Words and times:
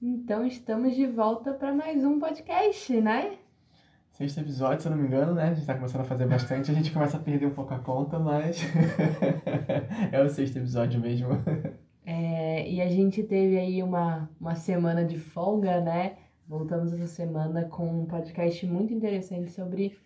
Então 0.00 0.46
estamos 0.46 0.94
de 0.94 1.06
volta 1.06 1.52
para 1.52 1.74
mais 1.74 2.04
um 2.04 2.20
podcast, 2.20 3.00
né? 3.00 3.36
Sexto 4.12 4.38
episódio, 4.38 4.82
se 4.82 4.86
eu 4.86 4.92
não 4.92 4.98
me 4.98 5.08
engano, 5.08 5.34
né? 5.34 5.48
A 5.48 5.54
gente 5.54 5.66
tá 5.66 5.74
começando 5.74 6.02
a 6.02 6.04
fazer 6.04 6.24
bastante, 6.28 6.70
a 6.70 6.74
gente 6.74 6.92
começa 6.92 7.16
a 7.16 7.20
perder 7.20 7.46
um 7.46 7.54
pouco 7.54 7.74
a 7.74 7.80
conta, 7.80 8.16
mas 8.16 8.60
é 10.12 10.22
o 10.22 10.28
sexto 10.28 10.58
episódio 10.58 11.00
mesmo. 11.00 11.30
É, 12.06 12.70
e 12.70 12.80
a 12.80 12.88
gente 12.88 13.24
teve 13.24 13.58
aí 13.58 13.82
uma, 13.82 14.30
uma 14.40 14.54
semana 14.54 15.04
de 15.04 15.18
folga, 15.18 15.80
né? 15.80 16.16
Voltamos 16.46 16.92
essa 16.92 17.08
semana 17.08 17.64
com 17.64 18.02
um 18.02 18.06
podcast 18.06 18.64
muito 18.68 18.94
interessante 18.94 19.50
sobre 19.50 19.98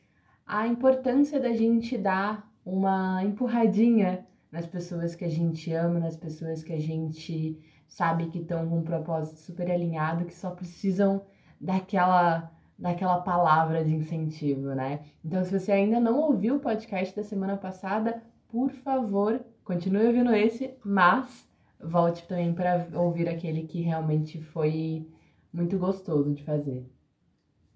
a 0.47 0.67
importância 0.67 1.39
da 1.39 1.53
gente 1.53 1.99
dar 1.99 2.51
uma 2.65 3.23
empurradinha 3.23 4.27
nas 4.51 4.67
pessoas 4.67 5.15
que 5.15 5.25
a 5.27 5.31
gente 5.31 5.71
ama, 5.75 6.01
nas 6.01 6.17
pessoas 6.17 6.65
que 6.65 6.73
a 6.73 6.81
gente 6.81 7.61
sabe 7.93 8.29
que 8.29 8.39
estão 8.39 8.69
com 8.69 8.79
um 8.79 8.83
propósito 8.83 9.39
super 9.39 9.71
alinhado, 9.71 10.25
que 10.25 10.35
só 10.35 10.51
precisam 10.51 11.23
daquela 11.61 12.51
daquela 12.79 13.21
palavra 13.21 13.85
de 13.85 13.95
incentivo, 13.95 14.75
né? 14.75 15.05
Então, 15.25 15.45
se 15.45 15.57
você 15.57 15.71
ainda 15.71 16.01
não 16.01 16.19
ouviu 16.19 16.57
o 16.57 16.61
podcast 16.61 17.15
da 17.15 17.23
semana 17.23 17.57
passada, 17.57 18.21
por 18.49 18.73
favor, 18.73 19.41
continue 19.63 20.07
ouvindo 20.07 20.35
esse, 20.35 20.75
mas 20.85 21.49
volte 21.81 22.27
também 22.27 22.53
para 22.53 22.89
ouvir 22.95 23.29
aquele 23.29 23.63
que 23.65 23.83
realmente 23.83 24.41
foi 24.41 25.09
muito 25.53 25.79
gostoso 25.79 26.35
de 26.35 26.43
fazer. 26.43 26.85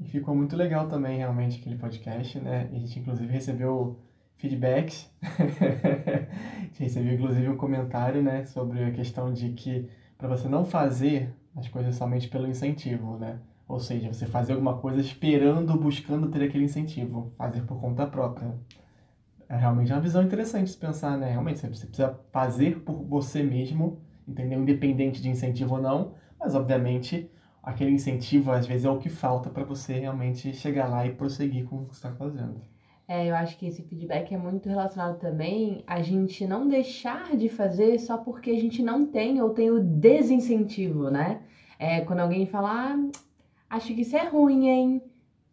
E 0.00 0.04
ficou 0.06 0.34
muito 0.34 0.56
legal 0.56 0.88
também, 0.88 1.18
realmente, 1.18 1.60
aquele 1.60 1.76
podcast, 1.76 2.40
né? 2.40 2.68
A 2.72 2.74
gente, 2.74 2.98
inclusive, 2.98 3.32
recebeu 3.32 4.00
feedbacks. 4.34 5.08
a 5.22 6.62
gente 6.64 6.82
recebeu, 6.82 7.14
inclusive, 7.14 7.48
um 7.48 7.56
comentário, 7.56 8.22
né? 8.22 8.44
Sobre 8.44 8.82
a 8.82 8.90
questão 8.90 9.32
de 9.32 9.50
que 9.50 9.88
para 10.18 10.28
você 10.28 10.48
não 10.48 10.64
fazer 10.64 11.34
as 11.56 11.68
coisas 11.68 11.94
somente 11.96 12.28
pelo 12.28 12.46
incentivo, 12.46 13.16
né? 13.18 13.38
Ou 13.68 13.80
seja, 13.80 14.12
você 14.12 14.26
fazer 14.26 14.52
alguma 14.52 14.78
coisa 14.78 15.00
esperando, 15.00 15.76
buscando 15.78 16.28
ter 16.28 16.42
aquele 16.44 16.64
incentivo, 16.64 17.32
fazer 17.36 17.62
por 17.62 17.80
conta 17.80 18.06
própria. 18.06 18.54
É 19.48 19.56
realmente 19.56 19.92
uma 19.92 20.00
visão 20.00 20.22
interessante 20.22 20.70
de 20.70 20.76
pensar, 20.76 21.16
né? 21.16 21.30
Realmente, 21.30 21.60
você 21.60 21.68
precisa 21.68 22.18
fazer 22.32 22.80
por 22.80 23.04
você 23.04 23.42
mesmo, 23.42 24.00
entendeu? 24.26 24.60
Independente 24.60 25.20
de 25.20 25.28
incentivo 25.28 25.76
ou 25.76 25.82
não, 25.82 26.14
mas 26.38 26.54
obviamente 26.54 27.30
aquele 27.62 27.90
incentivo 27.90 28.52
às 28.52 28.66
vezes 28.66 28.84
é 28.84 28.90
o 28.90 28.98
que 28.98 29.08
falta 29.08 29.50
para 29.50 29.64
você 29.64 29.94
realmente 29.98 30.52
chegar 30.54 30.88
lá 30.88 31.04
e 31.04 31.12
prosseguir 31.12 31.64
com 31.64 31.76
o 31.76 31.80
que 31.80 31.88
você 31.88 32.06
está 32.06 32.12
fazendo. 32.12 32.60
É, 33.08 33.30
eu 33.30 33.36
acho 33.36 33.56
que 33.56 33.66
esse 33.66 33.82
feedback 33.82 34.34
é 34.34 34.38
muito 34.38 34.68
relacionado 34.68 35.18
também 35.20 35.84
a 35.86 36.02
gente 36.02 36.44
não 36.46 36.66
deixar 36.66 37.36
de 37.36 37.48
fazer 37.48 38.00
só 38.00 38.18
porque 38.18 38.50
a 38.50 38.60
gente 38.60 38.82
não 38.82 39.06
tem 39.06 39.40
ou 39.40 39.50
tem 39.50 39.70
o 39.70 39.80
desincentivo, 39.80 41.08
né? 41.08 41.40
É, 41.78 42.00
quando 42.00 42.20
alguém 42.20 42.46
fala, 42.46 42.94
ah, 42.94 43.10
acho 43.70 43.94
que 43.94 44.00
isso 44.00 44.16
é 44.16 44.26
ruim, 44.26 44.68
hein? 44.68 45.02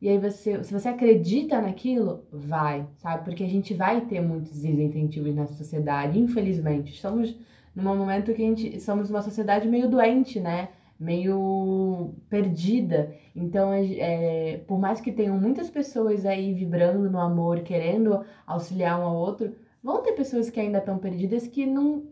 E 0.02 0.10
aí 0.10 0.18
você, 0.18 0.64
se 0.64 0.73
você 0.73 0.90
acredita 0.90 1.62
naquilo, 1.62 2.26
vai, 2.32 2.88
sabe? 2.98 3.23
Porque 3.23 3.44
a 3.44 3.48
gente 3.48 3.73
vai 3.73 4.02
ter 4.02 4.20
muitos 4.20 4.62
desincentivos 4.62 5.34
na 5.36 5.48
sociedade, 5.48 6.20
infelizmente. 6.20 6.92
Estamos 6.92 7.38
num 7.76 7.95
momento 7.95 8.34
que 8.34 8.42
a 8.44 8.45
gente 8.45 8.80
somos 8.82 9.10
uma 9.10 9.22
sociedade 9.22 9.67
meio 9.67 9.90
doente, 9.90 10.40
né? 10.40 10.70
Meio 10.99 12.13
perdida. 12.30 13.13
Então, 13.36 13.73
é, 13.73 14.53
é, 14.53 14.58
por 14.59 14.80
mais 14.80 15.02
que 15.02 15.11
tenham 15.11 15.38
muitas 15.39 15.69
pessoas 15.69 16.25
aí 16.25 16.53
vibrando 16.53 17.09
no 17.09 17.19
amor, 17.19 17.61
querendo 17.61 18.23
auxiliar 18.45 18.99
um 18.99 19.03
ao 19.03 19.16
outro, 19.16 19.53
vão 19.83 20.02
ter 20.02 20.14
pessoas 20.14 20.49
que 20.49 20.59
ainda 20.59 20.77
estão 20.77 20.97
perdidas 20.97 21.47
que 21.47 21.66
não, 21.66 22.03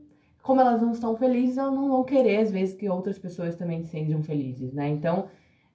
como 0.42 0.62
elas 0.62 0.82
não 0.82 0.92
estão 0.92 1.16
felizes, 1.16 1.58
elas 1.58 1.74
não 1.74 1.90
vão 1.90 2.04
querer 2.04 2.38
às 2.38 2.52
vezes 2.52 2.76
que 2.76 2.90
outras 2.90 3.18
pessoas 3.18 3.56
também 3.56 3.84
sejam 3.84 4.22
felizes, 4.22 4.74
né? 4.74 4.90
Então, 4.90 5.28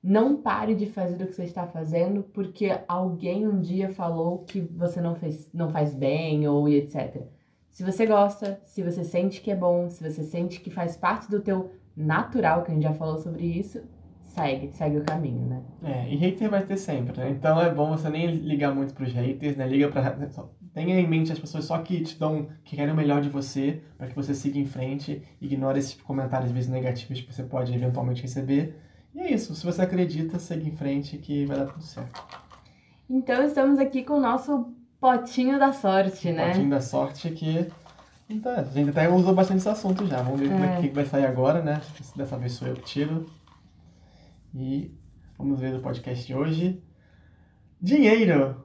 não 0.03 0.37
pare 0.37 0.75
de 0.75 0.87
fazer 0.87 1.23
o 1.23 1.27
que 1.27 1.35
você 1.35 1.45
está 1.45 1.67
fazendo 1.67 2.23
porque 2.23 2.79
alguém 2.87 3.47
um 3.47 3.61
dia 3.61 3.89
falou 3.89 4.45
que 4.45 4.61
você 4.61 5.01
não 5.01 5.15
fez, 5.15 5.51
não 5.53 5.71
faz 5.71 5.95
bem 5.95 6.47
ou 6.47 6.69
etc. 6.69 7.23
Se 7.71 7.83
você 7.83 8.07
gosta, 8.07 8.61
se 8.65 8.83
você 8.83 9.05
sente 9.05 9.41
que 9.41 9.51
é 9.51 9.57
bom, 9.57 9.91
se 9.91 10.03
você 10.03 10.23
sente 10.23 10.61
que 10.61 10.71
faz 10.71 10.97
parte 10.97 11.31
do 11.31 11.41
teu 11.41 11.73
natural, 11.97 12.63
que 12.63 12.71
a 12.71 12.75
gente 12.75 12.83
já 12.83 12.93
falou 12.93 13.19
sobre 13.19 13.45
isso, 13.45 13.81
segue, 14.21 14.71
segue 14.73 14.99
o 14.99 15.05
caminho, 15.05 15.47
né? 15.47 15.63
É, 15.83 16.13
e 16.13 16.17
hater 16.17 16.51
vai 16.51 16.63
ter 16.63 16.77
sempre, 16.77 17.19
né? 17.19 17.31
Então 17.31 17.61
é 17.61 17.73
bom 17.73 17.91
você 17.91 18.11
nem 18.11 18.27
ligar 18.27 18.75
muito 18.75 18.93
pros 18.93 19.13
haters, 19.13 19.57
né? 19.57 19.67
Liga 19.67 19.89
pra. 19.89 20.17
Tenha 20.75 21.01
em 21.01 21.09
mente 21.09 21.33
as 21.33 21.39
pessoas 21.39 21.65
só 21.65 21.79
que 21.79 22.03
te 22.03 22.19
dão, 22.19 22.49
que 22.63 22.77
querem 22.77 22.93
o 22.93 22.97
melhor 22.97 23.23
de 23.23 23.31
você, 23.31 23.81
para 23.97 24.09
que 24.09 24.15
você 24.15 24.35
siga 24.35 24.59
em 24.59 24.67
frente, 24.67 25.23
ignore 25.41 25.79
esses 25.79 25.95
comentários, 25.95 26.51
às 26.51 26.55
vezes, 26.55 26.69
negativos 26.69 27.23
que 27.23 27.33
você 27.33 27.43
pode 27.43 27.75
eventualmente 27.75 28.21
receber. 28.21 28.77
E 29.15 29.21
é 29.21 29.33
isso, 29.33 29.55
se 29.55 29.65
você 29.65 29.81
acredita, 29.81 30.39
segue 30.39 30.69
em 30.69 30.77
frente 30.77 31.17
que 31.17 31.47
vai 31.47 31.57
dar 31.57 31.67
tudo 31.67 31.83
certo. 31.83 32.23
Então 33.09 33.43
estamos 33.43 33.79
aqui 33.79 34.05
com 34.05 34.15
o 34.15 34.21
nosso 34.21 34.71
potinho 35.01 35.59
da 35.59 35.73
sorte, 35.73 36.31
né? 36.31 36.49
Potinho 36.49 36.69
da 36.69 36.81
sorte 36.81 37.31
que 37.31 37.67
então, 38.29 38.53
a 38.53 38.63
gente 38.65 38.91
até 38.91 39.09
usou 39.09 39.35
bastante 39.35 39.59
esse 39.59 39.69
assunto 39.69 40.05
já. 40.07 40.21
Vamos 40.21 40.41
ver 40.41 40.47
é. 40.47 40.51
como 40.51 40.65
é 40.65 40.81
que 40.81 40.89
vai 40.89 41.05
sair 41.05 41.27
agora, 41.27 41.63
né? 41.63 41.81
Dessa 42.17 42.37
vez 42.37 42.53
sou 42.53 42.67
eu 42.67 42.75
que 42.75 42.83
tiro. 42.83 43.27
E 44.55 44.91
vamos 45.39 45.61
ver 45.61 45.75
o 45.75 45.81
podcast 45.81 46.27
de 46.27 46.35
hoje. 46.35 46.83
Dinheiro! 47.81 48.65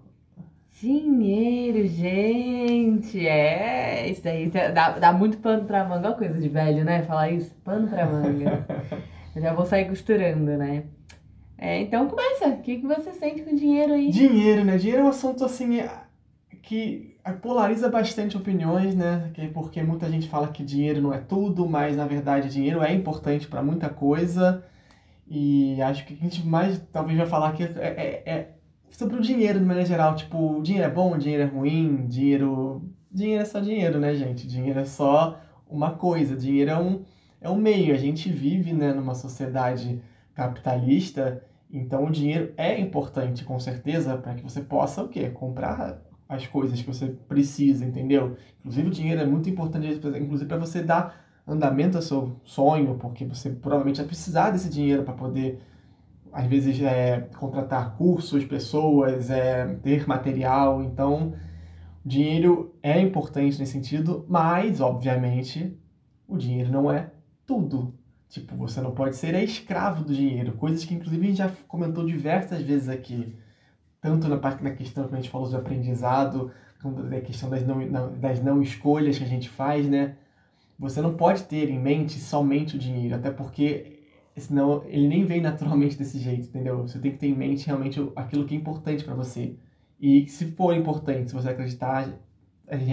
Dinheiro, 0.81 1.87
gente! 1.87 3.27
É, 3.27 4.09
isso 4.09 4.23
daí 4.23 4.49
dá, 4.49 4.97
dá 4.97 5.13
muito 5.13 5.37
pano 5.37 5.65
pra 5.65 5.85
manga. 5.85 6.07
Olha 6.07 6.17
coisa 6.17 6.39
de 6.39 6.49
velho, 6.49 6.83
né? 6.83 7.03
Falar 7.03 7.29
isso, 7.29 7.53
pano 7.63 7.87
pra 7.87 8.07
manga. 8.07 8.65
eu 9.35 9.41
já 9.43 9.53
vou 9.53 9.65
sair 9.65 9.87
costurando, 9.87 10.57
né? 10.57 10.85
É, 11.55 11.81
então 11.81 12.07
começa. 12.07 12.47
O 12.47 12.61
que, 12.61 12.77
que 12.77 12.87
você 12.87 13.11
sente 13.13 13.43
com 13.43 13.53
dinheiro 13.53 13.93
aí? 13.93 14.09
Dinheiro, 14.09 14.65
né? 14.65 14.77
Dinheiro 14.77 15.03
é 15.03 15.05
um 15.05 15.09
assunto 15.09 15.45
assim 15.45 15.83
que 16.63 17.10
polariza 17.29 17.87
bastante 17.87 18.35
opiniões, 18.35 18.95
né? 18.95 19.31
Porque 19.53 19.83
muita 19.83 20.09
gente 20.09 20.27
fala 20.27 20.47
que 20.47 20.63
dinheiro 20.63 21.01
não 21.01 21.13
é 21.13 21.19
tudo, 21.19 21.67
mas 21.69 21.95
na 21.95 22.05
verdade 22.05 22.49
dinheiro 22.49 22.81
é 22.81 22.91
importante 22.93 23.47
para 23.47 23.61
muita 23.61 23.89
coisa. 23.89 24.63
E 25.27 25.81
acho 25.81 26.05
que 26.05 26.13
a 26.13 26.17
gente 26.17 26.45
mais 26.45 26.81
talvez 26.91 27.17
vai 27.17 27.27
falar 27.27 27.49
aqui 27.49 27.63
é, 27.63 27.67
é, 27.67 28.23
é, 28.25 28.51
sobre 28.89 29.17
o 29.17 29.21
dinheiro 29.21 29.59
de 29.59 29.65
maneira 29.65 29.87
geral. 29.87 30.15
Tipo, 30.15 30.57
o 30.57 30.61
dinheiro 30.61 30.87
é 30.87 30.91
bom, 30.91 31.13
o 31.13 31.17
dinheiro 31.17 31.43
é 31.43 31.45
ruim, 31.45 32.07
dinheiro. 32.07 32.89
Dinheiro 33.11 33.41
é 33.41 33.45
só 33.45 33.59
dinheiro, 33.59 33.99
né, 33.99 34.15
gente? 34.15 34.47
Dinheiro 34.47 34.79
é 34.79 34.85
só 34.85 35.39
uma 35.69 35.91
coisa. 35.91 36.35
Dinheiro 36.35 36.71
é 36.71 36.77
um, 36.77 37.03
é 37.39 37.49
um 37.49 37.55
meio. 37.55 37.93
A 37.93 37.97
gente 37.97 38.29
vive 38.29 38.73
né, 38.73 38.93
numa 38.93 39.15
sociedade 39.15 40.01
capitalista, 40.33 41.43
então 41.69 42.05
o 42.05 42.11
dinheiro 42.11 42.53
é 42.57 42.79
importante, 42.79 43.43
com 43.43 43.59
certeza, 43.59 44.17
para 44.17 44.33
que 44.33 44.43
você 44.43 44.61
possa 44.61 45.03
o 45.03 45.09
quê? 45.09 45.29
Comprar 45.29 46.01
as 46.31 46.47
coisas 46.47 46.81
que 46.81 46.87
você 46.87 47.07
precisa, 47.07 47.83
entendeu? 47.83 48.37
Inclusive 48.61 48.87
o 48.87 48.91
dinheiro 48.91 49.19
é 49.19 49.25
muito 49.25 49.49
importante, 49.49 49.99
inclusive 50.17 50.47
para 50.47 50.57
você 50.57 50.81
dar 50.81 51.25
andamento 51.45 51.97
ao 51.97 52.01
seu 52.01 52.39
sonho, 52.45 52.95
porque 52.95 53.25
você 53.25 53.49
provavelmente 53.49 53.97
vai 53.97 54.05
precisar 54.05 54.51
desse 54.51 54.69
dinheiro 54.69 55.03
para 55.03 55.13
poder, 55.13 55.59
às 56.31 56.47
vezes, 56.47 56.81
é, 56.81 57.27
contratar 57.37 57.97
cursos, 57.97 58.45
pessoas, 58.45 59.29
é, 59.29 59.75
ter 59.83 60.07
material. 60.07 60.81
Então, 60.81 61.33
dinheiro 62.05 62.73
é 62.81 62.97
importante 63.01 63.59
nesse 63.59 63.73
sentido, 63.73 64.25
mas, 64.29 64.79
obviamente, 64.79 65.77
o 66.25 66.37
dinheiro 66.37 66.71
não 66.71 66.89
é 66.89 67.11
tudo. 67.45 67.93
Tipo, 68.29 68.55
você 68.55 68.79
não 68.79 68.91
pode 68.91 69.17
ser 69.17 69.35
escravo 69.43 70.05
do 70.05 70.15
dinheiro, 70.15 70.53
coisas 70.53 70.85
que, 70.85 70.93
inclusive, 70.93 71.25
a 71.25 71.27
gente 71.27 71.37
já 71.39 71.51
comentou 71.67 72.05
diversas 72.05 72.61
vezes 72.61 72.87
aqui 72.87 73.35
tanto 74.01 74.27
na 74.27 74.37
parte 74.37 74.63
da 74.63 74.71
questão 74.71 75.07
que 75.07 75.13
a 75.13 75.17
gente 75.17 75.29
falou 75.29 75.47
de 75.47 75.55
aprendizado, 75.55 76.51
quanto 76.81 77.03
da 77.03 77.21
questão 77.21 77.49
das 77.49 77.65
não, 77.65 78.17
das 78.17 78.41
não 78.41 78.61
escolhas 78.61 79.17
que 79.17 79.23
a 79.23 79.27
gente 79.27 79.47
faz, 79.47 79.87
né? 79.87 80.17
Você 80.79 80.99
não 80.99 81.15
pode 81.15 81.43
ter 81.43 81.69
em 81.69 81.79
mente 81.79 82.19
somente 82.19 82.75
o 82.75 82.79
dinheiro, 82.79 83.15
até 83.15 83.29
porque 83.29 83.99
senão 84.35 84.83
ele 84.87 85.07
nem 85.07 85.23
vem 85.23 85.39
naturalmente 85.39 85.95
desse 85.95 86.17
jeito, 86.17 86.47
entendeu? 86.47 86.81
Você 86.81 86.97
tem 86.97 87.11
que 87.11 87.19
ter 87.19 87.27
em 87.27 87.35
mente 87.35 87.67
realmente 87.67 87.99
aquilo 88.15 88.45
que 88.45 88.55
é 88.55 88.57
importante 88.57 89.03
para 89.03 89.13
você. 89.13 89.55
E 89.99 90.27
se 90.27 90.45
for 90.53 90.75
importante, 90.75 91.29
se 91.29 91.35
você 91.35 91.49
acreditar, 91.49 92.11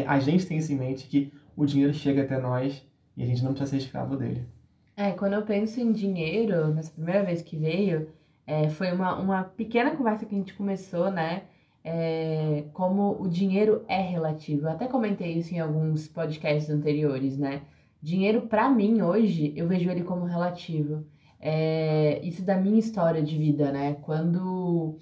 a 0.06 0.18
gente 0.20 0.46
tem 0.46 0.58
isso 0.58 0.70
em 0.72 0.76
mente 0.76 1.06
que 1.06 1.32
o 1.56 1.64
dinheiro 1.64 1.94
chega 1.94 2.22
até 2.22 2.38
nós 2.38 2.86
e 3.16 3.22
a 3.22 3.26
gente 3.26 3.42
não 3.42 3.52
precisa 3.52 3.70
ser 3.70 3.84
escravo 3.86 4.16
dele. 4.16 4.46
É, 4.94 5.12
quando 5.12 5.32
eu 5.32 5.42
penso 5.42 5.80
em 5.80 5.90
dinheiro, 5.92 6.74
nessa 6.74 6.90
primeira 6.90 7.24
vez 7.24 7.40
que 7.40 7.56
veio, 7.56 8.08
é, 8.48 8.70
foi 8.70 8.90
uma, 8.90 9.14
uma 9.20 9.44
pequena 9.44 9.90
conversa 9.94 10.24
que 10.24 10.34
a 10.34 10.38
gente 10.38 10.54
começou, 10.54 11.10
né? 11.10 11.42
É, 11.84 12.64
como 12.72 13.20
o 13.20 13.28
dinheiro 13.28 13.84
é 13.86 14.00
relativo. 14.00 14.62
Eu 14.62 14.70
até 14.70 14.86
comentei 14.86 15.34
isso 15.34 15.54
em 15.54 15.60
alguns 15.60 16.08
podcasts 16.08 16.70
anteriores, 16.70 17.36
né? 17.36 17.60
Dinheiro, 18.02 18.42
para 18.42 18.70
mim, 18.70 19.02
hoje, 19.02 19.52
eu 19.54 19.66
vejo 19.68 19.90
ele 19.90 20.02
como 20.02 20.24
relativo. 20.24 21.04
É, 21.38 22.20
isso 22.22 22.42
da 22.42 22.56
minha 22.56 22.78
história 22.78 23.22
de 23.22 23.36
vida, 23.36 23.70
né? 23.70 23.98
Quando 24.00 24.96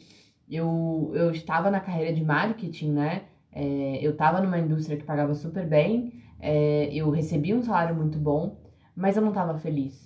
eu, 0.51 1.13
eu 1.15 1.31
estava 1.31 1.71
na 1.71 1.79
carreira 1.79 2.13
de 2.13 2.25
marketing, 2.25 2.91
né? 2.91 3.23
É, 3.53 4.01
eu 4.03 4.11
estava 4.11 4.41
numa 4.41 4.59
indústria 4.59 4.97
que 4.97 5.05
pagava 5.05 5.35
super 5.35 5.67
bem, 5.69 6.13
é, 6.41 6.89
eu 6.93 7.11
recebia 7.11 7.57
um 7.57 7.63
salário 7.63 7.95
muito 7.95 8.19
bom, 8.19 8.59
mas 8.95 9.17
eu 9.17 9.23
não 9.23 9.29
estava 9.29 9.57
feliz. 9.57 10.06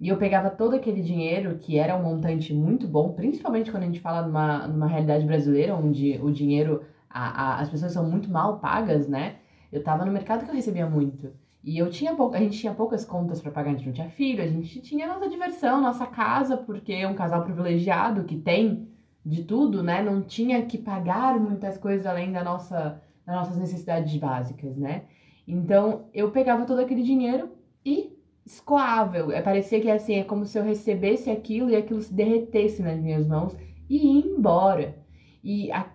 E 0.00 0.08
eu 0.08 0.16
pegava 0.16 0.48
todo 0.50 0.76
aquele 0.76 1.02
dinheiro, 1.02 1.58
que 1.58 1.76
era 1.76 1.96
um 1.96 2.02
montante 2.02 2.54
muito 2.54 2.86
bom, 2.86 3.12
principalmente 3.12 3.70
quando 3.70 3.82
a 3.82 3.86
gente 3.86 4.00
fala 4.00 4.26
numa, 4.26 4.68
numa 4.68 4.86
realidade 4.86 5.26
brasileira, 5.26 5.74
onde 5.74 6.18
o 6.22 6.30
dinheiro, 6.30 6.84
a, 7.10 7.56
a, 7.56 7.60
as 7.60 7.68
pessoas 7.68 7.92
são 7.92 8.08
muito 8.08 8.30
mal 8.30 8.60
pagas, 8.60 9.08
né? 9.08 9.36
Eu 9.72 9.82
tava 9.82 10.04
no 10.04 10.12
mercado 10.12 10.44
que 10.44 10.50
eu 10.50 10.54
recebia 10.54 10.88
muito. 10.88 11.32
E 11.64 11.76
eu 11.76 11.90
tinha 11.90 12.14
pouco, 12.14 12.36
a 12.36 12.38
gente 12.38 12.58
tinha 12.58 12.72
poucas 12.72 13.04
contas 13.04 13.40
para 13.40 13.50
pagar, 13.50 13.70
a 13.70 13.74
gente 13.74 13.86
não 13.86 13.92
tinha 13.92 14.08
filho, 14.08 14.42
a 14.42 14.46
gente 14.46 14.80
tinha 14.80 15.06
nossa 15.08 15.28
diversão, 15.28 15.80
nossa 15.80 16.06
casa, 16.06 16.56
porque 16.56 16.92
é 16.92 17.06
um 17.06 17.14
casal 17.14 17.42
privilegiado 17.42 18.24
que 18.24 18.36
tem 18.36 18.88
de 19.26 19.42
tudo, 19.42 19.82
né? 19.82 20.00
Não 20.00 20.22
tinha 20.22 20.64
que 20.64 20.78
pagar 20.78 21.38
muitas 21.40 21.76
coisas 21.76 22.06
além 22.06 22.32
da 22.32 22.44
nossa, 22.44 23.02
das 23.26 23.34
nossas 23.34 23.56
necessidades 23.58 24.16
básicas, 24.16 24.76
né? 24.76 25.02
Então, 25.46 26.06
eu 26.14 26.30
pegava 26.30 26.64
todo 26.64 26.78
aquele 26.78 27.02
dinheiro 27.02 27.50
e 27.84 28.17
escoava. 28.48 29.34
É, 29.34 29.42
parecia 29.42 29.80
que 29.80 29.90
assim, 29.90 30.16
é 30.16 30.24
como 30.24 30.44
se 30.44 30.58
eu 30.58 30.64
recebesse 30.64 31.30
aquilo 31.30 31.70
e 31.70 31.76
aquilo 31.76 32.00
se 32.00 32.12
derretesse 32.12 32.82
nas 32.82 32.98
minhas 32.98 33.26
mãos 33.26 33.54
e 33.88 33.96
ia 33.96 34.26
embora. 34.26 34.96
E 35.44 35.70
a, 35.70 35.86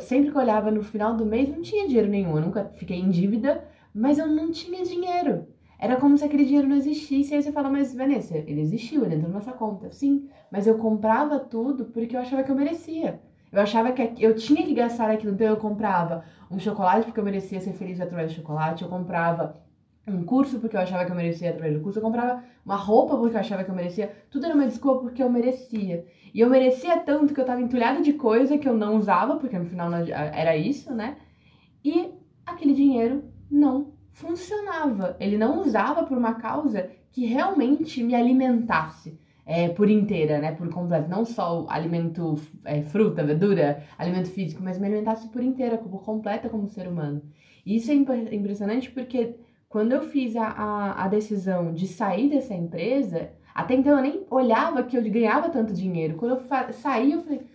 sempre 0.00 0.30
que 0.30 0.36
eu 0.36 0.40
olhava 0.40 0.70
no 0.70 0.82
final 0.82 1.16
do 1.16 1.24
mês, 1.24 1.48
não 1.48 1.62
tinha 1.62 1.86
dinheiro 1.86 2.08
nenhum. 2.08 2.36
Eu 2.36 2.42
nunca 2.42 2.64
fiquei 2.74 2.98
em 2.98 3.10
dívida, 3.10 3.64
mas 3.94 4.18
eu 4.18 4.26
não 4.26 4.50
tinha 4.50 4.84
dinheiro. 4.84 5.46
Era 5.78 5.96
como 5.96 6.18
se 6.18 6.24
aquele 6.24 6.44
dinheiro 6.44 6.68
não 6.68 6.76
existisse. 6.76 7.32
E 7.32 7.36
aí 7.36 7.42
você 7.42 7.52
fala, 7.52 7.70
mas 7.70 7.94
Vanessa, 7.94 8.36
ele 8.36 8.60
existiu, 8.60 9.04
ele 9.04 9.14
entrou 9.14 9.30
na 9.30 9.38
nossa 9.38 9.52
conta. 9.52 9.88
Sim, 9.88 10.28
mas 10.50 10.66
eu 10.66 10.76
comprava 10.76 11.38
tudo 11.38 11.86
porque 11.86 12.16
eu 12.16 12.20
achava 12.20 12.42
que 12.42 12.50
eu 12.50 12.56
merecia. 12.56 13.20
Eu 13.52 13.60
achava 13.60 13.90
que 13.92 14.12
eu 14.22 14.34
tinha 14.34 14.64
que 14.64 14.74
gastar 14.74 15.10
aquilo. 15.10 15.32
Então 15.32 15.46
eu 15.46 15.56
comprava 15.56 16.24
um 16.50 16.58
chocolate 16.58 17.06
porque 17.06 17.20
eu 17.20 17.24
merecia 17.24 17.60
ser 17.60 17.72
feliz 17.72 18.00
através 18.00 18.32
do 18.32 18.36
chocolate. 18.36 18.82
Eu 18.82 18.90
comprava 18.90 19.56
um 20.06 20.24
curso 20.24 20.58
porque 20.58 20.76
eu 20.76 20.80
achava 20.80 21.04
que 21.04 21.10
eu 21.10 21.16
merecia 21.16 21.50
através 21.50 21.74
do 21.74 21.80
curso, 21.80 21.98
eu 21.98 22.02
comprava 22.02 22.42
uma 22.64 22.76
roupa 22.76 23.16
porque 23.16 23.36
eu 23.36 23.40
achava 23.40 23.64
que 23.64 23.70
eu 23.70 23.74
merecia, 23.74 24.12
tudo 24.30 24.46
era 24.46 24.54
uma 24.54 24.66
desculpa 24.66 25.00
porque 25.02 25.22
eu 25.22 25.30
merecia. 25.30 26.04
E 26.32 26.40
eu 26.40 26.48
merecia 26.48 26.98
tanto 26.98 27.34
que 27.34 27.40
eu 27.40 27.44
tava 27.44 27.60
entulhada 27.60 28.00
de 28.00 28.12
coisa 28.12 28.56
que 28.56 28.68
eu 28.68 28.74
não 28.74 28.96
usava, 28.96 29.36
porque 29.36 29.58
no 29.58 29.64
final 29.64 29.92
era 29.92 30.56
isso, 30.56 30.94
né? 30.94 31.16
E 31.84 32.10
aquele 32.46 32.72
dinheiro 32.72 33.24
não 33.50 33.92
funcionava. 34.10 35.16
Ele 35.18 35.36
não 35.36 35.60
usava 35.60 36.04
por 36.04 36.16
uma 36.16 36.34
causa 36.34 36.90
que 37.10 37.26
realmente 37.26 38.02
me 38.02 38.14
alimentasse. 38.14 39.18
É, 39.44 39.68
por 39.68 39.90
inteira, 39.90 40.38
né? 40.38 40.52
Por 40.52 40.68
completo. 40.68 41.08
Não 41.08 41.24
só 41.24 41.64
o 41.64 41.70
alimento, 41.70 42.40
é, 42.64 42.82
fruta, 42.82 43.24
verdura, 43.24 43.82
alimento 43.98 44.30
físico, 44.30 44.62
mas 44.62 44.78
me 44.78 44.86
alimentasse 44.86 45.28
por 45.28 45.42
inteira, 45.42 45.76
por 45.76 46.04
completa 46.04 46.48
como 46.48 46.68
ser 46.68 46.86
humano. 46.86 47.20
E 47.66 47.76
isso 47.76 47.90
é 47.90 47.94
impressionante 47.94 48.92
porque 48.92 49.34
quando 49.70 49.92
eu 49.92 50.02
fiz 50.02 50.34
a, 50.34 50.48
a, 50.48 51.04
a 51.04 51.08
decisão 51.08 51.72
de 51.72 51.86
sair 51.86 52.28
dessa 52.28 52.52
empresa, 52.52 53.30
até 53.54 53.74
então 53.74 53.96
eu 53.96 54.02
nem 54.02 54.26
olhava 54.28 54.82
que 54.82 54.98
eu 54.98 55.10
ganhava 55.10 55.48
tanto 55.48 55.72
dinheiro. 55.72 56.16
Quando 56.16 56.32
eu 56.32 56.72
saí, 56.72 57.12
eu 57.12 57.20
falei, 57.20 57.46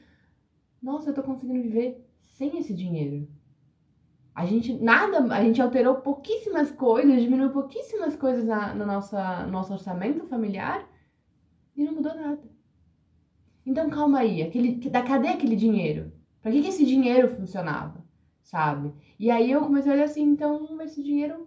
nossa, 0.81 1.09
eu 1.09 1.13
tô 1.13 1.21
conseguindo 1.21 1.61
viver 1.61 2.07
sem 2.21 2.57
esse 2.57 2.73
dinheiro. 2.73 3.27
A 4.33 4.45
gente 4.45 4.73
nada, 4.81 5.17
a 5.35 5.43
gente 5.43 5.61
alterou 5.61 5.95
pouquíssimas 5.95 6.71
coisas, 6.71 7.21
diminuiu 7.21 7.51
pouquíssimas 7.51 8.15
coisas 8.15 8.45
na, 8.45 8.73
no 8.73 8.85
nossa, 8.85 9.45
nosso 9.47 9.73
orçamento 9.73 10.25
familiar 10.25 10.87
e 11.75 11.83
não 11.83 11.95
mudou 11.95 12.15
nada. 12.15 12.41
Então 13.65 13.89
calma 13.89 14.19
aí, 14.19 14.41
aquele, 14.41 14.75
da 14.89 15.01
cadê 15.01 15.27
aquele 15.29 15.57
dinheiro? 15.57 16.13
Para 16.41 16.51
que, 16.51 16.61
que 16.61 16.69
esse 16.69 16.85
dinheiro 16.85 17.27
funcionava, 17.27 18.05
sabe? 18.41 18.93
E 19.19 19.29
aí 19.29 19.51
eu 19.51 19.59
comecei 19.59 19.91
a 19.91 19.95
olhar 19.95 20.05
assim, 20.05 20.23
então 20.23 20.81
esse 20.81 21.03
dinheiro 21.03 21.44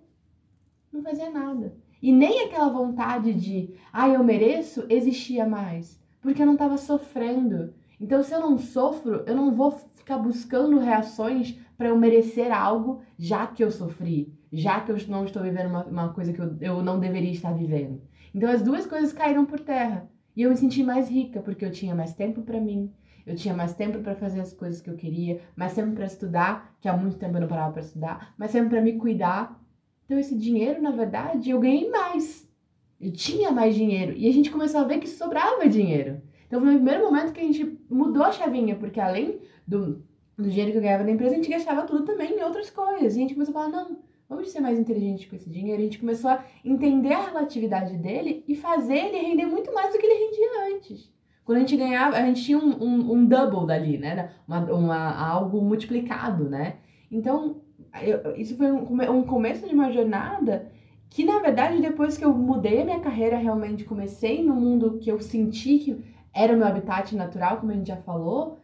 não 0.93 1.03
fazia 1.03 1.31
nada. 1.31 1.75
E 2.01 2.13
nem 2.13 2.45
aquela 2.45 2.69
vontade 2.69 3.35
de, 3.35 3.75
ah, 3.93 4.09
eu 4.09 4.23
mereço, 4.23 4.87
existia 4.89 5.47
mais. 5.47 6.01
Porque 6.21 6.43
eu 6.43 6.47
não 6.47 6.55
estava 6.55 6.77
sofrendo. 6.77 7.75
Então, 8.01 8.23
se 8.23 8.33
eu 8.33 8.41
não 8.41 8.57
sofro, 8.59 9.25
eu 9.27 9.35
não 9.35 9.51
vou 9.51 9.73
ficar 9.97 10.19
buscando 10.19 10.79
reações 10.79 11.59
para 11.77 11.89
eu 11.89 11.99
merecer 11.99 12.53
algo 12.53 13.03
já 13.19 13.47
que 13.47 13.63
eu 13.63 13.71
sofri, 13.71 14.33
já 14.53 14.81
que 14.81 14.93
eu 14.93 14.97
não 15.09 15.25
estou 15.25 15.43
vivendo 15.43 15.69
uma, 15.69 15.85
uma 15.85 16.13
coisa 16.13 16.33
que 16.33 16.41
eu, 16.41 16.57
eu 16.61 16.83
não 16.83 17.01
deveria 17.01 17.33
estar 17.33 17.53
vivendo. 17.53 18.01
Então, 18.35 18.49
as 18.49 18.63
duas 18.63 18.87
coisas 18.87 19.13
caíram 19.13 19.45
por 19.45 19.61
terra. 19.61 20.09
E 20.37 20.43
eu 20.43 20.51
me 20.51 20.57
senti 20.57 20.85
mais 20.85 21.11
rica 21.11 21.41
porque 21.41 21.65
eu 21.65 21.71
tinha 21.73 21.97
mais 21.97 22.15
tempo 22.15 22.43
para 22.43 22.61
mim, 22.61 22.93
eu 23.27 23.35
tinha 23.35 23.53
mais 23.53 23.75
tempo 23.75 23.99
para 23.99 24.15
fazer 24.15 24.41
as 24.41 24.53
coisas 24.53 24.81
que 24.81 24.89
eu 24.89 24.95
queria, 24.95 25.41
mais 25.57 25.75
tempo 25.75 25.97
para 25.97 26.07
estudar, 26.07 26.77
que 26.81 26.89
há 26.89 26.97
muito 26.97 27.17
tempo 27.17 27.37
eu 27.37 27.41
não 27.41 27.49
parava 27.49 27.73
para 27.73 27.83
estudar, 27.83 28.35
mais 28.39 28.53
tempo 28.53 28.71
para 28.71 28.81
me 28.81 28.93
cuidar, 28.93 29.61
então, 30.09 30.19
esse 30.19 30.35
dinheiro, 30.35 30.81
na 30.81 30.91
verdade, 30.91 31.51
eu 31.51 31.61
ganhei 31.61 31.91
mais. 31.91 32.51
Eu 32.99 33.13
tinha 33.13 33.53
mais 33.53 33.75
dinheiro. 33.75 34.15
E 34.17 34.27
a 34.27 34.33
gente 34.33 34.51
começou 34.51 34.81
a 34.81 34.85
ver 34.85 35.01
que 35.01 35.07
sobrava 35.07 35.69
dinheiro. 35.69 36.23
Então, 36.47 36.63
foi 36.63 36.71
o 36.71 36.77
primeiro 36.77 37.05
momento 37.05 37.31
que 37.31 37.41
a 37.41 37.45
gente 37.45 37.79
mudou 37.91 38.23
a 38.23 38.33
chavinha, 38.33 38.75
porque 38.75 38.99
além 38.99 39.39
do, 39.67 40.03
do 40.35 40.49
dinheiro 40.49 40.71
que 40.71 40.79
eu 40.79 40.83
ganhava 40.83 41.05
da 41.05 41.11
empresa, 41.11 41.35
a 41.35 41.37
gente 41.37 41.51
gastava 41.51 41.83
tudo 41.83 42.07
também 42.07 42.39
em 42.39 42.43
outras 42.43 42.71
coisas. 42.71 43.15
E 43.15 43.19
a 43.19 43.21
gente 43.21 43.35
começou 43.35 43.55
a 43.55 43.65
falar: 43.65 43.69
não, 43.69 43.99
vamos 44.27 44.51
ser 44.51 44.61
mais 44.61 44.79
inteligentes 44.79 45.29
com 45.29 45.37
esse 45.37 45.51
dinheiro. 45.51 45.79
A 45.79 45.85
gente 45.85 45.99
começou 45.99 46.31
a 46.31 46.43
entender 46.65 47.13
a 47.13 47.27
relatividade 47.27 47.95
dele 47.99 48.43
e 48.49 48.57
fazer 48.57 48.97
ele 48.97 49.19
render 49.19 49.45
muito 49.45 49.75
mais 49.75 49.93
do 49.93 49.99
que 49.99 50.07
ele 50.07 50.25
rendia 50.25 50.75
antes. 50.75 51.13
Quando 51.45 51.59
a 51.59 51.61
gente 51.61 51.77
ganhava, 51.77 52.17
a 52.17 52.25
gente 52.25 52.43
tinha 52.43 52.57
um, 52.57 52.83
um, 52.83 53.13
um 53.13 53.27
double 53.27 53.67
dali, 53.67 53.99
né? 53.99 54.33
Uma, 54.49 54.61
uma, 54.73 55.29
algo 55.29 55.61
multiplicado, 55.61 56.49
né? 56.49 56.77
Então, 57.11 57.61
eu, 58.03 58.37
isso 58.37 58.57
foi 58.57 58.71
um, 58.71 59.19
um 59.19 59.23
começo 59.25 59.67
de 59.67 59.75
uma 59.75 59.91
jornada 59.91 60.71
que, 61.11 61.25
na 61.25 61.39
verdade, 61.39 61.81
depois 61.81 62.17
que 62.17 62.25
eu 62.25 62.35
mudei 62.35 62.83
a 62.83 62.85
minha 62.85 63.01
carreira, 63.01 63.37
realmente 63.37 63.85
comecei 63.85 64.43
no 64.43 64.55
mundo 64.55 64.99
que 64.99 65.11
eu 65.11 65.21
senti 65.21 65.79
que 65.79 66.05
era 66.33 66.53
o 66.53 66.57
meu 66.57 66.67
habitat 66.67 67.17
natural, 67.17 67.59
como 67.59 67.73
a 67.73 67.75
gente 67.75 67.89
já 67.89 67.97
falou, 67.97 68.59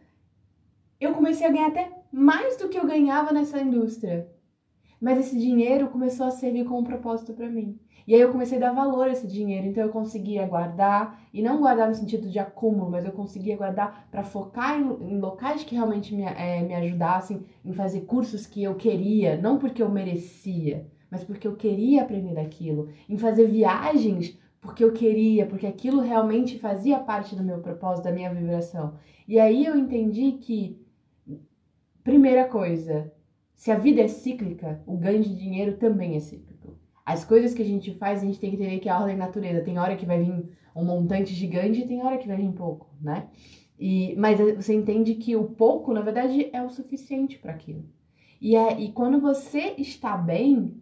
eu 0.99 1.13
comecei 1.13 1.45
a 1.45 1.51
ganhar 1.51 1.67
até 1.67 1.91
mais 2.11 2.57
do 2.57 2.69
que 2.69 2.77
eu 2.77 2.85
ganhava 2.85 3.33
nessa 3.33 3.59
indústria. 3.59 4.29
Mas 5.01 5.19
esse 5.19 5.37
dinheiro 5.37 5.89
começou 5.89 6.25
a 6.25 6.31
servir 6.31 6.65
como 6.65 6.85
propósito 6.85 7.33
para 7.33 7.49
mim. 7.49 7.79
E 8.07 8.13
aí 8.13 8.21
eu 8.21 8.31
comecei 8.31 8.57
a 8.57 8.61
dar 8.61 8.71
valor 8.71 9.07
a 9.07 9.11
esse 9.11 9.27
dinheiro, 9.27 9.65
então 9.65 9.83
eu 9.83 9.89
conseguia 9.89 10.45
guardar, 10.45 11.19
e 11.33 11.41
não 11.41 11.59
guardar 11.59 11.87
no 11.87 11.95
sentido 11.95 12.29
de 12.29 12.37
acúmulo, 12.37 12.91
mas 12.91 13.03
eu 13.03 13.11
conseguia 13.11 13.57
guardar 13.57 14.07
para 14.11 14.23
focar 14.23 14.79
em, 14.79 15.13
em, 15.13 15.19
locais 15.19 15.63
que 15.63 15.73
realmente 15.73 16.13
me, 16.13 16.23
é, 16.23 16.61
me 16.61 16.75
ajudassem, 16.75 17.43
em 17.63 17.73
fazer 17.73 18.01
cursos 18.01 18.45
que 18.45 18.63
eu 18.63 18.75
queria, 18.75 19.37
não 19.37 19.57
porque 19.57 19.81
eu 19.81 19.89
merecia, 19.89 20.87
mas 21.09 21.23
porque 21.23 21.47
eu 21.47 21.55
queria 21.55 22.03
aprender 22.03 22.39
aquilo, 22.39 22.89
em 23.09 23.17
fazer 23.17 23.47
viagens 23.47 24.37
porque 24.65 24.83
eu 24.83 24.91
queria, 24.91 25.45
porque 25.45 25.67
aquilo 25.67 26.01
realmente 26.01 26.57
fazia 26.57 26.97
parte 26.97 27.35
do 27.35 27.43
meu 27.43 27.59
propósito, 27.59 28.05
da 28.05 28.11
minha 28.11 28.33
vibração. 28.33 28.95
E 29.27 29.39
aí 29.39 29.63
eu 29.63 29.77
entendi 29.77 30.33
que, 30.33 30.83
primeira 32.03 32.47
coisa, 32.47 33.13
se 33.53 33.71
a 33.71 33.77
vida 33.77 34.01
é 34.01 34.07
cíclica, 34.07 34.81
o 34.87 34.97
ganho 34.97 35.21
de 35.21 35.35
dinheiro 35.35 35.77
também 35.77 36.15
é 36.15 36.19
cíclico. 36.19 36.54
As 37.05 37.23
coisas 37.23 37.53
que 37.53 37.61
a 37.61 37.65
gente 37.65 37.93
faz, 37.93 38.21
a 38.21 38.25
gente 38.25 38.39
tem 38.39 38.49
que 38.49 38.55
entender 38.55 38.79
que 38.79 38.89
é 38.89 38.91
a 38.91 38.99
ordem 38.99 39.17
da 39.17 39.25
natureza. 39.25 39.61
Tem 39.61 39.77
hora 39.77 39.95
que 39.95 40.05
vai 40.05 40.23
vir 40.23 40.49
um 40.75 40.83
montante 40.83 41.33
gigante 41.33 41.81
e 41.81 41.87
tem 41.87 42.01
hora 42.01 42.17
que 42.17 42.27
vai 42.27 42.37
vir 42.37 42.51
pouco, 42.51 42.89
né? 42.99 43.27
E, 43.79 44.15
mas 44.17 44.39
você 44.55 44.73
entende 44.73 45.15
que 45.15 45.35
o 45.35 45.45
pouco, 45.45 45.93
na 45.93 46.01
verdade, 46.01 46.49
é 46.51 46.63
o 46.63 46.69
suficiente 46.69 47.37
para 47.37 47.51
aquilo. 47.51 47.85
E, 48.41 48.55
é, 48.55 48.79
e 48.79 48.91
quando 48.91 49.19
você 49.19 49.75
está 49.77 50.17
bem, 50.17 50.81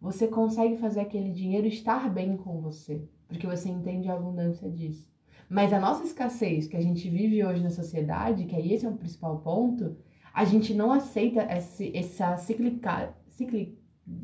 você 0.00 0.26
consegue 0.28 0.76
fazer 0.76 1.00
aquele 1.00 1.30
dinheiro 1.30 1.66
estar 1.66 2.08
bem 2.08 2.36
com 2.36 2.60
você, 2.60 3.02
porque 3.26 3.46
você 3.46 3.68
entende 3.68 4.08
a 4.08 4.14
abundância 4.14 4.70
disso. 4.70 5.10
Mas 5.48 5.72
a 5.72 5.80
nossa 5.80 6.04
escassez 6.04 6.66
que 6.66 6.76
a 6.76 6.80
gente 6.80 7.08
vive 7.08 7.44
hoje 7.44 7.62
na 7.62 7.70
sociedade, 7.70 8.44
que 8.44 8.54
aí 8.54 8.72
esse 8.72 8.86
é 8.86 8.88
o 8.88 8.96
principal 8.96 9.38
ponto, 9.40 9.96
a 10.32 10.44
gente 10.44 10.74
não 10.74 10.92
aceita 10.92 11.42
esse, 11.50 11.96
essa 11.96 12.36
ciclica, 12.36 13.14
ciclic, 13.28 13.77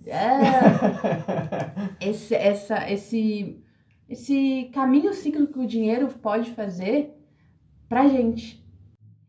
é, 0.07 2.09
esse, 2.09 2.35
essa, 2.35 2.91
esse, 2.91 3.62
esse 4.09 4.71
caminho 4.73 5.12
cíclico 5.12 5.53
que 5.53 5.61
o 5.61 5.67
dinheiro 5.67 6.09
pode 6.21 6.50
fazer 6.53 7.14
pra 7.88 8.09
gente. 8.09 8.62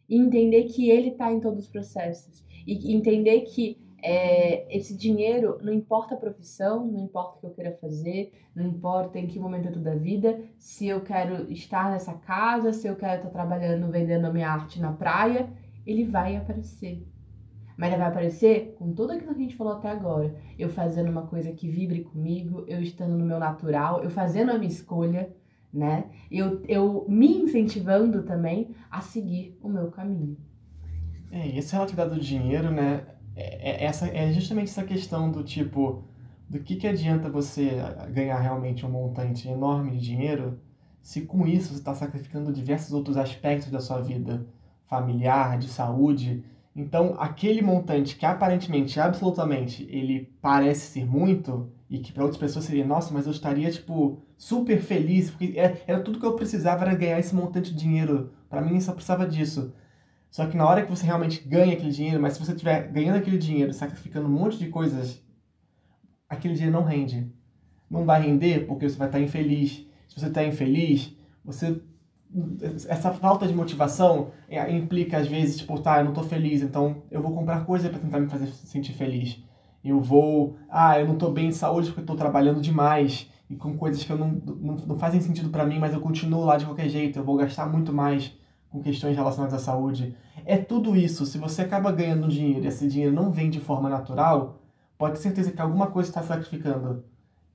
E 0.07 0.17
entender 0.17 0.65
que 0.65 0.89
ele 0.89 1.11
tá 1.11 1.31
em 1.31 1.39
todos 1.39 1.65
os 1.65 1.69
processos. 1.69 2.45
E 2.67 2.93
entender 2.93 3.41
que 3.41 3.83
é, 4.03 4.75
esse 4.75 4.95
dinheiro, 4.95 5.57
não 5.63 5.73
importa 5.73 6.13
a 6.13 6.17
profissão, 6.17 6.85
não 6.85 7.05
importa 7.05 7.37
o 7.37 7.39
que 7.39 7.45
eu 7.47 7.51
queira 7.51 7.77
fazer, 7.81 8.33
não 8.55 8.63
importa 8.63 9.17
em 9.17 9.25
que 9.25 9.39
momento 9.39 9.79
da 9.79 9.95
vida, 9.95 10.39
se 10.59 10.87
eu 10.87 11.01
quero 11.01 11.51
estar 11.51 11.89
nessa 11.89 12.13
casa, 12.13 12.71
se 12.71 12.87
eu 12.87 12.95
quero 12.95 13.17
estar 13.17 13.31
trabalhando, 13.31 13.91
vendendo 13.91 14.25
a 14.25 14.33
minha 14.33 14.47
arte 14.47 14.79
na 14.79 14.93
praia, 14.93 15.49
ele 15.87 16.03
vai 16.03 16.35
aparecer. 16.35 17.03
Mas 17.77 17.89
ela 17.89 18.03
vai 18.03 18.07
aparecer 18.07 18.75
com 18.77 18.93
tudo 18.93 19.11
aquilo 19.11 19.33
que 19.33 19.41
a 19.41 19.43
gente 19.43 19.55
falou 19.55 19.73
até 19.73 19.89
agora. 19.89 20.35
Eu 20.57 20.69
fazendo 20.69 21.09
uma 21.09 21.23
coisa 21.23 21.51
que 21.51 21.69
vibre 21.69 22.03
comigo, 22.03 22.63
eu 22.67 22.81
estando 22.81 23.17
no 23.17 23.25
meu 23.25 23.39
natural, 23.39 24.03
eu 24.03 24.09
fazendo 24.09 24.51
a 24.51 24.57
minha 24.57 24.71
escolha, 24.71 25.33
né? 25.73 26.05
Eu, 26.31 26.61
eu 26.67 27.05
me 27.09 27.37
incentivando 27.37 28.23
também 28.23 28.73
a 28.89 29.01
seguir 29.01 29.57
o 29.61 29.67
meu 29.67 29.91
caminho. 29.91 30.37
É, 31.31 31.47
e 31.47 31.57
essa 31.57 31.75
relatividade 31.75 32.11
do 32.11 32.19
dinheiro, 32.19 32.71
né? 32.71 33.05
É, 33.35 33.71
é, 33.71 33.83
essa, 33.83 34.07
é 34.07 34.31
justamente 34.31 34.69
essa 34.69 34.83
questão 34.83 35.29
do 35.29 35.43
tipo, 35.43 36.05
do 36.49 36.59
que, 36.59 36.77
que 36.77 36.87
adianta 36.87 37.29
você 37.29 37.71
ganhar 38.13 38.39
realmente 38.39 38.85
um 38.85 38.89
montante 38.89 39.49
enorme 39.49 39.91
de 39.91 39.99
dinheiro 39.99 40.59
se 41.05 41.21
com 41.21 41.45
isso 41.45 41.69
você 41.69 41.75
está 41.75 41.93
sacrificando 41.93 42.51
diversos 42.51 42.91
outros 42.91 43.15
aspectos 43.15 43.69
da 43.69 43.79
sua 43.79 44.01
vida, 44.01 44.43
familiar, 44.85 45.59
de 45.59 45.67
saúde. 45.67 46.43
Então, 46.75 47.15
aquele 47.17 47.61
montante 47.61 48.17
que 48.17 48.25
aparentemente, 48.25 48.99
absolutamente, 48.99 49.87
ele 49.89 50.35
parece 50.41 50.91
ser 50.91 51.05
muito, 51.05 51.71
e 51.89 51.99
que 51.99 52.11
para 52.11 52.23
outras 52.23 52.39
pessoas 52.39 52.65
seria, 52.65 52.85
nossa, 52.85 53.13
mas 53.13 53.25
eu 53.25 53.31
estaria, 53.31 53.71
tipo, 53.71 54.21
super 54.37 54.81
feliz, 54.81 55.29
porque 55.29 55.53
era, 55.55 55.79
era 55.87 56.01
tudo 56.01 56.19
que 56.19 56.25
eu 56.25 56.35
precisava, 56.35 56.83
era 56.83 56.95
ganhar 56.95 57.19
esse 57.19 57.33
montante 57.33 57.71
de 57.71 57.79
dinheiro. 57.79 58.33
Para 58.49 58.61
mim, 58.61 58.81
só 58.81 58.91
precisava 58.91 59.25
disso. 59.25 59.73
Só 60.29 60.45
que 60.47 60.57
na 60.57 60.67
hora 60.67 60.83
que 60.83 60.89
você 60.89 61.05
realmente 61.05 61.47
ganha 61.47 61.73
aquele 61.73 61.91
dinheiro, 61.91 62.21
mas 62.21 62.33
se 62.33 62.39
você 62.39 62.51
estiver 62.51 62.91
ganhando 62.91 63.17
aquele 63.17 63.37
dinheiro, 63.37 63.71
sacrificando 63.71 64.27
um 64.27 64.31
monte 64.31 64.57
de 64.57 64.67
coisas, 64.67 65.23
aquele 66.27 66.55
dinheiro 66.55 66.75
não 66.75 66.83
rende. 66.83 67.31
Não 67.89 68.03
vai 68.03 68.21
render 68.21 68.67
porque 68.67 68.89
você 68.89 68.97
vai 68.97 69.07
estar 69.07 69.21
infeliz. 69.21 69.87
Se 70.09 70.19
você 70.19 70.27
está 70.27 70.43
infeliz, 70.43 71.15
você 71.43 71.81
essa 72.89 73.13
falta 73.13 73.47
de 73.47 73.53
motivação 73.53 74.31
é, 74.49 74.71
implica 74.75 75.17
às 75.17 75.27
vezes 75.27 75.57
tipo 75.57 75.79
tá 75.79 75.99
eu 75.99 76.03
não 76.03 76.11
estou 76.11 76.23
feliz 76.23 76.61
então 76.61 77.03
eu 77.09 77.21
vou 77.21 77.31
comprar 77.31 77.65
coisa 77.65 77.89
para 77.89 77.99
tentar 77.99 78.19
me 78.19 78.27
fazer 78.27 78.47
sentir 78.47 78.93
feliz. 78.93 79.41
Eu 79.83 80.01
vou 80.01 80.57
ah 80.69 80.99
eu 80.99 81.05
não 81.05 81.13
estou 81.13 81.31
bem 81.31 81.49
de 81.49 81.55
saúde 81.55 81.87
porque 81.87 82.01
estou 82.01 82.15
trabalhando 82.15 82.59
demais 82.59 83.29
e 83.49 83.55
com 83.55 83.77
coisas 83.77 84.03
que 84.03 84.11
eu 84.11 84.17
não, 84.17 84.29
não, 84.29 84.75
não 84.75 84.97
fazem 84.97 85.21
sentido 85.21 85.49
para 85.49 85.65
mim 85.65 85.79
mas 85.79 85.93
eu 85.93 86.01
continuo 86.01 86.43
lá 86.43 86.57
de 86.57 86.65
qualquer 86.65 86.89
jeito 86.89 87.19
eu 87.19 87.23
vou 87.23 87.37
gastar 87.37 87.67
muito 87.67 87.93
mais 87.93 88.33
com 88.69 88.81
questões 88.81 89.15
relacionadas 89.15 89.61
à 89.61 89.63
saúde. 89.63 90.15
É 90.45 90.57
tudo 90.57 90.95
isso 90.95 91.25
se 91.25 91.37
você 91.37 91.61
acaba 91.61 91.91
ganhando 91.91 92.27
dinheiro 92.27 92.65
e 92.65 92.67
esse 92.67 92.87
dinheiro 92.87 93.15
não 93.15 93.31
vem 93.31 93.49
de 93.49 93.59
forma 93.59 93.89
natural 93.89 94.61
pode 94.97 95.15
ter 95.15 95.21
certeza 95.21 95.51
que 95.51 95.61
alguma 95.61 95.87
coisa 95.87 96.09
está 96.09 96.21
sacrificando. 96.21 97.03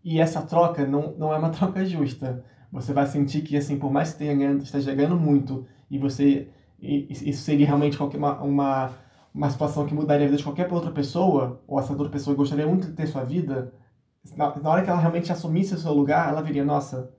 E 0.03 0.19
essa 0.19 0.41
troca 0.41 0.87
não, 0.87 1.15
não 1.19 1.35
é 1.35 1.39
uma 1.39 1.51
troca 1.51 1.85
justa 1.85 2.43
você 2.73 2.93
vai 2.93 3.07
sentir 3.07 3.43
que, 3.43 3.57
assim, 3.57 3.79
por 3.79 3.91
mais 3.91 4.13
que 4.13 4.19
tenha 4.19 4.35
ganhando, 4.35 4.63
esteja 4.63 4.95
ganhando 4.95 5.17
muito, 5.17 5.67
e 5.91 5.99
você. 5.99 6.49
Isso 6.81 7.43
seria 7.43 7.67
realmente 7.67 7.99
qualquer 7.99 8.17
uma, 8.17 8.41
uma, 8.41 8.91
uma 9.35 9.51
situação 9.51 9.85
que 9.85 9.95
mudaria 9.95 10.25
a 10.25 10.29
vida 10.29 10.39
de 10.39 10.45
qualquer 10.45 10.73
outra 10.73 10.91
pessoa, 10.91 11.63
ou 11.67 11.79
essa 11.79 11.93
outra 11.93 12.09
pessoa 12.09 12.35
gostaria 12.35 12.67
muito 12.67 12.87
de 12.87 12.95
ter 12.95 13.07
sua 13.07 13.23
vida, 13.23 13.75
na, 14.37 14.57
na 14.59 14.71
hora 14.71 14.83
que 14.83 14.91
ela 14.91 14.99
realmente 14.99 15.33
assumisse 15.33 15.75
o 15.75 15.79
seu 15.79 15.93
lugar, 15.93 16.29
ela 16.29 16.43
viria, 16.43 16.65
nossa, 16.65 17.13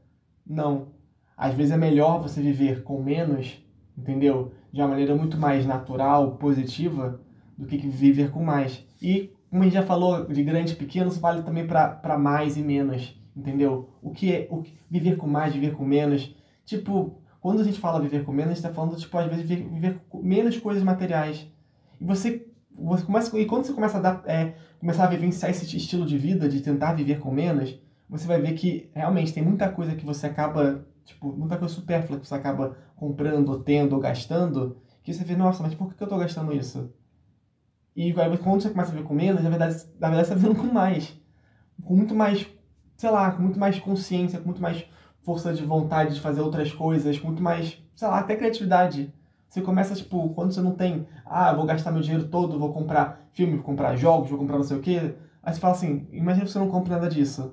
não. 0.46 0.90
Às 1.36 1.54
vezes 1.54 1.72
é 1.72 1.78
melhor 1.78 2.20
você 2.22 2.42
viver 2.42 2.84
com 2.84 3.02
menos, 3.02 3.64
entendeu? 3.98 4.52
De 4.72 4.82
uma 4.82 4.90
maneira 4.90 5.16
muito 5.16 5.38
mais 5.38 5.66
natural, 5.66 6.38
positiva, 6.38 7.20
do 7.58 7.66
que 7.66 7.78
viver 7.78 8.32
com 8.32 8.44
mais. 8.44 8.86
E, 9.02 9.32
como 9.50 9.62
a 9.62 9.66
gente 9.66 9.74
já 9.74 9.84
falou, 9.84 10.26
de 10.26 10.44
grande 10.44 10.74
e 10.74 10.76
pequeno, 10.76 11.12
vale 11.12 11.42
também 11.44 11.68
para 11.68 12.18
mais 12.18 12.58
e 12.58 12.62
menos 12.62 13.21
entendeu? 13.36 13.90
O 14.02 14.12
que 14.12 14.34
é 14.34 14.48
o 14.50 14.62
que, 14.62 14.76
viver 14.90 15.18
com 15.18 15.28
mais, 15.28 15.54
viver 15.54 15.74
com 15.74 15.86
menos. 15.86 16.36
Tipo, 16.66 17.18
quando 17.40 17.62
a 17.62 17.64
gente 17.64 17.80
fala 17.80 18.00
viver 18.00 18.24
com 18.24 18.32
menos, 18.32 18.52
a 18.52 18.56
gente 18.56 18.64
está 18.64 18.74
falando, 18.74 18.96
tipo, 18.96 19.18
às 19.18 19.28
vezes 19.28 19.48
viver, 19.48 19.68
viver 19.68 20.02
com 20.10 20.22
menos 20.22 20.58
coisas 20.58 20.84
materiais. 20.84 21.48
E 22.00 22.06
você, 22.06 22.48
você 22.72 23.04
começa, 23.04 23.38
e 23.40 23.46
quando 23.46 23.66
você 23.66 23.74
começa 23.74 23.98
a 23.98 24.02
dar, 24.02 24.24
é, 24.26 24.56
começar 24.80 25.06
a 25.06 25.10
vivenciar 25.10 25.50
esse 25.52 25.76
estilo 25.76 26.06
de 26.06 26.18
vida, 26.18 26.48
de 26.48 26.62
tentar 26.62 26.94
viver 26.94 27.20
com 27.20 27.32
menos, 27.32 27.80
você 28.10 28.28
vai 28.28 28.42
ver 28.42 28.54
que 28.54 28.90
realmente 28.94 29.34
tem 29.34 29.44
muita 29.44 29.70
coisa 29.70 29.96
que 29.96 30.06
você 30.06 30.28
acaba, 30.28 30.86
tipo, 31.06 31.32
muita 31.32 31.58
coisa 31.58 31.74
supérflua 31.74 32.20
que 32.20 32.28
você 32.28 32.36
acaba 32.36 32.78
comprando, 32.96 33.60
tendo, 33.64 33.98
gastando, 34.00 34.78
que 35.02 35.14
você 35.14 35.24
vê, 35.24 35.36
nossa, 35.36 35.64
mas 35.64 35.74
por 35.74 35.94
que 35.94 36.04
eu 36.04 36.06
estou 36.06 36.20
gastando 36.20 36.54
isso? 36.54 36.94
E 37.96 38.14
quando 38.14 38.62
você 38.62 38.70
começa 38.70 38.92
a 38.92 38.94
viver 38.94 39.08
com 39.08 39.14
menos, 39.14 39.44
na 39.44 39.50
verdade, 39.50 39.76
na 40.00 40.10
verdade 40.10 40.28
você 40.28 40.34
está 40.34 40.36
vivendo 40.36 40.56
com 40.56 40.74
mais. 40.74 41.20
Com 41.84 41.96
muito 41.96 42.14
mais 42.16 42.48
sei 43.02 43.10
lá, 43.10 43.32
com 43.32 43.42
muito 43.42 43.60
mais 43.60 43.80
consciência, 43.80 44.38
com 44.38 44.46
muito 44.46 44.62
mais 44.62 44.86
força 45.24 45.52
de 45.52 45.66
vontade 45.66 46.14
de 46.14 46.22
fazer 46.22 46.40
outras 46.42 46.72
coisas, 46.72 47.18
com 47.18 47.30
muito 47.30 47.42
mais, 47.42 47.82
sei 47.96 48.08
lá, 48.08 48.20
até 48.20 48.36
criatividade. 48.36 49.12
Você 49.50 49.60
começa, 49.60 49.96
tipo, 49.96 50.30
quando 50.36 50.54
você 50.54 50.62
não 50.62 50.76
tem, 50.76 51.08
ah, 51.26 51.52
vou 51.52 51.66
gastar 51.66 51.92
meu 51.92 52.04
dinheiro 52.04 52.28
todo, 52.28 52.60
vou 52.60 52.72
comprar 52.72 53.28
filme, 53.34 53.56
vou 53.56 53.64
comprar 53.64 53.96
jogos, 53.96 54.30
vou 54.30 54.38
comprar 54.38 54.58
não 54.58 54.64
sei 54.64 54.78
o 54.78 54.82
quê. 54.82 55.16
Aí 55.42 55.52
você 55.52 55.60
fala 55.60 55.74
assim, 55.74 56.08
imagina 56.12 56.46
se 56.46 56.54
você 56.54 56.60
não 56.60 56.70
compra 56.70 56.94
nada 56.94 57.10
disso. 57.10 57.52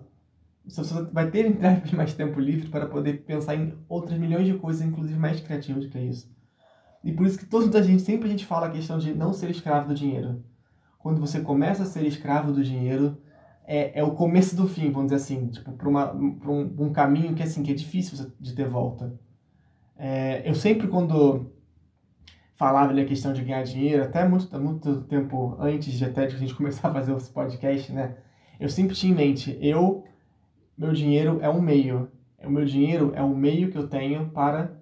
Você 0.66 1.02
vai 1.10 1.30
ter, 1.30 1.46
entre 1.64 1.96
mais 1.96 2.12
tempo 2.12 2.38
livre 2.38 2.68
para 2.68 2.84
poder 2.84 3.24
pensar 3.24 3.54
em 3.54 3.72
outras 3.88 4.18
milhões 4.18 4.46
de 4.46 4.52
coisas, 4.52 4.82
inclusive 4.82 5.18
mais 5.18 5.40
criativas 5.40 5.82
do 5.84 5.90
que 5.90 5.98
isso. 5.98 6.30
E 7.02 7.10
por 7.10 7.26
isso 7.26 7.38
que 7.38 7.46
toda 7.46 7.78
a 7.78 7.82
gente, 7.82 8.02
sempre 8.02 8.28
a 8.28 8.30
gente 8.30 8.44
fala 8.44 8.66
a 8.66 8.70
questão 8.70 8.98
de 8.98 9.14
não 9.14 9.32
ser 9.32 9.48
escravo 9.48 9.88
do 9.88 9.94
dinheiro. 9.94 10.44
Quando 10.98 11.18
você 11.18 11.40
começa 11.40 11.84
a 11.84 11.86
ser 11.86 12.04
escravo 12.06 12.52
do 12.52 12.62
dinheiro, 12.62 13.16
é, 13.70 14.00
é 14.00 14.02
o 14.02 14.12
começo 14.12 14.56
do 14.56 14.66
fim, 14.66 14.90
vamos 14.90 15.12
dizer 15.12 15.16
assim, 15.16 15.48
tipo, 15.48 15.72
para 15.72 15.88
um, 15.90 16.74
um 16.78 16.90
caminho 16.90 17.34
que, 17.34 17.42
assim, 17.42 17.62
que 17.62 17.70
é 17.70 17.74
difícil 17.74 18.32
de 18.40 18.54
ter 18.54 18.66
volta. 18.66 19.12
É, 19.94 20.48
eu 20.48 20.54
sempre, 20.54 20.88
quando 20.88 21.52
falava 22.56 22.90
ali 22.90 23.02
a 23.02 23.04
questão 23.04 23.34
de 23.34 23.44
ganhar 23.44 23.62
dinheiro, 23.64 24.02
até 24.02 24.26
muito, 24.26 24.58
muito 24.58 25.02
tempo 25.02 25.54
antes 25.60 25.92
de 25.92 26.02
até 26.02 26.24
de 26.24 26.34
a 26.34 26.38
gente 26.38 26.54
começar 26.56 26.88
a 26.88 26.94
fazer 26.94 27.12
os 27.12 27.28
podcasts, 27.28 27.94
né? 27.94 28.16
Eu 28.58 28.70
sempre 28.70 28.96
tinha 28.96 29.12
em 29.12 29.14
mente, 29.14 29.58
eu, 29.60 30.02
meu 30.76 30.94
dinheiro 30.94 31.38
é 31.42 31.50
um 31.50 31.60
meio. 31.60 32.10
O 32.42 32.48
meu 32.48 32.64
dinheiro 32.64 33.12
é 33.14 33.22
um 33.22 33.36
meio 33.36 33.70
que 33.70 33.76
eu 33.76 33.86
tenho 33.86 34.30
para 34.30 34.72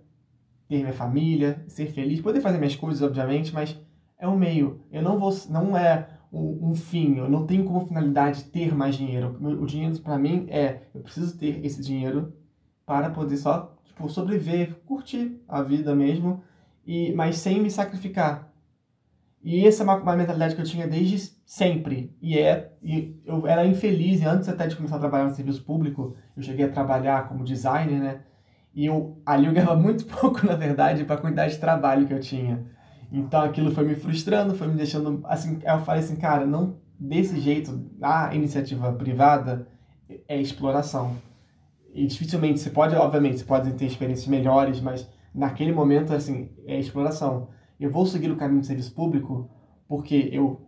ter 0.69 0.79
minha 0.79 0.93
família, 0.93 1.65
ser 1.67 1.87
feliz, 1.87 2.21
poder 2.21 2.41
fazer 2.41 2.59
minhas 2.59 2.77
coisas, 2.77 3.03
obviamente, 3.03 3.53
mas 3.53 3.77
é 4.17 4.29
um 4.29 4.37
meio. 4.37 4.81
Eu 4.93 5.03
não 5.03 5.19
vou, 5.19 5.37
não 5.51 5.77
é 5.77 6.09
um, 6.33 6.71
um 6.71 6.75
fim, 6.75 7.17
eu 7.17 7.29
não 7.29 7.47
tenho 7.47 7.65
como 7.65 7.87
finalidade 7.87 8.45
ter 8.45 8.75
mais 8.75 8.97
dinheiro. 8.97 9.37
O 9.41 9.67
dinheiro 9.67 9.99
para 10.01 10.19
mim 10.19 10.47
é, 10.49 10.83
eu 10.95 11.01
preciso 11.01 11.39
ter 11.39 11.65
esse 11.65 11.83
dinheiro 11.83 12.33
para 12.85 13.11
poder 13.11 13.37
só 13.37 13.77
tipo, 13.85 14.09
sobreviver, 14.09 14.75
curtir 14.87 15.41
a 15.49 15.63
vida 15.63 15.95
mesmo, 15.95 16.43
e 16.87 17.13
mas 17.13 17.39
sem 17.39 17.61
me 17.61 17.71
sacrificar. 17.71 18.53
E 19.43 19.67
essa 19.67 19.83
é 19.83 19.85
uma, 19.85 19.97
uma 19.97 20.17
mentalidade 20.17 20.55
que 20.55 20.61
eu 20.61 20.67
tinha 20.67 20.89
desde 20.89 21.19
sempre. 21.45 22.13
E 22.21 22.39
é, 22.39 22.73
e 22.83 23.21
eu 23.25 23.47
era 23.47 23.67
infeliz, 23.67 24.25
antes 24.25 24.49
até 24.49 24.67
de 24.67 24.77
começar 24.77 24.97
a 24.97 25.01
trabalhar 25.01 25.25
no 25.25 25.35
serviço 25.35 25.65
público, 25.65 26.17
eu 26.37 26.43
cheguei 26.43 26.65
a 26.65 26.71
trabalhar 26.71 27.29
como 27.29 27.45
designer, 27.45 28.01
né? 28.01 28.21
E 28.75 28.87
eu, 28.87 29.23
ali 29.25 29.47
eu 29.47 29.53
ganhava 29.53 29.75
muito 29.81 30.05
pouco, 30.05 30.45
na 30.45 30.55
verdade, 30.55 31.05
para 31.05 31.15
a 31.15 31.21
quantidade 31.21 31.55
de 31.55 31.61
trabalho 31.61 32.07
que 32.07 32.13
eu 32.13 32.21
tinha. 32.21 32.67
Então 33.11 33.43
aquilo 33.43 33.71
foi 33.71 33.85
me 33.85 33.95
frustrando, 33.95 34.55
foi 34.55 34.67
me 34.67 34.75
deixando 34.75 35.21
assim, 35.25 35.59
eu 35.65 35.81
falei 35.81 36.03
assim, 36.03 36.17
cara, 36.17 36.47
não 36.47 36.77
desse 36.99 37.39
jeito, 37.41 37.89
a 38.03 38.35
iniciativa 38.35 38.93
privada 38.93 39.69
é 40.29 40.41
exploração. 40.41 41.17
E 41.95 42.07
dificilmente 42.07 42.61
você 42.61 42.71
pode, 42.71 42.95
obviamente, 42.95 43.39
você 43.39 43.45
pode 43.45 43.73
ter 43.75 43.87
experiências 43.87 44.27
melhores, 44.27 44.81
mas 44.81 45.09
naquele 45.35 45.73
momento 45.73 46.13
assim, 46.13 46.51
é 46.67 46.79
exploração. 46.79 47.49
Eu 47.79 47.91
vou 47.91 48.07
seguir 48.07 48.31
o 48.31 48.37
caminho 48.37 48.61
do 48.61 48.67
serviço 48.67 48.95
público 48.95 49.51
porque 49.89 50.29
eu 50.33 50.61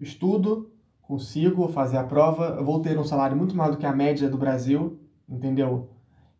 estudo, 0.00 0.70
consigo 1.02 1.68
fazer 1.68 1.98
a 1.98 2.04
prova, 2.04 2.56
eu 2.58 2.64
vou 2.64 2.80
ter 2.80 2.98
um 2.98 3.04
salário 3.04 3.36
muito 3.36 3.54
maior 3.54 3.70
do 3.70 3.76
que 3.76 3.86
a 3.86 3.94
média 3.94 4.28
do 4.28 4.38
Brasil, 4.38 4.98
entendeu? 5.28 5.90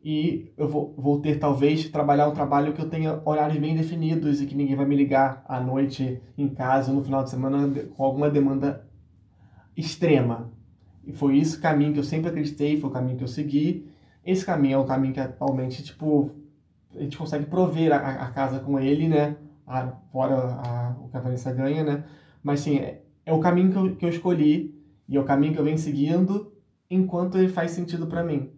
E 0.05 0.53
eu 0.59 0.69
vou, 0.69 0.95
vou 0.99 1.19
ter 1.19 1.39
talvez 1.39 1.89
trabalhar 1.89 2.29
um 2.29 2.35
trabalho 2.35 2.75
que 2.75 2.81
eu 2.81 2.91
tenha 2.91 3.23
horários 3.25 3.59
bem 3.59 3.75
definidos 3.75 4.43
e 4.43 4.47
que 4.47 4.55
ninguém 4.55 4.77
vai 4.77 4.85
me 4.85 4.95
ligar 4.95 5.43
à 5.49 5.59
noite 5.59 6.21
em 6.37 6.47
casa 6.47 6.93
no 6.93 7.03
final 7.03 7.25
de 7.25 7.31
semana 7.31 7.67
com 7.97 8.05
alguma 8.05 8.29
demanda 8.29 8.87
extrema. 9.75 10.53
E 11.07 11.13
foi 11.15 11.39
esse 11.39 11.59
caminho 11.59 11.95
que 11.95 11.99
eu 11.99 12.05
sempre 12.05 12.29
acreditei, 12.29 12.79
foi 12.79 12.91
o 12.91 12.93
caminho 12.93 13.17
que 13.17 13.25
eu 13.25 13.29
segui. 13.29 13.89
Esse 14.23 14.45
caminho 14.45 14.75
é 14.75 14.79
o 14.79 14.85
caminho 14.85 15.15
que 15.15 15.21
atualmente, 15.21 15.83
tipo, 15.83 16.31
a 16.95 17.01
gente 17.01 17.17
consegue 17.17 17.47
prover 17.47 17.91
a, 17.91 17.97
a 17.97 18.31
casa 18.31 18.61
com 18.61 18.79
ele, 18.79 19.09
né? 19.09 19.37
A, 19.67 19.87
fora 20.13 20.35
a, 20.35 20.97
o 21.01 21.09
que 21.09 21.17
a 21.17 21.21
Vanessa 21.21 21.51
ganha, 21.51 21.83
né? 21.83 22.05
Mas, 22.43 22.61
sim, 22.61 22.77
é, 22.77 23.03
é 23.25 23.33
o 23.33 23.41
caminho 23.41 23.73
que 23.73 23.79
eu, 23.79 23.97
que 23.97 24.05
eu 24.05 24.11
escolhi 24.11 24.79
e 25.09 25.17
é 25.17 25.21
o 25.21 25.25
caminho 25.25 25.55
que 25.55 25.59
eu 25.59 25.65
venho 25.65 25.79
seguindo 25.79 26.53
enquanto 26.91 27.39
ele 27.39 27.49
faz 27.49 27.71
sentido 27.71 28.07
para 28.07 28.23
mim 28.23 28.54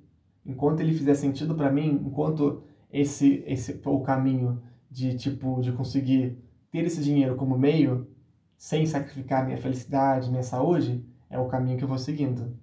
enquanto 0.47 0.81
ele 0.81 0.95
fizer 0.95 1.15
sentido 1.15 1.55
para 1.55 1.71
mim, 1.71 2.03
enquanto 2.07 2.63
esse 2.91 3.43
esse 3.47 3.81
o 3.85 4.01
caminho 4.01 4.63
de 4.91 5.17
tipo 5.17 5.61
de 5.61 5.73
conseguir 5.73 6.39
ter 6.71 6.85
esse 6.85 7.03
dinheiro 7.03 7.37
como 7.37 7.59
meio 7.59 8.09
sem 8.57 8.87
sacrificar 8.87 9.45
minha 9.45 9.59
felicidade, 9.59 10.31
minha 10.31 10.43
saúde, 10.43 11.05
é 11.29 11.39
o 11.39 11.49
caminho 11.49 11.77
que 11.77 11.85
eu 11.85 11.89
vou 11.89 11.99
seguindo. 11.99 12.57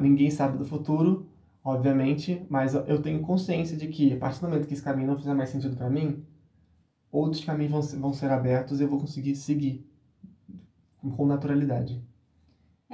ninguém 0.00 0.30
sabe 0.30 0.58
do 0.58 0.64
futuro, 0.64 1.28
obviamente, 1.62 2.44
mas 2.48 2.74
eu 2.74 3.00
tenho 3.00 3.20
consciência 3.20 3.76
de 3.76 3.88
que 3.88 4.12
a 4.12 4.18
partir 4.18 4.40
do 4.40 4.48
momento 4.48 4.66
que 4.66 4.74
esse 4.74 4.82
caminho 4.82 5.08
não 5.08 5.16
fizer 5.16 5.34
mais 5.34 5.50
sentido 5.50 5.76
para 5.76 5.90
mim, 5.90 6.24
outros 7.12 7.44
caminhos 7.44 7.72
vão 7.72 8.00
vão 8.00 8.12
ser 8.12 8.30
abertos 8.30 8.80
e 8.80 8.82
eu 8.82 8.88
vou 8.88 8.98
conseguir 8.98 9.36
seguir 9.36 9.86
com 11.16 11.26
naturalidade. 11.26 12.02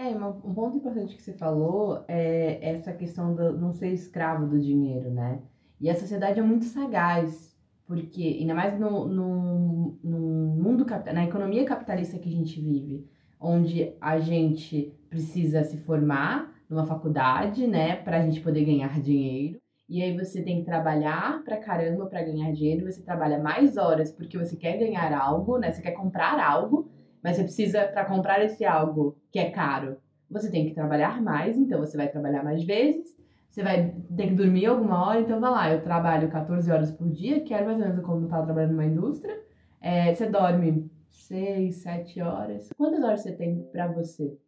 É, 0.01 0.17
um 0.17 0.55
ponto 0.55 0.79
importante 0.79 1.15
que 1.15 1.21
você 1.21 1.35
falou 1.35 2.03
é 2.09 2.59
essa 2.63 2.91
questão 2.91 3.35
de 3.35 3.53
não 3.59 3.71
ser 3.75 3.89
escravo 3.89 4.47
do 4.47 4.59
dinheiro, 4.59 5.11
né? 5.11 5.43
E 5.79 5.91
a 5.91 5.95
sociedade 5.95 6.41
é 6.41 6.43
muito 6.43 6.65
sagaz, 6.65 7.55
porque, 7.87 8.39
ainda 8.41 8.55
mais 8.55 8.81
no, 8.81 9.07
no, 9.07 9.99
no 10.03 10.19
mundo, 10.57 10.87
na 11.13 11.25
economia 11.27 11.67
capitalista 11.67 12.19
que 12.19 12.31
a 12.31 12.33
gente 12.33 12.59
vive, 12.59 13.07
onde 13.39 13.93
a 14.01 14.19
gente 14.19 14.91
precisa 15.11 15.65
se 15.65 15.77
formar 15.77 16.51
numa 16.67 16.87
faculdade, 16.87 17.67
né, 17.67 17.97
para 17.97 18.21
a 18.21 18.23
gente 18.23 18.41
poder 18.41 18.65
ganhar 18.65 18.99
dinheiro. 19.03 19.61
E 19.87 20.03
aí 20.03 20.17
você 20.17 20.41
tem 20.41 20.61
que 20.61 20.65
trabalhar 20.65 21.43
pra 21.45 21.59
caramba 21.59 22.07
pra 22.07 22.23
ganhar 22.23 22.51
dinheiro, 22.53 22.91
você 22.91 23.03
trabalha 23.03 23.39
mais 23.39 23.77
horas 23.77 24.11
porque 24.11 24.39
você 24.39 24.57
quer 24.57 24.79
ganhar 24.79 25.13
algo, 25.13 25.59
né? 25.59 25.71
Você 25.73 25.83
quer 25.83 25.93
comprar 25.93 26.41
algo, 26.43 26.89
mas 27.23 27.37
você 27.37 27.43
precisa 27.43 27.85
para 27.85 28.05
comprar 28.05 28.43
esse 28.45 28.65
algo 28.65 29.17
que 29.31 29.39
é 29.39 29.51
caro. 29.51 29.97
Você 30.31 30.51
tem 30.51 30.67
que 30.67 30.75
trabalhar 30.75 31.21
mais, 31.23 31.57
então 31.57 31.81
você 31.81 31.97
vai 31.97 32.09
trabalhar 32.09 32.43
mais 32.43 32.65
vezes. 32.65 33.19
Você 33.51 33.63
vai 33.63 33.95
ter 34.17 34.29
que 34.29 34.35
dormir 34.35 34.67
alguma 34.67 35.07
hora, 35.07 35.21
então 35.21 35.41
vai 35.41 35.51
lá, 35.51 35.73
eu 35.73 35.83
trabalho 35.83 36.31
14 36.31 36.71
horas 36.71 36.93
por 36.93 37.09
dia, 37.09 37.41
que 37.41 37.53
era 37.53 37.65
mais 37.65 37.79
ou 37.79 37.87
menos 37.87 38.05
como 38.05 38.21
eu 38.21 38.25
estava 38.25 38.45
trabalhando 38.45 38.73
numa 38.73 38.85
indústria. 38.85 39.41
É, 39.81 40.15
você 40.15 40.29
dorme 40.29 40.91
6, 41.09 41.77
7 41.77 42.21
horas. 42.21 42.71
Quantas 42.77 43.03
horas 43.03 43.23
você 43.23 43.33
tem 43.33 43.63
para 43.73 43.89
você? 43.89 44.39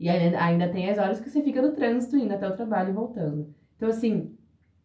E 0.00 0.08
ainda, 0.08 0.42
ainda 0.42 0.68
tem 0.68 0.90
as 0.90 0.98
horas 0.98 1.20
que 1.20 1.30
você 1.30 1.40
fica 1.42 1.62
no 1.62 1.72
trânsito 1.72 2.16
indo 2.16 2.34
até 2.34 2.48
o 2.48 2.56
trabalho 2.56 2.90
e 2.90 2.94
voltando. 2.94 3.54
Então, 3.76 3.88
assim, 3.88 4.36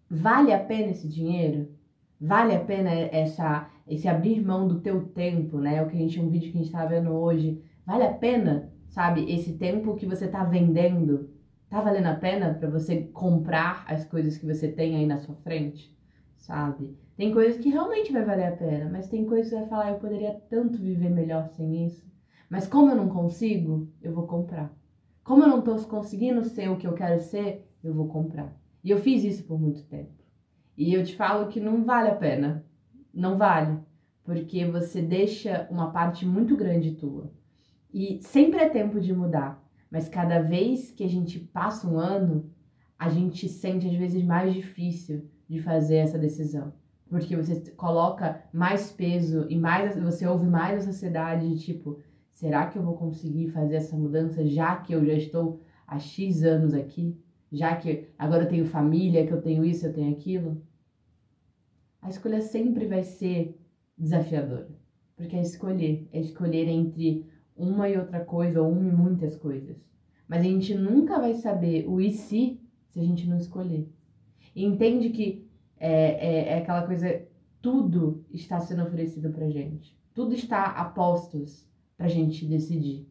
Vale 0.10 0.54
a 0.54 0.64
pena 0.64 0.92
esse 0.92 1.08
dinheiro? 1.08 1.77
Vale 2.20 2.56
a 2.56 2.60
pena 2.60 2.92
essa, 2.92 3.70
esse 3.88 4.08
abrir 4.08 4.44
mão 4.44 4.68
do 4.68 4.80
teu 4.80 5.06
tempo, 5.10 5.60
né? 5.60 5.82
O 5.84 5.88
que 5.88 5.96
a 5.96 6.00
gente, 6.00 6.20
um 6.20 6.30
vídeo 6.30 6.52
que 6.52 6.58
a 6.58 6.62
gente 6.62 6.72
tá 6.72 6.86
vendo 6.86 7.12
hoje. 7.12 7.62
Vale 7.86 8.04
a 8.04 8.14
pena, 8.14 8.72
sabe, 8.90 9.32
esse 9.32 9.54
tempo 9.54 9.96
que 9.96 10.06
você 10.06 10.28
tá 10.28 10.44
vendendo? 10.44 11.30
Tá 11.70 11.82
valendo 11.82 12.08
a 12.08 12.16
pena 12.16 12.54
para 12.54 12.70
você 12.70 13.04
comprar 13.14 13.86
as 13.88 14.06
coisas 14.06 14.38
que 14.38 14.46
você 14.46 14.68
tem 14.68 14.96
aí 14.96 15.06
na 15.06 15.18
sua 15.18 15.36
frente? 15.36 15.96
Sabe? 16.38 16.98
Tem 17.16 17.32
coisas 17.32 17.60
que 17.60 17.70
realmente 17.70 18.12
vai 18.12 18.24
valer 18.24 18.48
a 18.48 18.56
pena, 18.56 18.90
mas 18.90 19.10
tem 19.10 19.26
coisas 19.26 19.50
que 19.50 19.56
você 19.56 19.62
vai 19.62 19.70
falar, 19.70 19.92
eu 19.92 20.00
poderia 20.00 20.34
tanto 20.50 20.78
viver 20.78 21.10
melhor 21.10 21.48
sem 21.50 21.86
isso. 21.86 22.08
Mas 22.50 22.68
como 22.68 22.92
eu 22.92 22.96
não 22.96 23.10
consigo, 23.10 23.92
eu 24.02 24.14
vou 24.14 24.26
comprar. 24.26 24.74
Como 25.24 25.44
eu 25.44 25.48
não 25.48 25.62
tô 25.62 25.76
conseguindo 25.84 26.44
ser 26.44 26.70
o 26.70 26.78
que 26.78 26.88
eu 26.88 26.94
quero 26.94 27.20
ser, 27.20 27.70
eu 27.84 27.94
vou 27.94 28.08
comprar. 28.08 28.56
E 28.84 28.90
eu 28.90 28.98
fiz 28.98 29.24
isso 29.24 29.44
por 29.44 29.60
muito 29.60 29.84
tempo. 29.84 30.17
E 30.78 30.94
eu 30.94 31.04
te 31.04 31.16
falo 31.16 31.48
que 31.48 31.60
não 31.60 31.84
vale 31.84 32.10
a 32.10 32.16
pena. 32.16 32.64
Não 33.12 33.36
vale. 33.36 33.80
Porque 34.24 34.64
você 34.66 35.02
deixa 35.02 35.68
uma 35.72 35.92
parte 35.92 36.26
muito 36.26 36.56
grande 36.56 36.96
tua. 36.96 37.32
E 37.92 38.20
sempre 38.22 38.60
é 38.60 38.70
tempo 38.70 39.00
de 39.00 39.12
mudar. 39.12 39.64
Mas 39.90 40.08
cada 40.08 40.40
vez 40.40 40.92
que 40.92 41.04
a 41.04 41.10
gente 41.10 41.40
passa 41.40 41.88
um 41.88 41.98
ano, 41.98 42.52
a 43.00 43.10
gente 43.10 43.50
sente 43.50 43.88
às 43.88 43.96
vezes 43.96 44.24
mais 44.24 44.54
difícil 44.54 45.28
de 45.50 45.60
fazer 45.60 45.96
essa 45.96 46.20
decisão. 46.20 46.74
Porque 47.10 47.36
você 47.36 47.72
coloca 47.72 48.44
mais 48.54 48.92
peso 48.92 49.48
e 49.50 49.58
mais 49.58 49.98
você 49.98 50.28
ouve 50.28 50.46
mais 50.46 50.82
a 50.82 50.92
sociedade 50.92 51.48
de 51.50 51.64
tipo, 51.64 52.00
será 52.32 52.68
que 52.68 52.78
eu 52.78 52.84
vou 52.84 52.98
conseguir 52.98 53.48
fazer 53.50 53.78
essa 53.78 53.96
mudança 53.96 54.46
já 54.46 54.76
que 54.76 54.94
eu 54.94 55.06
já 55.06 55.14
estou 55.14 55.62
há 55.88 55.98
X 55.98 56.44
anos 56.44 56.74
aqui? 56.74 57.18
Já 57.52 57.76
que 57.76 58.10
agora 58.18 58.44
eu 58.44 58.50
tenho 58.50 58.66
família, 58.66 59.26
que 59.26 59.34
eu 59.34 59.42
tenho 59.42 59.64
isso, 59.64 59.86
eu 59.86 59.94
tenho 59.94 60.12
aquilo. 60.12 60.62
A 62.02 62.10
escolha 62.10 62.42
sempre 62.42 62.86
vai 62.86 63.04
ser 63.04 63.60
desafiadora, 63.98 64.70
porque 65.16 65.36
é 65.36 65.42
escolher, 65.42 66.08
é 66.12 66.20
escolher 66.20 66.68
entre 66.68 67.26
uma 67.56 67.90
e 67.90 67.98
outra 67.98 68.24
coisa, 68.24 68.62
ou 68.62 68.72
uma 68.72 68.88
e 68.88 68.96
muitas 68.96 69.36
coisas. 69.36 69.78
Mas 70.28 70.42
a 70.42 70.44
gente 70.44 70.76
nunca 70.76 71.20
vai 71.20 71.34
saber 71.34 71.88
o 71.88 72.00
e 72.00 72.12
se 72.12 72.62
se 72.90 73.00
a 73.00 73.04
gente 73.04 73.28
não 73.28 73.38
escolher. 73.38 73.88
E 74.56 74.66
entende 74.66 75.10
que 75.10 75.48
é, 75.80 75.92
é, 75.92 76.48
é 76.50 76.58
aquela 76.58 76.82
coisa, 76.84 77.24
tudo 77.62 78.26
está 78.32 78.60
sendo 78.60 78.84
oferecido 78.84 79.30
pra 79.30 79.50
gente. 79.50 79.96
Tudo 80.14 80.34
está 80.34 80.66
a 80.66 80.86
postos 80.86 81.68
pra 81.96 82.08
gente 82.08 82.46
decidir. 82.46 83.08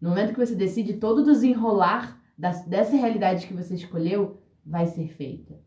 No 0.00 0.10
momento 0.10 0.32
que 0.32 0.38
você 0.38 0.54
decide, 0.54 0.94
todo 0.94 1.24
desenrolar 1.24 2.19
dessa 2.40 2.96
realidade 2.96 3.46
que 3.46 3.54
você 3.54 3.74
escolheu 3.74 4.40
vai 4.64 4.86
ser 4.86 5.08
feita. 5.08 5.58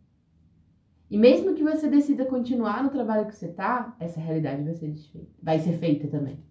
E 1.09 1.17
mesmo 1.17 1.53
que 1.53 1.63
você 1.63 1.87
decida 1.87 2.25
continuar 2.25 2.83
no 2.83 2.89
trabalho 2.89 3.27
que 3.27 3.35
você 3.35 3.47
tá, 3.47 3.95
essa 3.99 4.19
realidade 4.19 4.63
vai 4.63 4.73
ser 4.73 4.89
desfeita, 4.89 5.31
vai 5.41 5.59
ser 5.59 5.77
feita 5.77 6.07
também. 6.07 6.43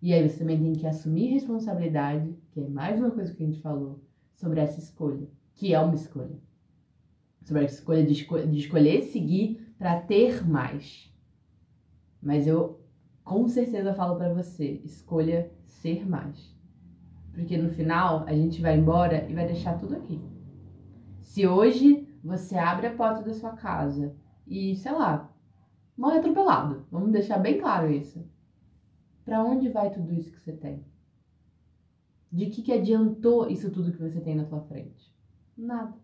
E 0.00 0.14
aí 0.14 0.26
você 0.26 0.38
também 0.38 0.62
tem 0.62 0.72
que 0.72 0.86
assumir 0.86 1.28
responsabilidade, 1.28 2.34
que 2.52 2.60
é 2.60 2.68
mais 2.68 2.98
uma 2.98 3.10
coisa 3.10 3.34
que 3.34 3.42
a 3.42 3.46
gente 3.46 3.60
falou, 3.60 4.02
sobre 4.34 4.60
essa 4.60 4.78
escolha, 4.78 5.28
que 5.54 5.74
é 5.74 5.80
uma 5.80 5.94
escolha. 5.94 6.38
Sobre 7.44 7.62
a 7.62 7.66
escolha 7.66 8.04
de, 8.04 8.12
esco 8.12 8.38
de 8.46 8.58
escolher 8.58 9.02
seguir 9.02 9.74
para 9.78 10.00
ter 10.00 10.46
mais. 10.48 11.12
Mas 12.22 12.46
eu 12.46 12.80
com 13.22 13.46
certeza 13.48 13.92
falo 13.92 14.16
para 14.16 14.32
você, 14.32 14.80
escolha 14.84 15.50
ser 15.66 16.08
mais. 16.08 16.55
Porque 17.36 17.58
no 17.58 17.68
final 17.68 18.24
a 18.26 18.32
gente 18.32 18.62
vai 18.62 18.78
embora 18.78 19.28
e 19.28 19.34
vai 19.34 19.46
deixar 19.46 19.78
tudo 19.78 19.94
aqui. 19.94 20.18
Se 21.20 21.46
hoje 21.46 22.08
você 22.24 22.56
abre 22.56 22.86
a 22.86 22.94
porta 22.94 23.22
da 23.22 23.34
sua 23.34 23.50
casa 23.50 24.16
e, 24.46 24.74
sei 24.74 24.92
lá, 24.92 25.30
morre 25.94 26.18
atropelado, 26.18 26.86
vamos 26.90 27.12
deixar 27.12 27.36
bem 27.38 27.60
claro 27.60 27.92
isso. 27.92 28.26
Para 29.22 29.44
onde 29.44 29.68
vai 29.68 29.90
tudo 29.90 30.14
isso 30.14 30.32
que 30.32 30.40
você 30.40 30.52
tem? 30.52 30.82
De 32.32 32.46
que 32.46 32.62
que 32.62 32.72
adiantou 32.72 33.50
isso 33.50 33.70
tudo 33.70 33.92
que 33.92 34.00
você 34.00 34.18
tem 34.18 34.34
na 34.34 34.46
sua 34.46 34.62
frente? 34.62 35.14
Nada. 35.54 35.94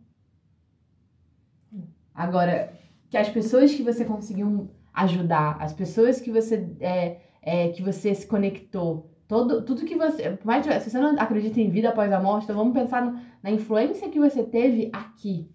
Agora, 2.14 2.74
que 3.08 3.16
as 3.16 3.30
pessoas 3.30 3.74
que 3.74 3.82
você 3.82 4.04
conseguiu 4.04 4.70
ajudar, 4.92 5.56
as 5.62 5.72
pessoas 5.72 6.20
que 6.20 6.30
você 6.30 6.76
é, 6.78 7.22
é, 7.40 7.68
que 7.70 7.82
você 7.82 8.14
se 8.14 8.26
conectou, 8.26 9.10
Todo, 9.32 9.62
tudo 9.62 9.86
que 9.86 9.96
você. 9.96 10.36
Se 10.78 10.90
você 10.90 11.00
não 11.00 11.18
acredita 11.18 11.58
em 11.58 11.70
vida 11.70 11.88
após 11.88 12.12
a 12.12 12.20
morte, 12.20 12.44
então 12.44 12.54
vamos 12.54 12.74
pensar 12.74 13.34
na 13.42 13.50
influência 13.50 14.10
que 14.10 14.20
você 14.20 14.44
teve 14.44 14.90
aqui. 14.92 15.50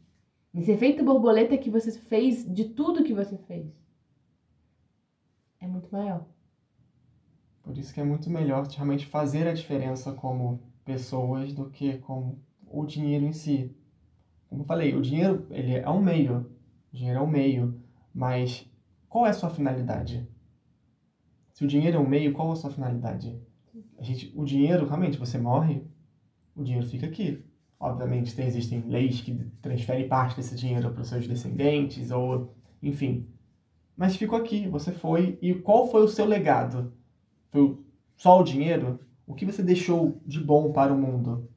Nesse 0.52 0.72
efeito 0.72 1.06
borboleta 1.06 1.56
que 1.60 1.70
você 1.70 1.92
fez 1.92 2.44
de 2.52 2.70
tudo 2.70 3.04
que 3.04 3.14
você 3.14 3.38
fez. 3.38 3.72
É 5.60 5.68
muito 5.68 5.90
maior. 5.92 6.26
Por 7.62 7.78
isso 7.78 7.94
que 7.94 8.00
é 8.00 8.04
muito 8.04 8.32
melhor 8.32 8.66
realmente 8.66 9.06
fazer 9.06 9.48
a 9.48 9.54
diferença 9.54 10.12
como 10.12 10.60
pessoas 10.84 11.54
do 11.54 11.70
que 11.70 12.00
com 12.00 12.40
o 12.66 12.84
dinheiro 12.84 13.26
em 13.26 13.32
si. 13.32 13.78
Como 14.50 14.64
eu 14.64 14.66
falei, 14.66 14.96
o 14.96 15.04
dinheiro 15.04 15.46
ele 15.52 15.76
é 15.76 15.88
um 15.88 16.02
meio. 16.02 16.50
O 16.92 16.96
dinheiro 16.96 17.20
é 17.20 17.22
um 17.22 17.28
meio. 17.28 17.80
Mas 18.12 18.68
qual 19.08 19.28
é 19.28 19.30
a 19.30 19.34
sua 19.34 19.52
finalidade? 19.52 20.28
Se 21.54 21.64
o 21.64 21.68
dinheiro 21.68 21.98
é 21.98 22.00
um 22.00 22.10
meio, 22.10 22.34
qual 22.34 22.50
é 22.50 22.54
a 22.54 22.56
sua 22.56 22.72
finalidade? 22.72 23.40
A 24.00 24.04
gente, 24.04 24.32
o 24.36 24.46
dinheiro, 24.46 24.86
realmente, 24.86 25.18
você 25.18 25.38
morre, 25.38 25.82
o 26.56 26.64
dinheiro 26.64 26.88
fica 26.88 27.06
aqui. 27.06 27.44
Obviamente, 27.80 28.36
tem, 28.36 28.48
existem 28.48 28.82
leis 28.88 29.22
que 29.22 29.34
transferem 29.62 30.08
parte 30.08 30.36
desse 30.36 30.56
dinheiro 30.56 30.92
para 30.92 31.02
os 31.02 31.08
seus 31.08 31.28
descendentes, 31.28 32.12
ou 32.12 32.56
enfim. 32.82 33.28
Mas 33.96 34.16
ficou 34.16 34.38
aqui, 34.38 34.68
você 34.68 34.92
foi. 34.92 35.38
E 35.42 35.54
qual 35.54 35.90
foi 35.90 36.04
o 36.04 36.08
seu 36.08 36.26
legado? 36.26 36.94
Foi 37.50 37.80
só 38.16 38.40
o 38.40 38.44
dinheiro? 38.44 39.00
O 39.26 39.34
que 39.34 39.46
você 39.46 39.62
deixou 39.62 40.22
de 40.26 40.40
bom 40.40 40.72
para 40.72 40.94
o 40.94 40.98
mundo? 40.98 41.50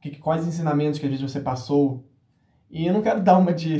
Que, 0.00 0.16
quais 0.16 0.46
ensinamentos 0.46 0.98
que 0.98 1.06
às 1.06 1.10
vezes 1.10 1.30
você 1.30 1.40
passou? 1.40 2.06
E 2.70 2.86
eu 2.86 2.92
não 2.92 3.02
quero 3.02 3.22
dar 3.22 3.38
uma 3.38 3.52
de, 3.52 3.78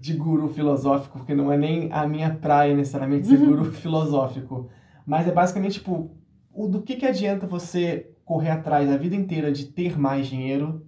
de 0.00 0.14
guru 0.14 0.48
filosófico, 0.48 1.18
porque 1.18 1.34
não 1.34 1.52
é 1.52 1.56
nem 1.56 1.92
a 1.92 2.06
minha 2.06 2.34
praia 2.34 2.74
necessariamente 2.74 3.26
ser 3.26 3.38
uhum. 3.38 3.46
guru 3.46 3.64
filosófico. 3.72 4.68
Mas 5.06 5.26
é 5.26 5.32
basicamente, 5.32 5.74
tipo, 5.74 6.10
o 6.52 6.66
do 6.68 6.82
que, 6.82 6.96
que 6.96 7.06
adianta 7.06 7.46
você 7.46 8.12
correr 8.24 8.50
atrás 8.50 8.90
a 8.90 8.96
vida 8.96 9.16
inteira 9.16 9.50
de 9.52 9.66
ter 9.66 9.98
mais 9.98 10.26
dinheiro 10.26 10.86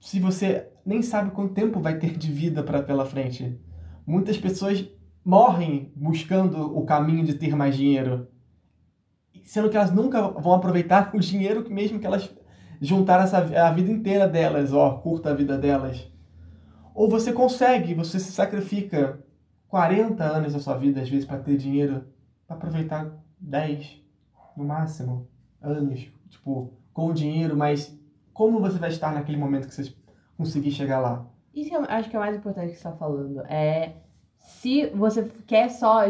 se 0.00 0.20
você 0.20 0.68
nem 0.84 1.02
sabe 1.02 1.30
quanto 1.30 1.54
tempo 1.54 1.80
vai 1.80 1.98
ter 1.98 2.18
de 2.18 2.30
vida 2.30 2.62
para 2.62 2.82
pela 2.82 3.06
frente? 3.06 3.58
Muitas 4.06 4.36
pessoas 4.36 4.86
morrem 5.24 5.90
buscando 5.96 6.76
o 6.76 6.84
caminho 6.84 7.24
de 7.24 7.34
ter 7.34 7.56
mais 7.56 7.74
dinheiro, 7.74 8.28
sendo 9.42 9.70
que 9.70 9.76
elas 9.78 9.90
nunca 9.90 10.20
vão 10.28 10.52
aproveitar 10.52 11.10
o 11.16 11.20
dinheiro 11.20 11.64
que 11.64 11.72
mesmo 11.72 11.98
que 11.98 12.06
elas 12.06 12.30
juntaram 12.82 13.24
essa, 13.24 13.38
a 13.38 13.70
vida 13.70 13.90
inteira 13.90 14.28
delas, 14.28 14.74
ó, 14.74 14.98
curta 14.98 15.30
a 15.30 15.34
vida 15.34 15.56
delas. 15.56 16.06
Ou 16.94 17.08
você 17.08 17.32
consegue, 17.32 17.94
você 17.94 18.20
se 18.20 18.30
sacrifica 18.30 19.24
40 19.68 20.22
anos 20.22 20.52
da 20.52 20.58
sua 20.58 20.76
vida, 20.76 21.00
às 21.00 21.08
vezes, 21.08 21.24
para 21.24 21.38
ter 21.38 21.56
dinheiro, 21.56 22.04
para 22.46 22.56
aproveitar 22.56 23.23
10, 23.44 24.02
no 24.56 24.64
máximo, 24.64 25.28
anos, 25.60 26.08
tipo, 26.28 26.72
com 26.92 27.06
o 27.06 27.14
dinheiro, 27.14 27.56
mas 27.56 27.96
como 28.32 28.60
você 28.60 28.78
vai 28.78 28.90
estar 28.90 29.12
naquele 29.12 29.38
momento 29.38 29.68
que 29.68 29.74
você 29.74 29.94
conseguir 30.36 30.70
chegar 30.70 31.00
lá? 31.00 31.26
Isso 31.54 31.70
que 31.70 31.76
eu 31.76 31.84
acho 31.84 32.10
que 32.10 32.16
é 32.16 32.18
o 32.18 32.22
mais 32.22 32.36
importante 32.36 32.70
que 32.70 32.76
você 32.76 32.88
está 32.88 32.92
falando. 32.92 33.40
É 33.46 33.92
se 34.38 34.86
você 34.88 35.30
quer 35.46 35.70
só 35.70 36.02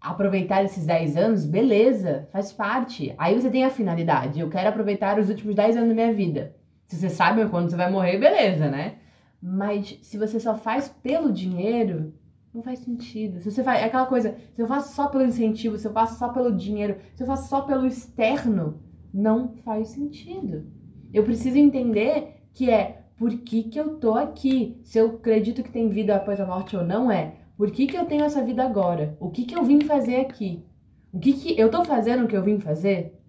aproveitar 0.00 0.64
esses 0.64 0.86
10 0.86 1.16
anos, 1.16 1.46
beleza, 1.46 2.28
faz 2.32 2.52
parte. 2.52 3.14
Aí 3.18 3.38
você 3.38 3.50
tem 3.50 3.64
a 3.64 3.70
finalidade. 3.70 4.40
Eu 4.40 4.48
quero 4.48 4.68
aproveitar 4.68 5.18
os 5.18 5.28
últimos 5.28 5.54
10 5.54 5.76
anos 5.76 5.88
da 5.90 5.94
minha 5.94 6.12
vida. 6.12 6.56
Se 6.84 6.96
você 6.96 7.10
sabe 7.10 7.46
quando 7.48 7.70
você 7.70 7.76
vai 7.76 7.90
morrer, 7.90 8.18
beleza, 8.18 8.68
né? 8.68 8.96
Mas 9.40 9.98
se 10.02 10.18
você 10.18 10.40
só 10.40 10.56
faz 10.56 10.88
pelo 10.88 11.32
dinheiro, 11.32 12.12
não 12.52 12.62
faz 12.62 12.80
sentido. 12.80 13.40
Se 13.40 13.50
você 13.50 13.62
faz 13.62 13.80
é 13.80 13.84
aquela 13.84 14.06
coisa, 14.06 14.36
se 14.54 14.60
eu 14.60 14.66
faço 14.66 14.94
só 14.94 15.08
pelo 15.08 15.24
incentivo, 15.24 15.78
se 15.78 15.86
eu 15.86 15.92
faço 15.92 16.18
só 16.18 16.28
pelo 16.28 16.52
dinheiro, 16.52 16.96
se 17.14 17.22
eu 17.22 17.26
faço 17.26 17.48
só 17.48 17.62
pelo 17.62 17.86
externo, 17.86 18.80
não 19.12 19.54
faz 19.56 19.88
sentido. 19.88 20.66
Eu 21.12 21.24
preciso 21.24 21.58
entender 21.58 22.42
que 22.52 22.70
é 22.70 23.04
por 23.16 23.30
que, 23.38 23.64
que 23.64 23.78
eu 23.78 23.98
tô 23.98 24.14
aqui? 24.14 24.80
Se 24.82 24.98
eu 24.98 25.10
acredito 25.10 25.62
que 25.62 25.70
tem 25.70 25.88
vida 25.88 26.16
após 26.16 26.40
a 26.40 26.46
morte 26.46 26.76
ou 26.76 26.84
não, 26.84 27.10
é 27.10 27.34
por 27.56 27.70
que, 27.70 27.86
que 27.86 27.96
eu 27.96 28.06
tenho 28.06 28.24
essa 28.24 28.42
vida 28.42 28.64
agora? 28.64 29.16
O 29.20 29.30
que, 29.30 29.44
que 29.44 29.54
eu 29.54 29.62
vim 29.62 29.82
fazer 29.82 30.16
aqui? 30.16 30.64
O 31.12 31.18
que, 31.18 31.34
que 31.34 31.60
eu 31.60 31.70
tô 31.70 31.84
fazendo 31.84 32.24
o 32.24 32.28
que 32.28 32.36
eu 32.36 32.42
vim 32.42 32.58
fazer? 32.58 33.20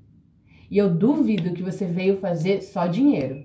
E 0.69 0.77
eu 0.77 0.89
duvido 0.89 1.53
que 1.53 1.61
você 1.61 1.85
veio 1.85 2.17
fazer 2.17 2.61
só 2.61 2.87
dinheiro. 2.87 3.43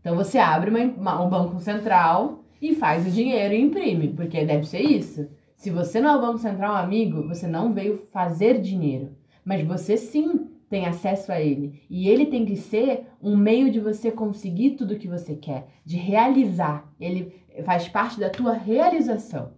Então 0.00 0.16
você 0.16 0.38
abre 0.38 0.70
uma, 0.70 1.22
um 1.22 1.28
banco 1.28 1.60
central 1.60 2.39
e 2.60 2.74
faz 2.74 3.06
o 3.06 3.10
dinheiro 3.10 3.54
e 3.54 3.60
imprime, 3.60 4.08
porque 4.08 4.44
deve 4.44 4.66
ser 4.66 4.80
isso. 4.80 5.28
Se 5.56 5.70
você 5.70 6.00
não 6.00 6.10
é 6.10 6.16
o 6.16 6.20
Banco 6.20 6.38
Central 6.38 6.74
amigo, 6.74 7.26
você 7.26 7.46
não 7.46 7.72
veio 7.72 7.96
fazer 8.10 8.60
dinheiro. 8.60 9.16
Mas 9.44 9.62
você 9.62 9.96
sim 9.96 10.48
tem 10.70 10.86
acesso 10.86 11.32
a 11.32 11.40
ele. 11.40 11.82
E 11.90 12.08
ele 12.08 12.26
tem 12.26 12.46
que 12.46 12.56
ser 12.56 13.08
um 13.20 13.36
meio 13.36 13.70
de 13.70 13.80
você 13.80 14.10
conseguir 14.10 14.70
tudo 14.70 14.96
que 14.96 15.08
você 15.08 15.34
quer, 15.34 15.66
de 15.84 15.96
realizar. 15.96 16.90
Ele 16.98 17.34
faz 17.64 17.88
parte 17.88 18.18
da 18.18 18.30
tua 18.30 18.52
realização. 18.52 19.52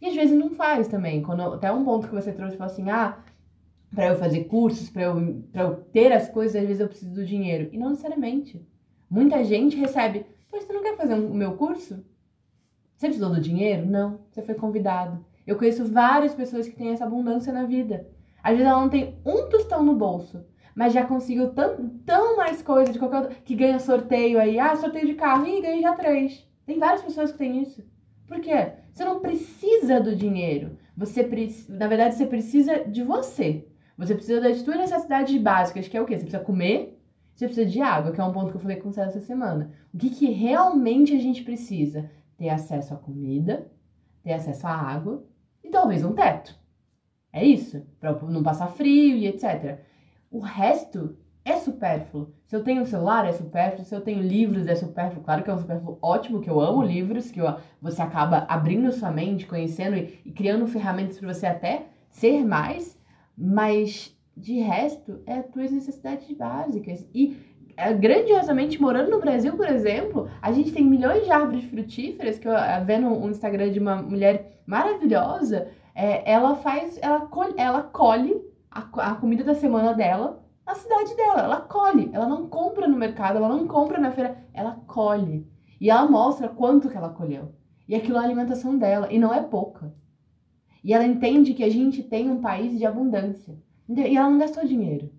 E 0.00 0.06
às 0.08 0.14
vezes 0.14 0.36
não 0.36 0.50
faz 0.50 0.88
também. 0.88 1.22
Quando 1.22 1.42
até 1.42 1.72
um 1.72 1.84
ponto 1.84 2.08
que 2.08 2.14
você 2.14 2.32
trouxe 2.32 2.56
falou 2.56 2.72
assim: 2.72 2.90
"Ah, 2.90 3.18
para 3.94 4.08
eu 4.08 4.16
fazer 4.16 4.44
cursos, 4.44 4.90
para 4.90 5.02
eu, 5.02 5.42
eu 5.54 5.74
ter 5.92 6.12
as 6.12 6.28
coisas, 6.28 6.60
às 6.60 6.66
vezes 6.66 6.80
eu 6.80 6.88
preciso 6.88 7.14
do 7.14 7.24
dinheiro". 7.24 7.68
E 7.72 7.78
não 7.78 7.90
necessariamente. 7.90 8.60
Muita 9.08 9.42
gente 9.44 9.76
recebe: 9.76 10.26
"Pois 10.50 10.64
você 10.64 10.72
não 10.72 10.82
quer 10.82 10.96
fazer 10.96 11.14
o 11.14 11.30
um, 11.30 11.34
meu 11.34 11.56
curso?" 11.56 12.04
Você 13.02 13.08
precisou 13.08 13.30
do 13.30 13.40
dinheiro? 13.40 13.84
Não, 13.84 14.20
você 14.30 14.42
foi 14.42 14.54
convidado. 14.54 15.26
Eu 15.44 15.56
conheço 15.56 15.84
várias 15.84 16.36
pessoas 16.36 16.68
que 16.68 16.76
têm 16.76 16.90
essa 16.90 17.04
abundância 17.04 17.52
na 17.52 17.64
vida. 17.64 18.06
Às 18.40 18.52
vezes 18.52 18.64
ela 18.64 18.80
não 18.80 18.88
tem 18.88 19.18
um 19.26 19.48
tostão 19.48 19.82
no 19.82 19.96
bolso, 19.96 20.46
mas 20.72 20.92
já 20.92 21.04
conseguiu 21.04 21.50
tão, 21.52 21.88
tão 22.06 22.36
mais 22.36 22.62
coisa 22.62 22.92
de 22.92 23.00
qualquer 23.00 23.22
outro, 23.22 23.36
que 23.44 23.56
ganha 23.56 23.80
sorteio 23.80 24.38
aí. 24.38 24.56
Ah, 24.56 24.76
sorteio 24.76 25.04
de 25.04 25.14
carro, 25.14 25.48
e 25.48 25.60
ganha 25.60 25.82
já 25.82 25.94
três. 25.94 26.46
Tem 26.64 26.78
várias 26.78 27.02
pessoas 27.02 27.32
que 27.32 27.38
têm 27.38 27.60
isso. 27.60 27.82
Por 28.24 28.38
quê? 28.38 28.74
Você 28.92 29.04
não 29.04 29.18
precisa 29.18 30.00
do 30.00 30.14
dinheiro. 30.14 30.78
Você 30.96 31.28
na 31.70 31.88
verdade 31.88 32.14
você 32.14 32.24
precisa 32.26 32.84
de 32.84 33.02
você. 33.02 33.66
Você 33.98 34.14
precisa 34.14 34.40
das 34.40 34.58
suas 34.58 34.76
necessidades 34.76 35.42
básicas, 35.42 35.88
que 35.88 35.96
é 35.96 36.00
o 36.00 36.06
quê? 36.06 36.16
Você 36.16 36.22
precisa 36.22 36.44
comer, 36.44 37.02
você 37.34 37.46
precisa 37.46 37.68
de 37.68 37.80
água, 37.80 38.12
que 38.12 38.20
é 38.20 38.24
um 38.24 38.32
ponto 38.32 38.52
que 38.52 38.58
eu 38.58 38.60
falei 38.60 38.76
com 38.76 38.92
você 38.92 39.00
essa 39.00 39.20
semana. 39.20 39.72
O 39.92 39.98
que, 39.98 40.08
que 40.08 40.30
realmente 40.30 41.12
a 41.16 41.18
gente 41.18 41.42
precisa? 41.42 42.08
Ter 42.42 42.48
acesso 42.48 42.92
à 42.92 42.96
comida, 42.96 43.70
ter 44.20 44.32
acesso 44.32 44.66
à 44.66 44.72
água 44.72 45.24
e 45.62 45.70
talvez 45.70 46.04
um 46.04 46.12
teto. 46.12 46.58
É 47.32 47.44
isso, 47.44 47.86
para 48.00 48.20
não 48.22 48.42
passar 48.42 48.66
frio 48.66 49.16
e 49.16 49.28
etc. 49.28 49.78
O 50.28 50.40
resto 50.40 51.16
é 51.44 51.54
supérfluo. 51.54 52.34
Se 52.44 52.56
eu 52.56 52.64
tenho 52.64 52.82
um 52.82 52.84
celular, 52.84 53.24
é 53.28 53.30
supérfluo. 53.30 53.84
Se 53.84 53.94
eu 53.94 54.00
tenho 54.00 54.20
livros, 54.20 54.66
é 54.66 54.74
supérfluo. 54.74 55.22
Claro 55.22 55.44
que 55.44 55.50
é 55.50 55.54
um 55.54 55.58
supérfluo 55.60 55.98
ótimo, 56.02 56.40
que 56.40 56.50
eu 56.50 56.60
amo 56.60 56.82
livros, 56.82 57.30
que 57.30 57.40
eu, 57.40 57.46
você 57.80 58.02
acaba 58.02 58.38
abrindo 58.48 58.90
sua 58.90 59.12
mente, 59.12 59.46
conhecendo 59.46 59.96
e, 59.96 60.20
e 60.24 60.32
criando 60.32 60.66
ferramentas 60.66 61.20
para 61.20 61.32
você 61.32 61.46
até 61.46 61.90
ser 62.10 62.44
mais. 62.44 62.98
Mas 63.38 64.18
de 64.36 64.58
resto, 64.58 65.22
é 65.26 65.34
as 65.34 65.46
tuas 65.46 65.70
necessidades 65.70 66.36
básicas. 66.36 67.06
E 67.14 67.36
grandiosamente 67.98 68.80
morando 68.80 69.10
no 69.10 69.20
Brasil, 69.20 69.56
por 69.56 69.68
exemplo, 69.68 70.28
a 70.40 70.52
gente 70.52 70.72
tem 70.72 70.84
milhões 70.84 71.24
de 71.24 71.30
árvores 71.30 71.64
frutíferas 71.64 72.38
que 72.38 72.48
eu 72.48 72.54
vendo 72.84 73.06
um 73.08 73.30
Instagram 73.30 73.70
de 73.70 73.78
uma 73.78 73.96
mulher 73.96 74.60
maravilhosa, 74.66 75.68
é, 75.94 76.30
ela 76.30 76.54
faz, 76.56 76.98
ela 77.02 77.20
colhe, 77.20 77.54
ela 77.56 77.82
colhe 77.82 78.40
a, 78.70 79.10
a 79.10 79.14
comida 79.14 79.44
da 79.44 79.54
semana 79.54 79.92
dela 79.94 80.42
na 80.64 80.74
cidade 80.74 81.14
dela, 81.16 81.42
ela 81.42 81.60
colhe, 81.60 82.08
ela 82.12 82.26
não 82.26 82.48
compra 82.48 82.86
no 82.86 82.96
mercado, 82.96 83.36
ela 83.36 83.48
não 83.48 83.66
compra 83.66 83.98
na 83.98 84.12
feira, 84.12 84.38
ela 84.54 84.80
colhe. 84.86 85.46
E 85.80 85.90
ela 85.90 86.08
mostra 86.08 86.48
quanto 86.48 86.88
que 86.88 86.96
ela 86.96 87.10
colheu. 87.10 87.52
E 87.88 87.94
aquilo 87.94 88.16
é 88.16 88.20
a 88.20 88.24
alimentação 88.24 88.78
dela, 88.78 89.12
e 89.12 89.18
não 89.18 89.34
é 89.34 89.42
pouca. 89.42 89.92
E 90.84 90.94
ela 90.94 91.04
entende 91.04 91.52
que 91.52 91.64
a 91.64 91.68
gente 91.68 92.02
tem 92.02 92.30
um 92.30 92.40
país 92.40 92.78
de 92.78 92.86
abundância. 92.86 93.56
E 93.88 94.16
ela 94.16 94.30
não 94.30 94.38
gastou 94.38 94.64
dinheiro. 94.64 95.10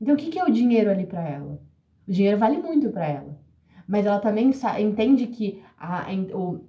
Então 0.00 0.14
o 0.14 0.18
que, 0.18 0.30
que 0.30 0.38
é 0.38 0.44
o 0.44 0.52
dinheiro 0.52 0.90
ali 0.90 1.06
para 1.06 1.26
ela? 1.26 1.60
O 2.06 2.12
dinheiro 2.12 2.38
vale 2.38 2.58
muito 2.58 2.90
para 2.90 3.06
ela. 3.06 3.38
Mas 3.86 4.06
ela 4.06 4.18
também 4.20 4.50
entende 4.78 5.26
que 5.26 5.62
a, 5.78 6.06
o, 6.34 6.60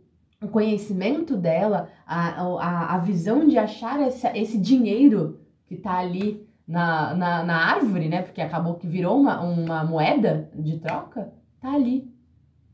o 0.42 0.48
conhecimento 0.48 1.38
dela, 1.38 1.90
a, 2.06 2.42
a, 2.42 2.96
a 2.96 2.98
visão 2.98 3.48
de 3.48 3.58
achar 3.58 4.00
essa, 4.02 4.38
esse 4.38 4.58
dinheiro 4.58 5.40
que 5.66 5.76
está 5.76 5.98
ali 6.00 6.48
na, 6.68 7.14
na, 7.14 7.44
na, 7.44 7.56
árvore, 7.56 8.10
né? 8.10 8.22
Porque 8.22 8.42
acabou 8.42 8.76
que 8.76 8.88
virou 8.88 9.20
uma, 9.20 9.42
uma 9.42 9.84
moeda 9.84 10.50
de 10.56 10.80
troca, 10.80 11.34
tá 11.60 11.74
ali, 11.74 12.12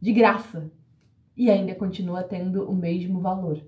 de 0.01 0.13
graça. 0.13 0.71
E 1.35 1.49
ainda 1.49 1.73
continua 1.75 2.23
tendo 2.23 2.69
o 2.69 2.75
mesmo 2.75 3.19
valor, 3.19 3.61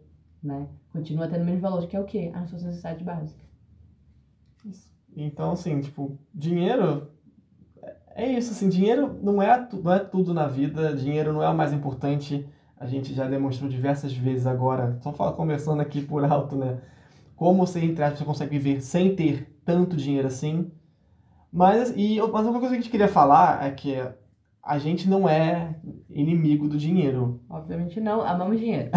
né? 0.43 0.67
Continua 0.91 1.27
tendo 1.27 1.43
o 1.43 1.45
mesmo 1.45 1.61
valor, 1.61 1.87
que 1.87 1.95
é 1.95 1.99
o 1.99 2.05
quê? 2.05 2.31
A 2.33 2.45
sua 2.45 2.59
necessidade 2.59 3.03
básica. 3.03 3.43
Isso. 4.65 4.91
Então, 5.15 5.51
assim, 5.51 5.79
tipo, 5.79 6.17
dinheiro 6.33 7.09
é 8.21 8.31
isso, 8.37 8.51
assim, 8.51 8.69
dinheiro 8.69 9.19
não 9.21 9.41
é, 9.41 9.67
não 9.83 9.93
é 9.93 9.99
tudo 9.99 10.33
na 10.33 10.47
vida, 10.47 10.95
dinheiro 10.95 11.33
não 11.33 11.43
é 11.43 11.49
o 11.49 11.55
mais 11.55 11.73
importante. 11.73 12.47
A 12.77 12.85
gente 12.85 13.13
já 13.13 13.27
demonstrou 13.27 13.69
diversas 13.69 14.13
vezes 14.13 14.47
agora, 14.47 14.97
só 15.01 15.13
fala, 15.13 15.33
conversando 15.33 15.81
aqui 15.81 16.01
por 16.01 16.23
alto, 16.25 16.55
né? 16.55 16.79
Como 17.35 17.65
você, 17.65 17.79
entre 17.79 18.03
aspas, 18.03 18.19
você 18.19 18.25
consegue 18.25 18.57
viver 18.57 18.81
sem 18.81 19.15
ter 19.15 19.59
tanto 19.65 19.95
dinheiro 19.95 20.27
assim. 20.27 20.71
Mas, 21.51 21.93
e, 21.95 22.19
mas 22.31 22.45
uma 22.45 22.59
coisa 22.59 22.69
que 22.69 22.73
a 22.73 22.81
gente 22.81 22.89
queria 22.89 23.07
falar 23.07 23.65
é 23.65 23.71
que 23.71 23.97
a 24.63 24.77
gente 24.77 25.09
não 25.09 25.27
é 25.27 25.75
inimigo 26.09 26.67
do 26.67 26.77
dinheiro. 26.77 27.41
Obviamente 27.49 27.99
não, 27.99 28.21
amamos 28.21 28.59
dinheiro. 28.59 28.89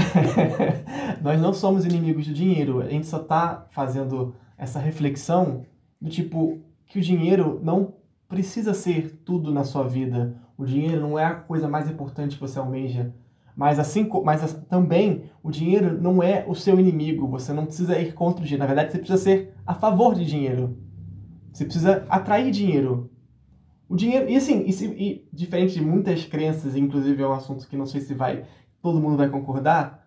Nós 1.22 1.40
não 1.40 1.52
somos 1.52 1.84
inimigos 1.84 2.26
do 2.26 2.34
dinheiro. 2.34 2.82
A 2.82 2.88
gente 2.88 3.06
só 3.06 3.18
está 3.18 3.66
fazendo 3.70 4.34
essa 4.58 4.78
reflexão 4.78 5.64
do 6.00 6.10
tipo 6.10 6.60
que 6.86 6.98
o 6.98 7.02
dinheiro 7.02 7.60
não 7.62 7.94
precisa 8.28 8.74
ser 8.74 9.20
tudo 9.24 9.52
na 9.52 9.64
sua 9.64 9.84
vida. 9.84 10.36
O 10.56 10.64
dinheiro 10.64 11.00
não 11.00 11.18
é 11.18 11.24
a 11.24 11.34
coisa 11.34 11.68
mais 11.68 11.90
importante 11.90 12.36
que 12.36 12.40
você 12.40 12.58
almeja. 12.58 13.14
Mas 13.56 13.78
assim, 13.78 14.08
mas 14.24 14.52
também 14.68 15.30
o 15.42 15.50
dinheiro 15.50 16.00
não 16.00 16.22
é 16.22 16.44
o 16.46 16.54
seu 16.54 16.78
inimigo. 16.80 17.28
Você 17.28 17.52
não 17.52 17.66
precisa 17.66 17.98
ir 17.98 18.12
contra 18.12 18.42
o 18.42 18.44
dinheiro. 18.44 18.62
Na 18.62 18.66
verdade, 18.66 18.92
você 18.92 18.98
precisa 18.98 19.22
ser 19.22 19.54
a 19.66 19.74
favor 19.74 20.14
de 20.14 20.24
dinheiro. 20.24 20.76
Você 21.52 21.64
precisa 21.64 22.04
atrair 22.08 22.50
dinheiro. 22.50 23.10
O 23.88 23.94
dinheiro 23.94 24.28
e 24.28 24.36
assim, 24.36 24.64
e, 24.66 24.72
se, 24.72 24.86
e 24.86 25.28
diferente 25.32 25.74
de 25.74 25.80
muitas 25.80 26.24
crenças, 26.24 26.74
inclusive 26.74 27.22
é 27.22 27.26
um 27.26 27.32
assunto 27.32 27.68
que 27.68 27.76
não 27.76 27.86
sei 27.86 28.00
se 28.00 28.14
vai 28.14 28.44
todo 28.82 29.00
mundo 29.00 29.16
vai 29.16 29.30
concordar. 29.30 30.06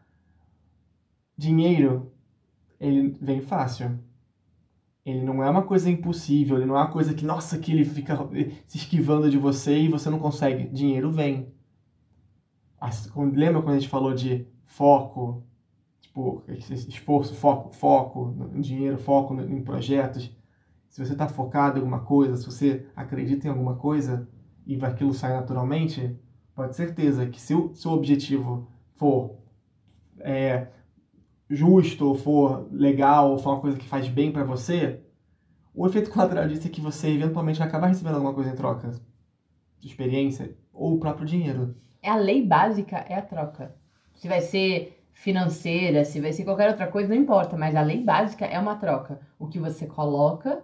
Dinheiro 1.37 2.11
ele 2.79 3.17
vem 3.21 3.41
fácil. 3.41 3.99
Ele 5.07 5.23
não 5.23 5.41
é 5.41 5.49
uma 5.49 5.61
coisa 5.63 5.89
impossível, 5.89 6.57
ele 6.57 6.65
não 6.65 6.75
é 6.75 6.81
uma 6.81 6.91
coisa 6.91 7.13
que, 7.13 7.23
nossa, 7.23 7.57
que 7.57 7.71
ele 7.71 7.85
fica 7.85 8.13
se 8.65 8.77
esquivando 8.77 9.31
de 9.31 9.37
você 9.37 9.79
e 9.79 9.87
você 9.87 10.09
não 10.09 10.19
consegue. 10.19 10.67
Dinheiro 10.67 11.09
vem. 11.09 11.53
Lembra 13.15 13.61
quando 13.61 13.77
a 13.77 13.79
gente 13.79 13.87
falou 13.87 14.13
de 14.13 14.45
foco, 14.65 15.45
tipo, 16.01 16.43
esforço, 16.49 17.33
foco, 17.35 17.73
foco, 17.73 18.35
dinheiro, 18.59 18.97
foco 18.97 19.33
em 19.39 19.63
projetos? 19.63 20.35
Se 20.89 21.05
você 21.05 21.13
está 21.13 21.29
focado 21.29 21.77
em 21.77 21.79
alguma 21.79 22.01
coisa, 22.01 22.35
se 22.35 22.45
você 22.45 22.85
acredita 22.93 23.47
em 23.47 23.49
alguma 23.49 23.77
coisa 23.77 24.27
e 24.65 24.75
aquilo 24.83 25.13
sai 25.13 25.31
naturalmente, 25.31 26.19
pode 26.53 26.75
ter 26.75 26.85
certeza 26.85 27.25
que 27.27 27.39
se 27.39 27.55
o 27.55 27.73
seu 27.73 27.91
objetivo 27.91 28.67
for 28.93 29.37
é, 30.19 30.67
justo, 31.49 32.07
ou 32.07 32.15
for 32.15 32.67
legal, 32.71 33.31
ou 33.31 33.37
for 33.37 33.51
uma 33.51 33.61
coisa 33.61 33.77
que 33.77 33.87
faz 33.87 34.07
bem 34.07 34.31
para 34.31 34.43
você, 34.43 35.01
o 35.73 35.85
efeito 35.85 36.09
colateral 36.09 36.47
disso 36.47 36.67
é 36.67 36.69
que 36.69 36.81
você 36.81 37.09
eventualmente 37.09 37.59
vai 37.59 37.67
acabar 37.67 37.87
recebendo 37.87 38.15
alguma 38.15 38.33
coisa 38.33 38.49
em 38.49 38.55
troca. 38.55 38.91
De 39.79 39.87
experiência 39.87 40.55
ou 40.73 40.95
o 40.95 40.99
próprio 40.99 41.25
dinheiro. 41.25 41.75
É 42.01 42.09
a 42.09 42.15
lei 42.15 42.45
básica, 42.45 42.97
é 43.07 43.15
a 43.15 43.21
troca. 43.21 43.75
Se 44.13 44.27
vai 44.27 44.41
ser 44.41 45.03
financeira, 45.13 46.03
se 46.03 46.19
vai 46.19 46.33
ser 46.33 46.43
qualquer 46.43 46.69
outra 46.69 46.87
coisa, 46.87 47.09
não 47.09 47.21
importa, 47.21 47.55
mas 47.57 47.75
a 47.75 47.81
lei 47.81 48.03
básica 48.03 48.45
é 48.45 48.59
uma 48.59 48.75
troca. 48.75 49.19
O 49.37 49.47
que 49.47 49.59
você 49.59 49.85
coloca 49.85 50.63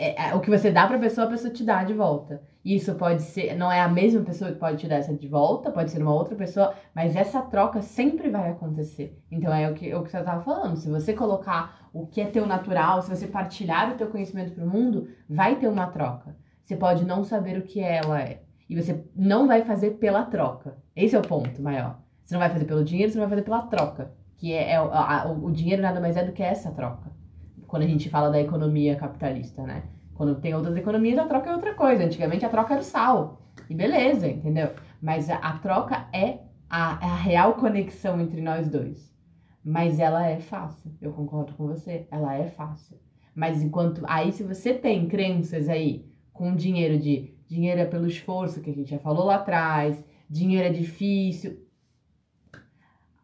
é, 0.00 0.30
é, 0.30 0.34
o 0.34 0.40
que 0.40 0.48
você 0.48 0.70
dá 0.70 0.86
para 0.86 0.96
a 0.96 1.00
pessoa, 1.00 1.26
a 1.26 1.30
pessoa 1.30 1.52
te 1.52 1.62
dá 1.62 1.84
de 1.84 1.92
volta. 1.92 2.42
Isso 2.64 2.94
pode 2.94 3.20
ser, 3.20 3.54
não 3.54 3.70
é 3.70 3.82
a 3.82 3.88
mesma 3.88 4.22
pessoa 4.22 4.50
que 4.50 4.58
pode 4.58 4.78
te 4.78 4.88
dar 4.88 4.96
essa 4.96 5.12
de 5.14 5.28
volta, 5.28 5.70
pode 5.70 5.90
ser 5.90 6.00
uma 6.00 6.14
outra 6.14 6.34
pessoa, 6.34 6.74
mas 6.94 7.14
essa 7.14 7.42
troca 7.42 7.82
sempre 7.82 8.30
vai 8.30 8.50
acontecer. 8.50 9.18
Então 9.30 9.52
é 9.52 9.70
o 9.70 9.74
que, 9.74 9.90
é 9.90 9.96
o 9.96 10.02
que 10.02 10.10
você 10.10 10.18
estava 10.18 10.42
falando. 10.42 10.76
Se 10.76 10.88
você 10.88 11.12
colocar 11.12 11.90
o 11.92 12.06
que 12.06 12.22
é 12.22 12.26
teu 12.26 12.46
natural, 12.46 13.02
se 13.02 13.10
você 13.10 13.26
partilhar 13.26 13.92
o 13.92 13.96
teu 13.96 14.06
conhecimento 14.06 14.54
para 14.54 14.64
o 14.64 14.68
mundo, 14.68 15.08
vai 15.28 15.56
ter 15.56 15.68
uma 15.68 15.86
troca. 15.86 16.34
Você 16.64 16.76
pode 16.76 17.04
não 17.04 17.22
saber 17.22 17.58
o 17.58 17.62
que 17.62 17.80
ela 17.80 18.22
é. 18.22 18.42
E 18.70 18.80
você 18.80 19.04
não 19.14 19.46
vai 19.46 19.62
fazer 19.62 19.92
pela 19.98 20.24
troca. 20.24 20.78
Esse 20.96 21.14
é 21.14 21.18
o 21.18 21.22
ponto 21.22 21.60
maior. 21.60 22.00
Você 22.24 22.34
não 22.34 22.40
vai 22.40 22.48
fazer 22.48 22.64
pelo 22.64 22.84
dinheiro, 22.84 23.12
você 23.12 23.18
não 23.18 23.26
vai 23.26 23.36
fazer 23.36 23.44
pela 23.44 23.62
troca. 23.62 24.12
Que 24.38 24.54
é, 24.54 24.72
é 24.72 24.76
a, 24.76 25.22
a, 25.22 25.30
o 25.30 25.50
dinheiro 25.50 25.82
nada 25.82 26.00
mais 26.00 26.16
é 26.16 26.24
do 26.24 26.32
que 26.32 26.42
essa 26.42 26.70
troca 26.70 27.19
quando 27.70 27.84
a 27.84 27.86
gente 27.86 28.10
fala 28.10 28.30
da 28.30 28.40
economia 28.40 28.96
capitalista, 28.96 29.62
né? 29.62 29.84
Quando 30.14 30.40
tem 30.40 30.54
outras 30.54 30.76
economias, 30.76 31.18
a 31.18 31.26
troca 31.26 31.48
é 31.48 31.54
outra 31.54 31.74
coisa. 31.74 32.04
Antigamente 32.04 32.44
a 32.44 32.48
troca 32.48 32.74
era 32.74 32.82
o 32.82 32.84
sal. 32.84 33.40
E 33.68 33.74
beleza, 33.74 34.28
entendeu? 34.28 34.70
Mas 35.00 35.30
a, 35.30 35.36
a 35.36 35.58
troca 35.58 36.08
é 36.12 36.40
a, 36.68 37.12
a 37.12 37.16
real 37.16 37.54
conexão 37.54 38.20
entre 38.20 38.40
nós 38.40 38.68
dois. 38.68 39.14
Mas 39.64 40.00
ela 40.00 40.26
é 40.26 40.40
fácil, 40.40 40.90
eu 41.00 41.12
concordo 41.12 41.52
com 41.54 41.66
você, 41.66 42.08
ela 42.10 42.34
é 42.34 42.48
fácil. 42.48 42.98
Mas 43.34 43.62
enquanto. 43.62 44.02
Aí, 44.06 44.32
se 44.32 44.42
você 44.42 44.74
tem 44.74 45.06
crenças 45.06 45.68
aí 45.68 46.06
com 46.32 46.56
dinheiro 46.56 46.98
de 46.98 47.34
dinheiro 47.46 47.80
é 47.80 47.84
pelo 47.84 48.06
esforço, 48.06 48.60
que 48.60 48.70
a 48.70 48.74
gente 48.74 48.90
já 48.90 48.98
falou 48.98 49.26
lá 49.26 49.36
atrás, 49.36 50.02
dinheiro 50.28 50.66
é 50.66 50.72
difícil. 50.72 51.64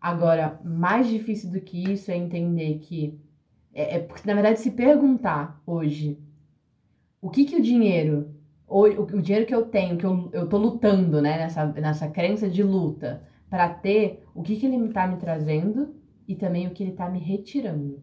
Agora, 0.01 0.61
mais 0.65 1.09
difícil 1.09 1.51
do 1.51 1.61
que 1.61 1.93
isso 1.93 2.11
é 2.11 2.17
entender 2.17 2.79
que. 2.79 3.19
É, 3.77 3.97
é 3.97 3.99
porque, 3.99 4.27
na 4.27 4.33
verdade, 4.33 4.59
se 4.59 4.71
perguntar 4.71 5.63
hoje 5.67 6.19
o 7.21 7.29
que, 7.29 7.45
que 7.45 7.57
o 7.57 7.63
dinheiro, 7.63 8.35
o, 8.67 8.85
o 8.85 9.21
dinheiro 9.21 9.45
que 9.45 9.55
eu 9.55 9.67
tenho, 9.67 9.99
que 9.99 10.07
eu, 10.07 10.31
eu 10.33 10.49
tô 10.49 10.57
lutando, 10.57 11.21
né, 11.21 11.37
nessa, 11.37 11.67
nessa 11.67 12.09
crença 12.09 12.49
de 12.49 12.63
luta, 12.63 13.23
para 13.51 13.69
ter, 13.69 14.25
o 14.35 14.43
que, 14.43 14.57
que 14.57 14.65
ele 14.65 14.89
tá 14.89 15.07
me 15.07 15.19
trazendo 15.19 15.95
e 16.27 16.35
também 16.35 16.67
o 16.67 16.71
que 16.71 16.83
ele 16.83 16.93
tá 16.93 17.11
me 17.11 17.19
retirando. 17.19 18.03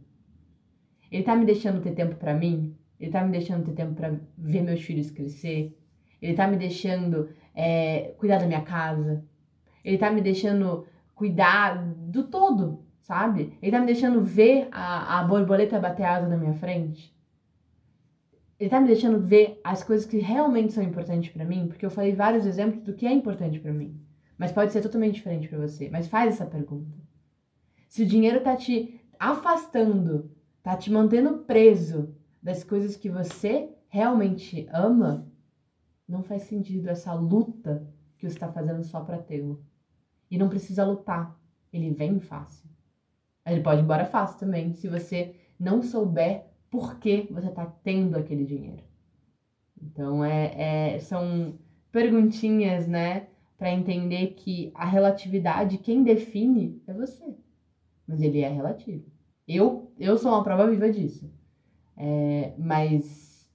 Ele 1.11 1.23
tá 1.23 1.35
me 1.35 1.43
deixando 1.43 1.81
ter 1.81 1.91
tempo 1.91 2.15
para 2.17 2.35
mim? 2.35 2.77
Ele 2.99 3.11
tá 3.11 3.23
me 3.23 3.31
deixando 3.31 3.65
ter 3.65 3.73
tempo 3.73 3.95
para 3.95 4.15
ver 4.37 4.61
meus 4.61 4.81
filhos 4.81 5.09
crescer? 5.09 5.75
Ele 6.21 6.35
tá 6.35 6.47
me 6.47 6.55
deixando 6.55 7.29
é, 7.55 8.13
cuidar 8.17 8.37
da 8.37 8.45
minha 8.45 8.61
casa? 8.61 9.25
Ele 9.83 9.97
tá 9.97 10.11
me 10.11 10.21
deixando 10.21 10.85
cuidar 11.15 11.83
do 11.83 12.23
todo, 12.23 12.83
sabe? 13.03 13.57
Ele 13.61 13.71
tá 13.71 13.79
me 13.79 13.85
deixando 13.85 14.21
ver 14.21 14.67
a, 14.71 15.19
a 15.19 15.23
borboleta 15.23 15.79
bater 15.79 16.05
asa 16.05 16.27
na 16.27 16.37
minha 16.37 16.53
frente? 16.53 17.13
Ele 18.59 18.69
tá 18.69 18.79
me 18.79 18.87
deixando 18.87 19.19
ver 19.19 19.59
as 19.63 19.83
coisas 19.83 20.05
que 20.05 20.17
realmente 20.17 20.73
são 20.73 20.83
importantes 20.83 21.31
para 21.31 21.45
mim? 21.45 21.67
Porque 21.67 21.85
eu 21.85 21.91
falei 21.91 22.15
vários 22.15 22.45
exemplos 22.45 22.81
do 22.81 22.93
que 22.93 23.05
é 23.05 23.11
importante 23.11 23.59
para 23.59 23.73
mim. 23.73 23.99
Mas 24.37 24.51
pode 24.51 24.71
ser 24.71 24.81
totalmente 24.81 25.15
diferente 25.15 25.47
para 25.47 25.59
você. 25.59 25.89
Mas 25.89 26.07
faz 26.07 26.33
essa 26.33 26.45
pergunta. 26.45 26.97
Se 27.89 28.03
o 28.03 28.07
dinheiro 28.07 28.41
tá 28.41 28.55
te 28.55 29.01
afastando, 29.19 30.31
tá 30.63 30.75
te 30.77 30.89
mantendo 30.89 31.39
preso 31.39 32.15
das 32.41 32.63
coisas 32.63 32.95
que 32.95 33.09
você 33.09 33.69
realmente 33.89 34.67
ama, 34.71 35.29
não 36.07 36.23
faz 36.23 36.43
sentido 36.43 36.89
essa 36.89 37.13
luta 37.13 37.87
que 38.17 38.27
você 38.27 38.35
está 38.35 38.51
fazendo 38.51 38.83
só 38.83 39.01
para 39.01 39.17
tê-lo. 39.17 39.63
E 40.31 40.37
não 40.37 40.49
precisa 40.49 40.85
lutar, 40.85 41.37
ele 41.71 41.91
vem 41.91 42.19
fácil. 42.19 42.72
Ele 43.45 43.61
pode 43.61 43.81
ir 43.81 43.83
embora 43.83 44.05
fácil 44.05 44.39
também, 44.39 44.73
se 44.73 44.87
você 44.87 45.35
não 45.59 45.81
souber 45.81 46.45
por 46.69 46.97
que 46.99 47.27
você 47.31 47.49
está 47.49 47.65
tendo 47.65 48.17
aquele 48.17 48.45
dinheiro. 48.45 48.83
Então, 49.81 50.23
é, 50.23 50.93
é 50.95 50.99
são 50.99 51.59
perguntinhas, 51.91 52.87
né, 52.87 53.27
para 53.57 53.71
entender 53.71 54.33
que 54.33 54.71
a 54.73 54.85
relatividade, 54.85 55.77
quem 55.77 56.03
define 56.03 56.81
é 56.87 56.93
você. 56.93 57.35
Mas 58.07 58.21
ele 58.21 58.41
é 58.41 58.49
relativo. 58.49 59.05
Eu, 59.47 59.91
eu 59.99 60.17
sou 60.17 60.31
uma 60.31 60.43
prova 60.43 60.69
viva 60.69 60.89
disso. 60.89 61.31
É, 61.95 62.53
mas 62.57 63.49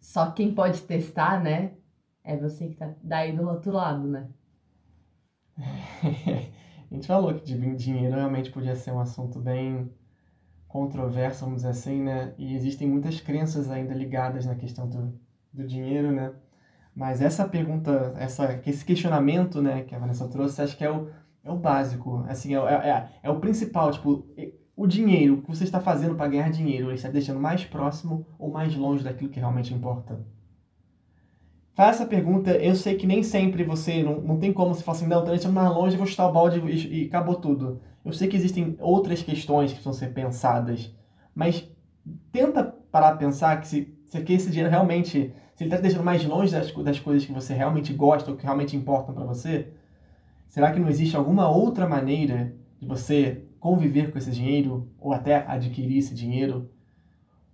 só 0.00 0.30
quem 0.30 0.54
pode 0.54 0.82
testar, 0.82 1.42
né? 1.42 1.72
É 2.24 2.36
você 2.36 2.68
que 2.68 2.74
tá 2.74 2.94
daí 3.02 3.36
do 3.36 3.48
outro 3.48 3.72
lado, 3.72 4.06
né? 4.06 4.28
a 6.90 6.94
gente 6.94 7.06
falou 7.06 7.34
que 7.34 7.54
dinheiro 7.74 8.14
realmente 8.14 8.50
podia 8.50 8.76
ser 8.76 8.92
um 8.92 9.00
assunto 9.00 9.40
bem 9.40 9.90
controverso, 10.68 11.44
vamos 11.44 11.58
dizer 11.58 11.70
assim, 11.70 12.02
né? 12.02 12.34
E 12.38 12.54
existem 12.54 12.88
muitas 12.88 13.20
crenças 13.20 13.70
ainda 13.70 13.94
ligadas 13.94 14.46
na 14.46 14.54
questão 14.54 14.88
do, 14.88 15.18
do 15.52 15.66
dinheiro, 15.66 16.12
né? 16.12 16.32
Mas 16.94 17.20
essa 17.20 17.46
pergunta, 17.46 18.14
essa, 18.16 18.60
esse 18.66 18.84
questionamento, 18.84 19.60
né, 19.60 19.82
que 19.82 19.94
a 19.94 19.98
Vanessa 19.98 20.26
trouxe, 20.28 20.62
acho 20.62 20.76
que 20.76 20.84
é 20.84 20.90
o, 20.90 21.10
é 21.44 21.50
o 21.50 21.56
básico, 21.56 22.24
assim, 22.26 22.54
é, 22.54 22.58
é, 22.58 23.08
é 23.22 23.30
o 23.30 23.38
principal, 23.38 23.90
tipo, 23.90 24.26
o 24.74 24.86
dinheiro 24.86 25.42
que 25.42 25.48
você 25.48 25.64
está 25.64 25.78
fazendo 25.78 26.14
para 26.14 26.28
ganhar 26.28 26.50
dinheiro, 26.50 26.86
ele 26.86 26.94
está 26.94 27.10
deixando 27.10 27.38
mais 27.38 27.64
próximo 27.64 28.26
ou 28.38 28.50
mais 28.50 28.74
longe 28.74 29.04
daquilo 29.04 29.30
que 29.30 29.38
realmente 29.38 29.74
importa? 29.74 30.24
Faz 31.76 31.96
essa 31.96 32.06
pergunta, 32.06 32.52
eu 32.52 32.74
sei 32.74 32.94
que 32.96 33.06
nem 33.06 33.22
sempre 33.22 33.62
você, 33.62 34.02
não, 34.02 34.18
não 34.18 34.38
tem 34.38 34.50
como 34.50 34.74
você 34.74 34.82
falar 34.82 34.96
assim, 34.96 35.06
não, 35.06 35.22
tô 35.22 35.30
deixando 35.30 35.52
mais 35.52 35.68
longe, 35.68 35.94
vou 35.94 36.06
chutar 36.06 36.26
o 36.26 36.32
balde 36.32 36.58
e, 36.60 37.02
e 37.02 37.06
acabou 37.06 37.34
tudo. 37.34 37.82
Eu 38.02 38.14
sei 38.14 38.28
que 38.28 38.36
existem 38.36 38.78
outras 38.80 39.22
questões 39.22 39.72
que 39.72 39.74
precisam 39.74 39.92
ser 39.92 40.14
pensadas, 40.14 40.90
mas 41.34 41.70
tenta 42.32 42.64
parar 42.64 43.08
a 43.08 43.16
pensar 43.16 43.60
que 43.60 43.68
se, 43.68 43.94
se 44.06 44.18
esse 44.26 44.48
dinheiro 44.48 44.70
realmente, 44.70 45.34
se 45.54 45.64
ele 45.64 45.66
está 45.66 45.76
te 45.76 45.82
deixando 45.82 46.02
mais 46.02 46.24
longe 46.24 46.50
das, 46.50 46.72
das 46.72 46.98
coisas 46.98 47.26
que 47.26 47.32
você 47.32 47.52
realmente 47.52 47.92
gosta 47.92 48.30
ou 48.30 48.38
que 48.38 48.44
realmente 48.44 48.74
importam 48.74 49.14
para 49.14 49.24
você, 49.24 49.68
será 50.48 50.72
que 50.72 50.80
não 50.80 50.88
existe 50.88 51.14
alguma 51.14 51.46
outra 51.46 51.86
maneira 51.86 52.54
de 52.80 52.86
você 52.86 53.44
conviver 53.60 54.10
com 54.10 54.16
esse 54.16 54.30
dinheiro 54.30 54.88
ou 54.98 55.12
até 55.12 55.44
adquirir 55.46 55.98
esse 55.98 56.14
dinheiro? 56.14 56.70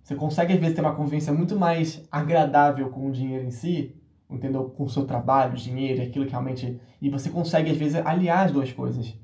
Você 0.01 0.15
consegue 0.15 0.53
às 0.53 0.59
vezes 0.61 0.75
ter 0.75 0.81
uma 0.81 0.95
convivência 0.95 1.33
muito 1.33 1.57
mais 1.57 2.07
agradável 2.09 2.89
com 2.89 3.09
o 3.09 3.11
dinheiro 3.11 3.43
em 3.43 3.51
si 3.51 3.97
entendeu? 4.29 4.65
Com 4.65 4.83
o 4.83 4.89
seu 4.89 5.05
trabalho, 5.05 5.55
dinheiro, 5.55 6.01
aquilo 6.01 6.25
que 6.25 6.31
realmente. 6.31 6.79
E 7.01 7.09
você 7.09 7.29
consegue, 7.29 7.71
às 7.71 7.77
vezes, 7.77 7.95
aliar 8.05 8.45
as 8.45 8.51
duas 8.51 8.71
coisas. 8.71 9.17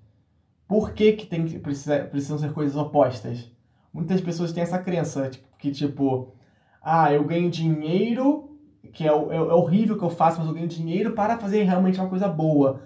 Por 0.67 0.93
que, 0.93 1.13
que 1.13 1.25
tem, 1.25 1.59
precisa, 1.59 1.99
precisam 1.99 2.37
ser 2.37 2.53
coisas 2.53 2.75
opostas? 2.75 3.51
Muitas 3.91 4.21
pessoas 4.21 4.51
têm 4.53 4.63
essa 4.63 4.77
crença 4.77 5.29
tipo, 5.29 5.47
que, 5.57 5.71
tipo, 5.71 6.33
ah, 6.81 7.11
eu 7.11 7.23
ganho 7.23 7.49
dinheiro, 7.49 8.57
que 8.93 9.03
é, 9.03 9.07
é, 9.07 9.11
é 9.11 9.53
horrível 9.53 9.97
que 9.97 10.03
eu 10.03 10.09
faço, 10.09 10.39
mas 10.39 10.47
eu 10.47 10.53
ganho 10.53 10.67
dinheiro 10.67 11.13
para 11.13 11.39
fazer 11.39 11.63
realmente 11.63 11.99
uma 11.99 12.09
coisa 12.09 12.27
boa. 12.27 12.81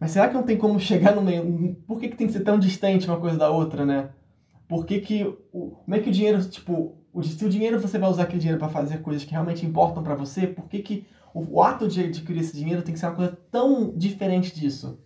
Mas 0.00 0.12
será 0.12 0.28
que 0.28 0.34
não 0.34 0.42
tem 0.42 0.56
como 0.56 0.78
chegar 0.80 1.14
no 1.14 1.22
meio? 1.22 1.74
Por 1.86 1.98
que, 1.98 2.08
que 2.08 2.16
tem 2.16 2.26
que 2.26 2.32
ser 2.32 2.40
tão 2.40 2.58
distante 2.58 3.06
uma 3.06 3.20
coisa 3.20 3.36
da 3.36 3.50
outra, 3.50 3.84
né? 3.84 4.10
Por 4.66 4.86
que, 4.86 5.00
que 5.00 5.24
o, 5.52 5.70
como 5.70 5.94
é 5.94 5.98
que 5.98 6.08
o 6.08 6.12
dinheiro, 6.12 6.42
tipo, 6.48 6.96
o, 7.12 7.22
se 7.22 7.44
o 7.44 7.48
dinheiro 7.48 7.80
você 7.80 7.98
vai 7.98 8.08
usar 8.08 8.24
aquele 8.24 8.40
dinheiro 8.40 8.58
para 8.58 8.68
fazer 8.68 9.02
coisas 9.02 9.24
que 9.24 9.32
realmente 9.32 9.66
importam 9.66 10.02
para 10.02 10.14
você, 10.14 10.46
por 10.46 10.68
que, 10.68 10.80
que 10.80 11.06
o, 11.34 11.62
ato 11.62 11.88
de 11.88 12.04
adquirir 12.04 12.40
esse 12.40 12.56
dinheiro 12.56 12.82
tem 12.82 12.92
que 12.92 13.00
ser 13.00 13.06
uma 13.06 13.14
coisa 13.14 13.38
tão 13.50 13.96
diferente 13.96 14.54
disso. 14.54 15.00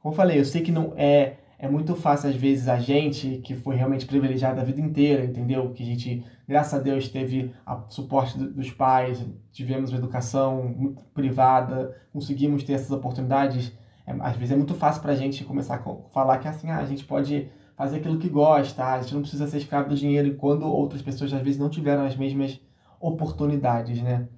Como 0.00 0.12
eu 0.12 0.16
falei, 0.16 0.38
eu 0.38 0.44
sei 0.44 0.62
que 0.62 0.72
não 0.72 0.92
é 0.96 1.38
é 1.58 1.68
muito 1.68 1.96
fácil 1.96 2.30
às 2.30 2.36
vezes 2.36 2.68
a 2.68 2.78
gente 2.78 3.38
que 3.38 3.56
foi 3.56 3.74
realmente 3.74 4.06
privilegiado 4.06 4.60
a 4.60 4.64
vida 4.64 4.80
inteira, 4.80 5.24
entendeu? 5.24 5.72
Que 5.72 5.82
a 5.82 5.86
gente, 5.86 6.24
graças 6.46 6.72
a 6.72 6.82
Deus, 6.82 7.08
teve 7.08 7.52
o 7.66 7.90
suporte 7.90 8.38
dos 8.38 8.70
pais, 8.70 9.26
tivemos 9.50 9.90
uma 9.90 9.98
educação 9.98 10.94
privada, 11.12 11.96
conseguimos 12.12 12.62
ter 12.62 12.74
essas 12.74 12.92
oportunidades. 12.92 13.72
É, 14.06 14.12
às 14.20 14.36
vezes 14.36 14.52
é 14.52 14.56
muito 14.56 14.74
fácil 14.74 15.02
para 15.02 15.12
a 15.12 15.16
gente 15.16 15.44
começar 15.44 15.74
a 15.74 16.10
falar 16.10 16.38
que 16.38 16.46
assim, 16.46 16.70
ah, 16.70 16.78
a 16.78 16.86
gente 16.86 17.04
pode 17.04 17.50
fazer 17.76 17.96
aquilo 17.96 18.18
que 18.18 18.28
gosta, 18.28 18.84
a 18.84 19.02
gente 19.02 19.14
não 19.14 19.22
precisa 19.22 19.48
ser 19.48 19.58
escravo 19.58 19.88
do 19.88 19.96
dinheiro, 19.96 20.36
quando 20.36 20.64
outras 20.64 21.02
pessoas 21.02 21.32
às 21.32 21.42
vezes 21.42 21.58
não 21.58 21.68
tiveram 21.68 22.04
as 22.04 22.16
mesmas 22.16 22.60
oportunidades, 23.00 24.00
né? 24.00 24.28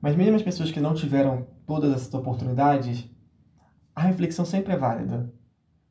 Mas 0.00 0.16
mesmo 0.16 0.36
as 0.36 0.42
pessoas 0.42 0.70
que 0.70 0.80
não 0.80 0.94
tiveram 0.94 1.46
todas 1.66 1.92
essas 1.92 2.12
oportunidades, 2.14 3.08
a 3.94 4.02
reflexão 4.02 4.44
sempre 4.44 4.72
é 4.72 4.76
válida. 4.76 5.32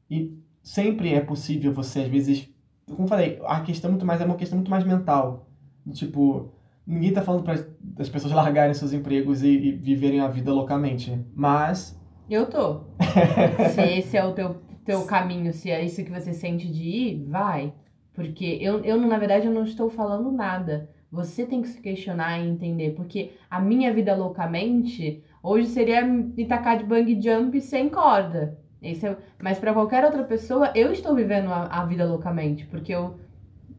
E 0.09 0.37
sempre 0.63 1.13
é 1.13 1.21
possível 1.21 1.73
você, 1.73 2.01
às 2.01 2.07
vezes, 2.07 2.49
como 2.85 3.03
eu 3.03 3.07
falei, 3.07 3.39
a 3.45 3.61
questão 3.61 3.91
muito 3.91 4.05
mais 4.05 4.21
é 4.21 4.25
uma 4.25 4.35
questão 4.35 4.57
muito 4.57 4.71
mais 4.71 4.85
mental. 4.85 5.49
Tipo, 5.91 6.53
ninguém 6.85 7.11
tá 7.11 7.21
falando 7.21 7.43
para 7.43 7.53
as 7.99 8.09
pessoas 8.09 8.33
largarem 8.33 8.73
seus 8.73 8.93
empregos 8.93 9.43
e, 9.43 9.49
e, 9.49 9.71
viverem 9.73 10.21
a 10.21 10.27
vida 10.27 10.53
loucamente. 10.53 11.21
Mas. 11.35 11.99
Eu 12.29 12.49
tô. 12.49 12.85
se 13.73 13.81
esse 13.81 14.17
é 14.17 14.25
o 14.25 14.33
teu, 14.33 14.61
teu 14.85 15.05
caminho, 15.05 15.51
se 15.51 15.69
é 15.69 15.83
isso 15.83 16.03
que 16.03 16.11
você 16.11 16.33
sente 16.33 16.69
de 16.71 16.83
ir, 16.83 17.25
vai. 17.25 17.73
Porque 18.13 18.57
eu, 18.61 18.79
eu, 18.83 18.99
na 18.99 19.17
verdade, 19.17 19.47
eu 19.47 19.53
não 19.53 19.63
estou 19.63 19.89
falando 19.89 20.31
nada. 20.31 20.89
Você 21.11 21.45
tem 21.45 21.61
que 21.61 21.69
se 21.69 21.81
questionar 21.81 22.39
e 22.39 22.47
entender, 22.47 22.93
porque 22.93 23.31
a 23.49 23.61
minha 23.61 23.93
vida 23.93 24.13
loucamente 24.15 25.23
hoje 25.41 25.67
seria 25.67 26.05
me 26.05 26.45
tacar 26.45 26.77
de 26.77 26.83
bang 26.83 27.19
jump 27.21 27.59
sem 27.61 27.87
corda. 27.89 28.57
Esse 28.81 29.07
é, 29.07 29.17
mas 29.41 29.57
para 29.57 29.73
qualquer 29.73 30.03
outra 30.03 30.23
pessoa, 30.23 30.71
eu 30.75 30.91
estou 30.91 31.15
vivendo 31.15 31.49
a, 31.49 31.63
a, 31.65 31.85
vida 31.85 32.05
loucamente, 32.05 32.65
porque 32.67 32.93
eu 32.93 33.17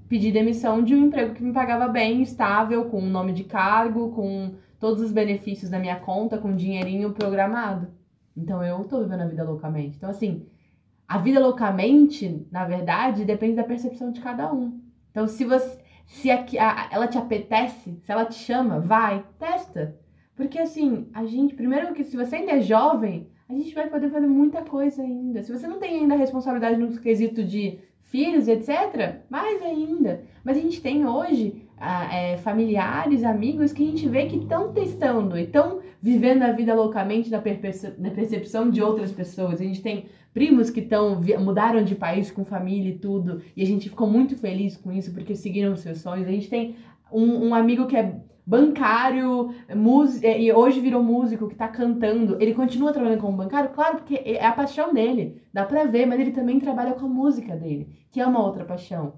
pedi 0.09 0.33
demissão 0.33 0.83
de 0.83 0.95
um 0.95 1.07
emprego 1.07 1.35
que 1.35 1.43
me 1.43 1.53
pagava 1.53 1.87
bem, 1.87 2.23
estável, 2.23 2.87
com 2.87 3.01
um 3.01 3.11
nome 3.11 3.33
de 3.33 3.45
cargo, 3.45 4.11
com 4.13 4.55
todos 4.81 5.03
os 5.03 5.13
benefícios 5.13 5.71
da 5.71 5.79
minha 5.79 5.97
conta, 6.01 6.39
com 6.39 6.57
dinheirinho 6.57 7.13
programado. 7.13 7.89
Então 8.37 8.65
eu 8.65 8.81
estou 8.81 9.03
vivendo 9.03 9.23
a 9.23 9.27
vida 9.27 9.45
loucamente. 9.45 9.97
Então 9.97 10.11
assim, 10.11 10.47
a 11.07 11.19
vida 11.19 11.39
loucamente, 11.39 12.47
na 12.51 12.65
verdade, 12.65 13.25
depende 13.25 13.57
da 13.57 13.65
percepção 13.65 14.11
de 14.11 14.21
cada 14.21 14.53
um. 14.53 14.81
Então 15.11 15.27
se 15.29 15.45
você 15.45 15.79
se 16.09 16.31
a, 16.31 16.43
a, 16.59 16.89
ela 16.91 17.07
te 17.07 17.19
apetece, 17.19 18.01
se 18.03 18.11
ela 18.11 18.25
te 18.25 18.35
chama, 18.35 18.81
vai, 18.81 19.25
testa. 19.39 19.95
Porque 20.35 20.59
assim, 20.59 21.07
a 21.13 21.27
gente, 21.27 21.55
primeiro 21.55 21.93
que 21.93 22.03
se 22.03 22.17
você 22.17 22.37
ainda 22.37 22.53
é 22.53 22.61
jovem, 22.63 23.29
a 23.49 23.53
gente 23.53 23.75
vai 23.75 23.89
poder 23.89 24.11
fazer 24.11 24.27
muita 24.27 24.63
coisa 24.63 25.03
ainda. 25.03 25.43
Se 25.43 25.53
você 25.53 25.69
não 25.69 25.79
tem 25.79 26.01
ainda 26.01 26.17
responsabilidade 26.17 26.79
no 26.79 26.89
quesito 26.99 27.45
de 27.45 27.79
filhos, 28.01 28.49
etc., 28.49 29.21
mais 29.29 29.63
ainda. 29.63 30.23
Mas 30.43 30.57
a 30.57 30.61
gente 30.61 30.81
tem 30.81 31.07
hoje 31.07 31.69
é, 31.79 32.39
familiares, 32.39 33.23
amigos 33.23 33.73
que 33.73 33.83
a 33.83 33.87
gente 33.87 34.09
vê 34.09 34.27
que 34.27 34.37
estão 34.37 34.73
testando 34.73 35.39
e 35.39 35.43
estão 35.43 35.81
vivendo 36.01 36.43
a 36.43 36.53
vida 36.53 36.75
loucamente 36.75 37.31
na 37.31 37.41
percepção 37.41 38.71
de 38.71 38.83
outras 38.83 39.13
pessoas. 39.13 39.61
A 39.61 39.65
gente 39.65 39.83
tem 39.83 40.07
primos 40.39 40.71
que 40.71 40.79
estão 40.79 41.21
mudaram 41.41 41.83
de 41.83 41.97
país 41.97 42.31
com 42.31 42.45
família 42.45 42.91
e 42.91 42.99
tudo, 42.99 43.43
e 43.57 43.63
a 43.63 43.67
gente 43.67 43.89
ficou 43.89 44.09
muito 44.09 44.37
feliz 44.37 44.77
com 44.77 44.93
isso 44.93 45.13
porque 45.13 45.35
seguiram 45.35 45.73
os 45.73 45.81
seus 45.81 45.99
sonhos. 45.99 46.29
A 46.29 46.31
gente 46.31 46.49
tem 46.49 46.77
um, 47.11 47.49
um 47.49 47.55
amigo 47.57 47.89
que 47.89 47.97
é 47.97 48.21
bancário, 48.47 49.53
músico, 49.75 50.25
e 50.25 50.53
hoje 50.53 50.79
virou 50.79 51.03
músico, 51.03 51.49
que 51.49 51.57
tá 51.57 51.67
cantando. 51.67 52.37
Ele 52.41 52.55
continua 52.55 52.93
trabalhando 52.93 53.21
como 53.21 53.37
bancário? 53.37 53.71
Claro, 53.71 53.97
porque 53.97 54.15
é 54.25 54.47
a 54.47 54.53
paixão 54.53 54.95
dele, 54.95 55.43
dá 55.53 55.65
pra 55.65 55.85
ver, 55.85 56.07
mas 56.07 56.21
ele 56.21 56.31
também 56.31 56.61
trabalha 56.61 56.93
com 56.93 57.07
a 57.07 57.09
música 57.09 57.57
dele, 57.57 57.89
que 58.13 58.21
é 58.21 58.27
uma 58.27 58.41
outra 58.41 58.65
paixão. 58.65 59.15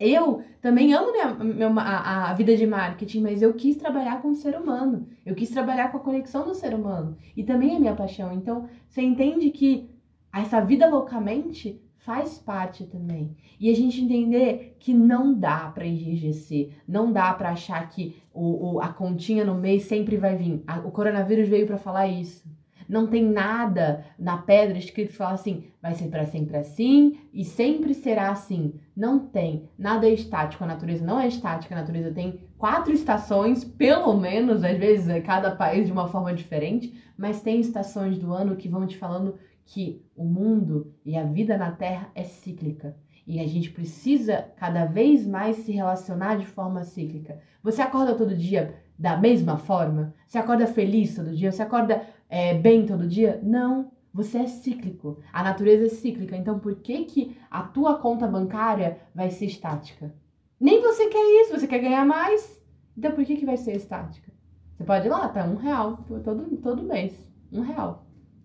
Eu 0.00 0.42
também 0.62 0.94
amo 0.94 1.12
minha, 1.12 1.34
minha, 1.34 1.68
a, 1.68 2.30
a, 2.30 2.32
vida 2.32 2.56
de 2.56 2.66
marketing, 2.66 3.20
mas 3.20 3.42
eu 3.42 3.52
quis 3.52 3.76
trabalhar 3.76 4.22
com 4.22 4.30
o 4.30 4.34
ser 4.34 4.58
humano. 4.58 5.06
Eu 5.26 5.34
quis 5.34 5.50
trabalhar 5.50 5.92
com 5.92 5.98
a 5.98 6.00
conexão 6.00 6.44
do 6.44 6.54
ser 6.54 6.74
humano. 6.74 7.16
E 7.36 7.44
também 7.44 7.76
é 7.76 7.78
minha 7.78 7.94
paixão. 7.94 8.32
Então, 8.32 8.66
você 8.88 9.02
entende 9.02 9.50
que 9.50 9.93
essa 10.42 10.60
vida 10.60 10.88
loucamente 10.88 11.80
faz 11.98 12.38
parte 12.38 12.84
também. 12.84 13.34
E 13.58 13.70
a 13.70 13.74
gente 13.74 14.02
entender 14.02 14.76
que 14.78 14.92
não 14.92 15.32
dá 15.32 15.70
para 15.74 15.86
enrijecer, 15.86 16.70
não 16.86 17.10
dá 17.10 17.32
para 17.32 17.50
achar 17.50 17.88
que 17.88 18.16
o, 18.32 18.74
o, 18.74 18.80
a 18.80 18.88
continha 18.88 19.44
no 19.44 19.54
mês 19.54 19.84
sempre 19.84 20.18
vai 20.18 20.36
vir. 20.36 20.62
A, 20.66 20.80
o 20.80 20.90
coronavírus 20.90 21.48
veio 21.48 21.66
para 21.66 21.78
falar 21.78 22.06
isso. 22.06 22.44
Não 22.86 23.06
tem 23.06 23.24
nada 23.24 24.04
na 24.18 24.36
pedra 24.36 24.76
escrito 24.76 25.12
que 25.12 25.16
fala 25.16 25.32
assim, 25.32 25.64
vai 25.80 25.94
ser 25.94 26.08
para 26.08 26.26
sempre 26.26 26.56
assim 26.56 27.18
e 27.32 27.42
sempre 27.42 27.94
será 27.94 28.30
assim. 28.30 28.74
Não 28.94 29.18
tem. 29.18 29.70
Nada 29.78 30.06
é 30.06 30.12
estático. 30.12 30.62
A 30.62 30.66
natureza 30.66 31.04
não 31.04 31.18
é 31.18 31.26
estática. 31.26 31.74
A 31.74 31.80
natureza 31.80 32.12
tem 32.12 32.40
quatro 32.58 32.92
estações, 32.92 33.64
pelo 33.64 34.14
menos, 34.14 34.62
às 34.62 34.76
vezes, 34.76 35.24
cada 35.24 35.50
país 35.50 35.86
de 35.86 35.92
uma 35.92 36.08
forma 36.08 36.34
diferente, 36.34 36.94
mas 37.16 37.40
tem 37.40 37.60
estações 37.60 38.18
do 38.18 38.32
ano 38.32 38.56
que 38.56 38.68
vão 38.68 38.86
te 38.86 38.98
falando 38.98 39.36
que 39.64 40.04
o 40.14 40.24
mundo 40.24 40.94
e 41.04 41.16
a 41.16 41.24
vida 41.24 41.56
na 41.56 41.72
Terra 41.72 42.10
é 42.14 42.22
cíclica. 42.22 42.96
E 43.26 43.40
a 43.40 43.46
gente 43.46 43.70
precisa 43.70 44.48
cada 44.56 44.84
vez 44.84 45.26
mais 45.26 45.56
se 45.56 45.72
relacionar 45.72 46.36
de 46.36 46.46
forma 46.46 46.84
cíclica. 46.84 47.40
Você 47.62 47.80
acorda 47.80 48.14
todo 48.14 48.36
dia 48.36 48.74
da 48.98 49.16
mesma 49.16 49.56
forma? 49.56 50.14
Você 50.26 50.38
acorda 50.38 50.66
feliz 50.66 51.14
todo 51.14 51.34
dia? 51.34 51.50
Você 51.50 51.62
acorda 51.62 52.06
é, 52.28 52.54
bem 52.54 52.84
todo 52.84 53.08
dia? 53.08 53.40
Não. 53.42 53.90
Você 54.12 54.38
é 54.38 54.46
cíclico. 54.46 55.18
A 55.32 55.42
natureza 55.42 55.86
é 55.86 55.88
cíclica. 55.88 56.36
Então, 56.36 56.58
por 56.58 56.76
que, 56.76 57.04
que 57.04 57.36
a 57.50 57.62
tua 57.62 57.98
conta 57.98 58.28
bancária 58.28 58.98
vai 59.14 59.30
ser 59.30 59.46
estática? 59.46 60.14
Nem 60.60 60.80
você 60.80 61.08
quer 61.08 61.42
isso. 61.42 61.58
Você 61.58 61.66
quer 61.66 61.80
ganhar 61.80 62.04
mais. 62.04 62.62
Então, 62.96 63.12
por 63.12 63.24
que, 63.24 63.36
que 63.36 63.46
vai 63.46 63.56
ser 63.56 63.74
estática? 63.74 64.30
Você 64.76 64.84
pode 64.84 65.06
ir 65.06 65.10
lá, 65.10 65.28
tá? 65.28 65.44
Um 65.44 65.56
real 65.56 65.96
todo, 66.22 66.56
todo 66.58 66.82
mês. 66.82 67.30
Um 67.50 67.62
real. 67.62 68.03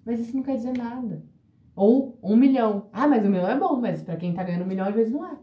Mas 0.10 0.22
isso 0.22 0.36
não 0.36 0.42
quer 0.42 0.56
dizer 0.56 0.76
nada. 0.76 1.24
Ou 1.76 2.18
um 2.24 2.36
milhão. 2.36 2.90
Ah, 2.92 3.08
mas 3.08 3.24
um 3.24 3.30
milhão 3.30 3.48
é 3.48 3.60
bom, 3.60 3.80
mas 3.80 4.02
para 4.02 4.18
quem 4.18 4.34
tá 4.34 4.44
ganhando 4.44 4.64
um 4.64 4.68
milhão, 4.68 4.88
às 4.88 4.96
vezes 4.96 5.14
não 5.14 5.24
é. 5.24 5.38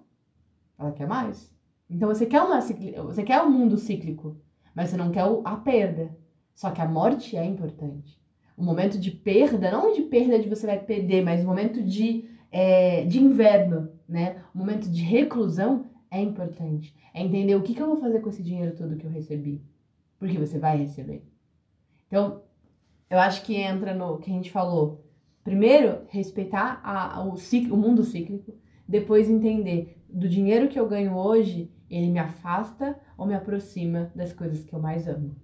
Ela 0.77 0.91
quer 0.91 1.07
mais. 1.07 1.55
Então 1.89 2.09
você 2.09 2.27
quer 2.27 2.43
uma 2.43 2.61
você 2.61 3.23
quer 3.23 3.41
um 3.43 3.51
mundo 3.51 3.77
cíclico, 3.77 4.37
mas 4.75 4.91
você 4.91 4.97
não 4.97 5.13
quer 5.13 5.23
a 5.45 5.55
perda. 5.55 6.19
Só 6.53 6.73
que 6.73 6.81
a 6.81 6.89
morte 6.89 7.37
é 7.37 7.45
importante. 7.45 8.21
O 8.57 8.65
momento 8.65 8.99
de 8.99 9.13
perda, 9.13 9.71
não 9.71 9.93
de 9.93 10.03
perda 10.03 10.37
de 10.37 10.49
você 10.49 10.67
vai 10.67 10.81
perder, 10.81 11.23
mas 11.23 11.45
o 11.45 11.47
momento 11.47 11.81
de, 11.81 12.29
é, 12.51 13.05
de 13.05 13.23
inverno, 13.23 13.89
né? 14.09 14.43
O 14.53 14.59
momento 14.59 14.91
de 14.91 15.01
reclusão 15.01 15.87
é 16.11 16.21
importante. 16.21 16.93
É 17.15 17.23
entender 17.23 17.55
o 17.55 17.63
que, 17.63 17.73
que 17.73 17.81
eu 17.81 17.87
vou 17.87 17.99
fazer 17.99 18.19
com 18.19 18.31
esse 18.31 18.43
dinheiro 18.43 18.75
todo 18.75 18.97
que 18.97 19.07
eu 19.07 19.11
recebi. 19.11 19.63
Porque 20.19 20.37
você 20.37 20.59
vai 20.59 20.77
receber. 20.77 21.25
Então, 22.09 22.43
eu 23.09 23.19
acho 23.19 23.43
que 23.43 23.55
entra 23.55 23.95
no 23.95 24.19
que 24.19 24.31
a 24.31 24.35
gente 24.35 24.51
falou. 24.51 25.05
Primeiro, 25.45 26.01
respeitar 26.09 26.81
a, 26.83 27.23
o, 27.25 27.37
ciclo, 27.37 27.75
o 27.75 27.79
mundo 27.79 28.03
cíclico. 28.03 28.53
Depois, 28.87 29.31
entender 29.31 30.03
do 30.09 30.29
dinheiro 30.29 30.69
que 30.69 30.79
eu 30.79 30.89
ganho 30.89 31.15
hoje, 31.15 31.71
ele 31.89 32.09
me 32.09 32.19
afasta 32.19 32.99
ou 33.17 33.27
me 33.27 33.35
aproxima 33.35 34.11
das 34.15 34.33
coisas 34.33 34.65
que 34.65 34.73
eu 34.73 34.81
mais 34.81 35.07
amo. 35.07 35.37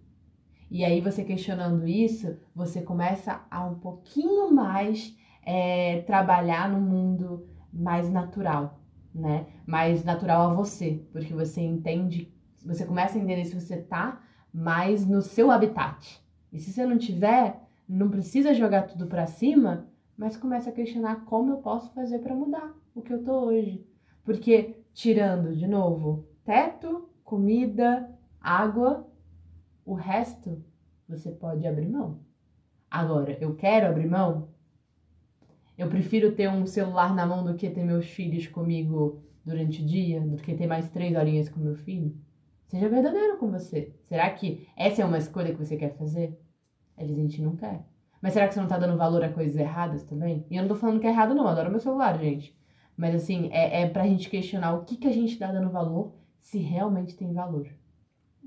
E 0.71 0.85
aí, 0.85 1.01
você 1.01 1.23
questionando 1.23 1.87
isso, 1.87 2.37
você 2.55 2.83
começa 2.83 3.43
a 3.51 3.65
um 3.65 3.75
pouquinho 3.75 4.53
mais 4.53 5.17
é, 5.45 6.01
trabalhar 6.03 6.69
no 6.69 6.81
mundo 6.81 7.47
mais 7.73 8.11
natural, 8.11 8.81
né? 9.15 9.47
Mais 9.67 10.05
natural 10.05 10.51
a 10.51 10.55
você, 10.55 11.07
porque 11.13 11.33
você 11.33 11.61
entende, 11.61 12.33
você 12.65 12.85
começa 12.85 13.19
a 13.19 13.21
entender 13.21 13.45
se 13.45 13.59
você 13.59 13.77
tá 13.77 14.21
mais 14.53 15.07
no 15.07 15.23
seu 15.23 15.51
habitat. 15.51 16.22
E 16.53 16.59
se 16.59 16.73
você 16.73 16.85
não 16.85 16.99
tiver, 16.99 17.61
não 17.89 18.11
precisa 18.11 18.55
jogar 18.55 18.83
tudo 18.83 19.07
para 19.07 19.27
cima, 19.27 19.89
mas 20.17 20.37
começa 20.37 20.71
a 20.71 20.73
questionar 20.73 21.25
como 21.25 21.53
eu 21.53 21.57
posso 21.59 21.93
fazer 21.93 22.19
para 22.19 22.35
mudar 22.35 22.75
o 22.95 23.01
que 23.01 23.13
eu 23.13 23.23
tô 23.23 23.47
hoje. 23.47 23.87
Porque 24.23 24.77
tirando 24.93 25.57
de 25.57 25.67
novo 25.67 26.27
teto, 26.45 27.09
comida, 27.25 28.11
água, 28.41 29.09
o 29.85 29.95
resto 29.95 30.63
você 31.09 31.31
pode 31.31 31.67
abrir 31.67 31.89
mão. 31.89 32.21
Agora, 32.91 33.37
eu 33.41 33.55
quero 33.55 33.87
abrir 33.87 34.07
mão? 34.07 34.49
Eu 35.77 35.89
prefiro 35.89 36.33
ter 36.33 36.49
um 36.51 36.67
celular 36.67 37.15
na 37.15 37.27
mão 37.27 37.43
do 37.43 37.55
que 37.55 37.71
ter 37.71 37.83
meus 37.85 38.07
filhos 38.07 38.47
comigo 38.47 39.23
durante 39.45 39.83
o 39.83 39.87
dia, 39.87 40.21
do 40.21 40.37
que 40.37 40.55
ter 40.55 40.67
mais 40.67 40.91
três 40.91 41.17
horinhas 41.17 41.49
com 41.49 41.59
meu 41.59 41.75
filho? 41.75 42.15
Seja 42.67 42.89
verdadeiro 42.89 43.39
com 43.39 43.51
você. 43.51 43.93
Será 44.13 44.29
que 44.29 44.69
essa 44.77 45.01
é 45.01 45.07
uma 45.07 45.17
escolha 45.17 45.55
que 45.55 45.65
você 45.65 45.75
quer 45.75 45.97
fazer? 45.97 46.39
Às 46.99 47.07
vezes 47.07 47.19
a 47.19 47.23
gente 47.23 47.41
não 47.41 47.57
quer. 47.57 47.83
Mas 48.21 48.35
será 48.35 48.47
que 48.47 48.53
você 48.53 48.61
não 48.61 48.69
tá 48.69 48.77
dando 48.77 48.99
valor 48.99 49.25
a 49.25 49.31
coisas 49.31 49.57
erradas 49.57 50.03
também? 50.03 50.45
E 50.51 50.57
eu 50.57 50.61
não 50.61 50.69
tô 50.69 50.75
falando 50.75 51.01
que 51.01 51.07
é 51.07 51.11
errado, 51.11 51.35
não. 51.35 51.45
Eu 51.45 51.49
adoro 51.49 51.71
meu 51.71 51.81
celular, 51.81 52.19
gente. 52.19 52.55
Mas 52.95 53.15
assim, 53.15 53.49
é, 53.51 53.81
é 53.81 53.89
pra 53.89 54.07
gente 54.07 54.29
questionar 54.29 54.75
o 54.75 54.85
que, 54.85 54.99
que 54.99 55.09
a 55.09 55.13
gente 55.13 55.39
tá 55.39 55.51
dando 55.51 55.71
valor 55.71 56.13
se 56.43 56.59
realmente 56.59 57.17
tem 57.17 57.33
valor. 57.33 57.67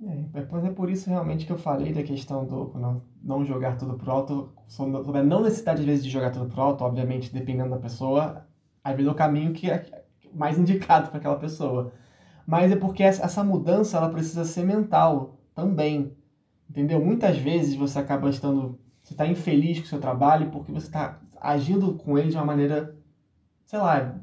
É, 0.03 0.39
é 0.39 0.69
por 0.69 0.87
isso 0.87 1.09
realmente 1.09 1.47
que 1.47 1.51
eu 1.51 1.57
falei 1.57 1.91
da 1.91 2.03
questão 2.03 2.45
do 2.45 2.71
não, 2.77 3.01
não 3.23 3.43
jogar 3.43 3.75
tudo 3.75 3.95
pro 3.95 4.11
alto, 4.11 4.53
sobre 4.67 5.17
a 5.17 5.23
não 5.23 5.41
necessidade 5.41 5.79
às 5.79 5.85
vezes 5.87 6.03
de 6.05 6.11
jogar 6.11 6.29
tudo 6.29 6.45
pro 6.45 6.61
alto, 6.61 6.83
obviamente 6.83 7.33
dependendo 7.33 7.71
da 7.71 7.77
pessoa, 7.77 8.45
às 8.83 8.95
vezes 8.95 9.07
é 9.07 9.11
o 9.11 9.15
caminho 9.15 9.51
que 9.51 9.71
é 9.71 10.05
mais 10.31 10.59
indicado 10.59 11.09
para 11.09 11.17
aquela 11.17 11.39
pessoa. 11.39 11.91
Mas 12.45 12.71
é 12.71 12.75
porque 12.75 13.01
essa 13.01 13.43
mudança 13.43 13.97
ela 13.97 14.09
precisa 14.09 14.45
ser 14.45 14.63
mental 14.63 15.34
também. 15.55 16.15
Entendeu? 16.69 17.03
Muitas 17.03 17.37
vezes 17.37 17.75
você 17.75 17.97
acaba 17.99 18.29
estando. 18.29 18.77
Você 19.01 19.13
está 19.13 19.25
infeliz 19.25 19.79
com 19.79 19.85
o 19.85 19.87
seu 19.87 19.99
trabalho 19.99 20.51
porque 20.51 20.71
você 20.71 20.87
está 20.87 21.19
agindo 21.39 21.93
com 21.93 22.17
ele 22.17 22.29
de 22.29 22.35
uma 22.35 22.45
maneira, 22.45 22.95
sei 23.65 23.79
lá, 23.79 24.19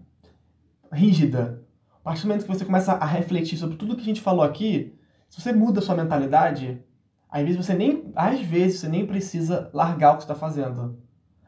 rígida. 0.93 1.65
A 2.01 2.05
partir 2.05 2.23
do 2.23 2.29
momento 2.29 2.43
que 2.43 2.53
você 2.53 2.65
começa 2.65 2.93
a 2.93 3.07
refletir 3.07 3.57
sobre 3.57 3.77
tudo 3.77 3.95
que 3.95 4.03
a 4.03 4.05
gente 4.05 4.21
falou 4.21 4.43
aqui, 4.43 4.99
se 5.31 5.41
você 5.41 5.53
muda 5.53 5.79
a 5.79 5.83
sua 5.83 5.95
mentalidade, 5.95 6.83
às 7.31 7.43
vezes 7.43 7.65
você 7.65 7.75
nem, 7.75 8.13
às 8.17 8.41
vezes 8.41 8.81
você 8.81 8.89
nem 8.89 9.07
precisa 9.07 9.71
largar 9.73 10.15
o 10.15 10.17
que 10.17 10.25
está 10.25 10.35
fazendo. 10.35 10.99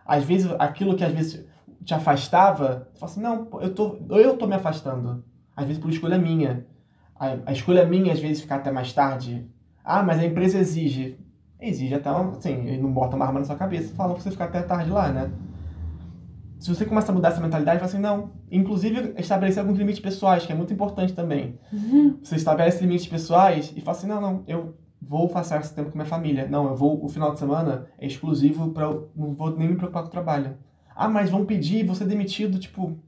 Às 0.06 0.22
vezes 0.22 0.50
aquilo 0.58 0.96
que 0.96 1.04
às 1.04 1.12
vezes 1.12 1.44
te 1.84 1.92
afastava, 1.92 2.88
você 2.94 3.00
fala 3.00 3.12
assim, 3.12 3.20
não, 3.20 3.60
eu 3.60 3.74
tô, 3.74 3.98
eu 4.10 4.36
tô 4.36 4.46
me 4.46 4.54
afastando. 4.54 5.24
Às 5.56 5.66
vezes 5.66 5.82
por 5.82 5.90
escolha 5.90 6.18
minha. 6.18 6.66
A, 7.14 7.36
a 7.46 7.52
escolha 7.52 7.84
minha, 7.84 8.12
às 8.12 8.20
vezes, 8.20 8.42
ficar 8.42 8.56
até 8.56 8.72
mais 8.72 8.92
tarde, 8.92 9.48
ah, 9.84 10.02
mas 10.02 10.18
a 10.18 10.24
empresa 10.24 10.58
exige. 10.58 11.18
Exige 11.60 11.94
até, 11.94 12.08
assim, 12.08 12.66
ele 12.66 12.80
não 12.80 12.92
bota 12.92 13.14
uma 13.14 13.26
arma 13.26 13.40
na 13.40 13.44
sua 13.44 13.56
cabeça 13.56 13.94
falando 13.94 14.14
pra 14.14 14.22
você 14.22 14.30
ficar 14.30 14.46
até 14.46 14.62
tarde 14.62 14.90
lá, 14.90 15.12
né? 15.12 15.30
Se 16.58 16.74
você 16.74 16.86
começa 16.86 17.12
a 17.12 17.14
mudar 17.14 17.28
essa 17.28 17.40
mentalidade, 17.40 17.78
fala 17.78 17.90
assim, 17.90 18.00
não. 18.00 18.30
Inclusive, 18.50 19.14
estabelecer 19.18 19.60
alguns 19.60 19.76
limites 19.76 20.00
pessoais, 20.00 20.46
que 20.46 20.52
é 20.52 20.54
muito 20.54 20.72
importante 20.72 21.12
também. 21.12 21.58
Uhum. 21.70 22.18
Você 22.22 22.36
estabelece 22.36 22.80
limites 22.80 23.06
pessoais 23.06 23.72
e 23.76 23.82
fala 23.82 23.96
assim, 23.96 24.06
não, 24.06 24.20
não, 24.20 24.44
eu 24.46 24.74
vou 25.00 25.28
passar 25.28 25.60
esse 25.60 25.74
tempo 25.74 25.90
com 25.90 25.98
minha 25.98 26.08
família. 26.08 26.48
Não, 26.48 26.66
eu 26.68 26.74
vou, 26.74 27.04
o 27.04 27.08
final 27.08 27.32
de 27.32 27.38
semana 27.38 27.86
é 27.98 28.06
exclusivo 28.06 28.70
para 28.70 28.86
não 29.14 29.34
vou 29.34 29.54
nem 29.54 29.68
me 29.68 29.76
preocupar 29.76 30.04
com 30.04 30.08
o 30.08 30.12
trabalho. 30.12 30.56
Ah, 30.96 31.08
mas 31.08 31.28
vão 31.28 31.44
pedir 31.44 31.84
você 31.84 32.04
demitido, 32.04 32.58
tipo... 32.58 32.98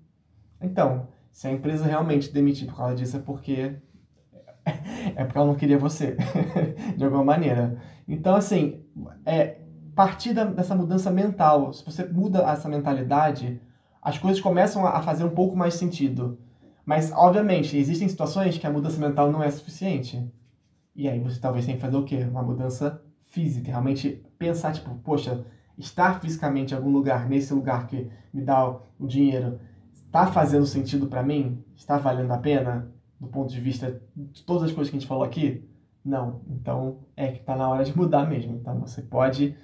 Então, 0.60 1.08
se 1.32 1.46
a 1.46 1.52
empresa 1.52 1.86
realmente 1.86 2.32
demitir 2.32 2.66
por 2.66 2.76
causa 2.76 2.94
disso, 2.94 3.16
é 3.16 3.20
porque 3.20 3.76
é 5.14 5.24
porque 5.24 5.38
ela 5.38 5.46
não 5.46 5.54
queria 5.54 5.78
você, 5.78 6.16
de 6.96 7.04
alguma 7.04 7.24
maneira. 7.24 7.78
Então, 8.08 8.34
assim, 8.34 8.82
é, 9.24 9.58
partir 9.94 10.34
dessa 10.34 10.74
mudança 10.74 11.10
mental, 11.10 11.72
se 11.72 11.84
você 11.84 12.04
muda 12.04 12.40
essa 12.42 12.68
mentalidade, 12.68 13.60
as 14.02 14.18
coisas 14.18 14.40
começam 14.40 14.86
a 14.86 15.00
fazer 15.02 15.24
um 15.24 15.30
pouco 15.30 15.56
mais 15.56 15.74
sentido. 15.74 16.38
Mas, 16.84 17.10
obviamente, 17.12 17.76
existem 17.76 18.08
situações 18.08 18.58
que 18.58 18.66
a 18.66 18.70
mudança 18.70 19.00
mental 19.00 19.32
não 19.32 19.42
é 19.42 19.50
suficiente. 19.50 20.30
E 20.94 21.08
aí 21.08 21.18
você 21.18 21.40
talvez 21.40 21.64
tenha 21.64 21.76
que 21.76 21.82
fazer 21.82 21.96
o 21.96 22.04
quê? 22.04 22.18
Uma 22.30 22.42
mudança 22.42 23.02
física. 23.30 23.70
Realmente 23.70 24.24
pensar, 24.38 24.72
tipo, 24.72 24.94
poxa, 24.96 25.44
estar 25.76 26.20
fisicamente 26.20 26.72
em 26.72 26.76
algum 26.76 26.90
lugar, 26.90 27.28
nesse 27.28 27.52
lugar 27.52 27.86
que 27.86 28.08
me 28.32 28.42
dá 28.42 28.68
o 28.68 29.06
dinheiro, 29.06 29.58
está 29.92 30.26
fazendo 30.26 30.64
sentido 30.66 31.06
para 31.06 31.22
mim? 31.22 31.64
Está 31.74 31.98
valendo 31.98 32.32
a 32.32 32.38
pena? 32.38 32.90
Do 33.20 33.26
ponto 33.28 33.50
de 33.52 33.60
vista 33.60 34.00
de 34.14 34.42
todas 34.44 34.64
as 34.64 34.72
coisas 34.72 34.90
que 34.90 34.96
a 34.96 35.00
gente 35.00 35.08
falou 35.08 35.24
aqui, 35.24 35.68
Não. 36.04 36.42
Então 36.48 37.00
é 37.16 37.28
que 37.32 37.40
está 37.40 37.56
na 37.56 37.68
hora 37.68 37.84
de 37.84 37.96
mudar 37.96 38.26
mesmo. 38.28 38.54
Então 38.56 38.78
você 38.80 39.02
pode 39.02 39.56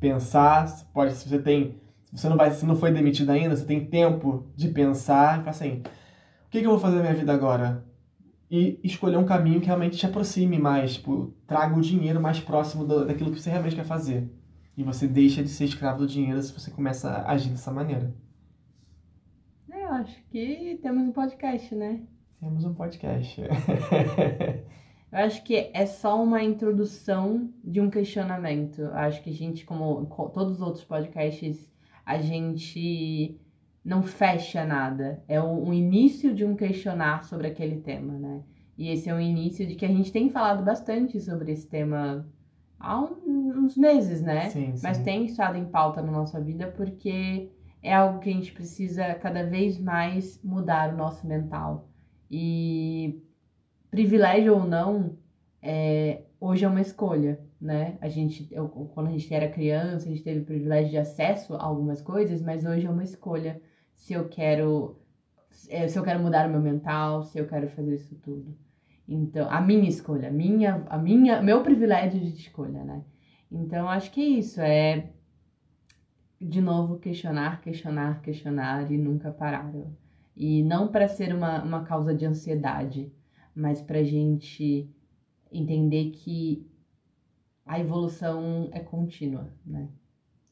pensar, 0.00 0.66
pode, 0.92 1.14
se 1.14 1.28
você 1.28 1.38
tem. 1.38 1.80
Se 2.06 2.20
você 2.22 2.28
não 2.28 2.36
vai, 2.36 2.50
se 2.50 2.66
não 2.66 2.76
foi 2.76 2.92
demitido 2.92 3.30
ainda, 3.30 3.56
você 3.56 3.64
tem 3.64 3.84
tempo 3.86 4.46
de 4.56 4.68
pensar 4.68 5.44
e 5.44 5.48
assim, 5.48 5.82
o 6.46 6.50
que, 6.50 6.60
que 6.60 6.66
eu 6.66 6.70
vou 6.70 6.78
fazer 6.78 6.96
na 6.96 7.02
minha 7.02 7.14
vida 7.14 7.32
agora? 7.32 7.84
E 8.50 8.78
escolher 8.84 9.16
um 9.16 9.24
caminho 9.24 9.60
que 9.60 9.66
realmente 9.66 9.96
te 9.96 10.06
aproxime 10.06 10.58
mais, 10.58 10.94
tipo, 10.94 11.34
traga 11.46 11.76
o 11.76 11.80
dinheiro 11.80 12.20
mais 12.20 12.38
próximo 12.40 12.84
do, 12.86 13.04
daquilo 13.06 13.32
que 13.32 13.40
você 13.40 13.50
realmente 13.50 13.74
quer 13.76 13.84
fazer. 13.84 14.30
E 14.76 14.82
você 14.84 15.08
deixa 15.08 15.42
de 15.42 15.48
ser 15.48 15.64
escravo 15.64 15.98
do 16.00 16.06
dinheiro 16.06 16.40
se 16.42 16.52
você 16.52 16.70
começa 16.70 17.10
a 17.10 17.32
agir 17.32 17.50
dessa 17.50 17.72
maneira. 17.72 18.14
É, 19.70 19.84
eu 19.84 19.88
acho 19.92 20.22
que 20.30 20.78
temos 20.82 21.02
um 21.08 21.12
podcast, 21.12 21.74
né? 21.74 22.02
Temos 22.44 22.62
um 22.66 22.74
podcast. 22.74 23.40
eu 25.10 25.18
acho 25.18 25.42
que 25.42 25.70
é 25.72 25.86
só 25.86 26.22
uma 26.22 26.42
introdução 26.42 27.50
de 27.64 27.80
um 27.80 27.88
questionamento. 27.88 28.82
Eu 28.82 28.92
acho 28.92 29.22
que 29.22 29.30
a 29.30 29.32
gente, 29.32 29.64
como 29.64 30.04
todos 30.34 30.56
os 30.56 30.60
outros 30.60 30.84
podcasts, 30.84 31.72
a 32.04 32.18
gente 32.18 33.40
não 33.82 34.02
fecha 34.02 34.62
nada. 34.62 35.24
É 35.26 35.40
o, 35.40 35.68
o 35.68 35.72
início 35.72 36.34
de 36.34 36.44
um 36.44 36.54
questionar 36.54 37.24
sobre 37.24 37.46
aquele 37.46 37.80
tema, 37.80 38.12
né? 38.12 38.42
E 38.76 38.90
esse 38.90 39.08
é 39.08 39.14
o 39.14 39.20
início 39.20 39.66
de 39.66 39.74
que 39.74 39.86
a 39.86 39.88
gente 39.88 40.12
tem 40.12 40.28
falado 40.28 40.62
bastante 40.62 41.18
sobre 41.22 41.50
esse 41.50 41.66
tema 41.66 42.28
há 42.78 43.00
uns 43.00 43.74
meses, 43.74 44.20
né? 44.20 44.50
Sim, 44.50 44.76
sim. 44.76 44.82
Mas 44.82 44.98
tem 44.98 45.24
estado 45.24 45.56
em 45.56 45.64
pauta 45.64 46.02
na 46.02 46.12
nossa 46.12 46.38
vida 46.42 46.66
porque 46.76 47.50
é 47.82 47.94
algo 47.94 48.18
que 48.18 48.28
a 48.28 48.32
gente 48.34 48.52
precisa 48.52 49.14
cada 49.14 49.44
vez 49.44 49.78
mais 49.78 50.38
mudar 50.44 50.92
o 50.92 50.96
nosso 50.98 51.26
mental. 51.26 51.88
E 52.30 53.22
privilégio 53.90 54.54
ou 54.54 54.64
não, 54.64 55.16
é, 55.62 56.22
hoje 56.40 56.64
é 56.64 56.68
uma 56.68 56.80
escolha, 56.80 57.40
né? 57.60 57.96
A 58.00 58.08
gente, 58.08 58.48
eu, 58.50 58.68
quando 58.68 59.08
a 59.08 59.10
gente 59.10 59.32
era 59.32 59.48
criança, 59.48 60.06
a 60.06 60.10
gente 60.10 60.22
teve 60.22 60.40
o 60.40 60.44
privilégio 60.44 60.90
de 60.90 60.98
acesso 60.98 61.54
a 61.54 61.62
algumas 61.62 62.02
coisas, 62.02 62.42
mas 62.42 62.64
hoje 62.64 62.86
é 62.86 62.90
uma 62.90 63.04
escolha 63.04 63.60
se 63.94 64.12
eu 64.12 64.28
quero 64.28 64.98
é, 65.68 65.86
se 65.88 65.98
eu 65.98 66.02
quero 66.02 66.20
mudar 66.20 66.48
o 66.48 66.50
meu 66.50 66.60
mental, 66.60 67.22
se 67.22 67.38
eu 67.38 67.46
quero 67.46 67.68
fazer 67.68 67.94
isso 67.94 68.14
tudo. 68.16 68.56
Então, 69.06 69.48
a 69.50 69.60
minha 69.60 69.88
escolha, 69.88 70.30
minha, 70.30 70.84
a 70.88 70.98
minha, 70.98 71.42
meu 71.42 71.62
privilégio 71.62 72.20
de 72.20 72.36
escolha, 72.36 72.82
né? 72.84 73.04
Então, 73.50 73.88
acho 73.88 74.10
que 74.10 74.20
é 74.20 74.38
isso, 74.38 74.60
é 74.60 75.10
de 76.40 76.60
novo 76.60 76.98
questionar, 76.98 77.60
questionar, 77.60 78.20
questionar 78.20 78.90
e 78.90 78.98
nunca 78.98 79.30
parar. 79.30 79.72
E 80.36 80.62
não 80.62 80.88
para 80.88 81.08
ser 81.08 81.34
uma, 81.34 81.62
uma 81.62 81.84
causa 81.84 82.14
de 82.14 82.26
ansiedade, 82.26 83.12
mas 83.54 83.80
para 83.80 84.02
gente 84.02 84.90
entender 85.50 86.10
que 86.10 86.68
a 87.64 87.78
evolução 87.78 88.68
é 88.72 88.80
contínua, 88.80 89.52
né? 89.64 89.88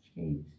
Acho 0.00 0.12
que 0.12 0.20
é 0.20 0.24
isso. 0.24 0.52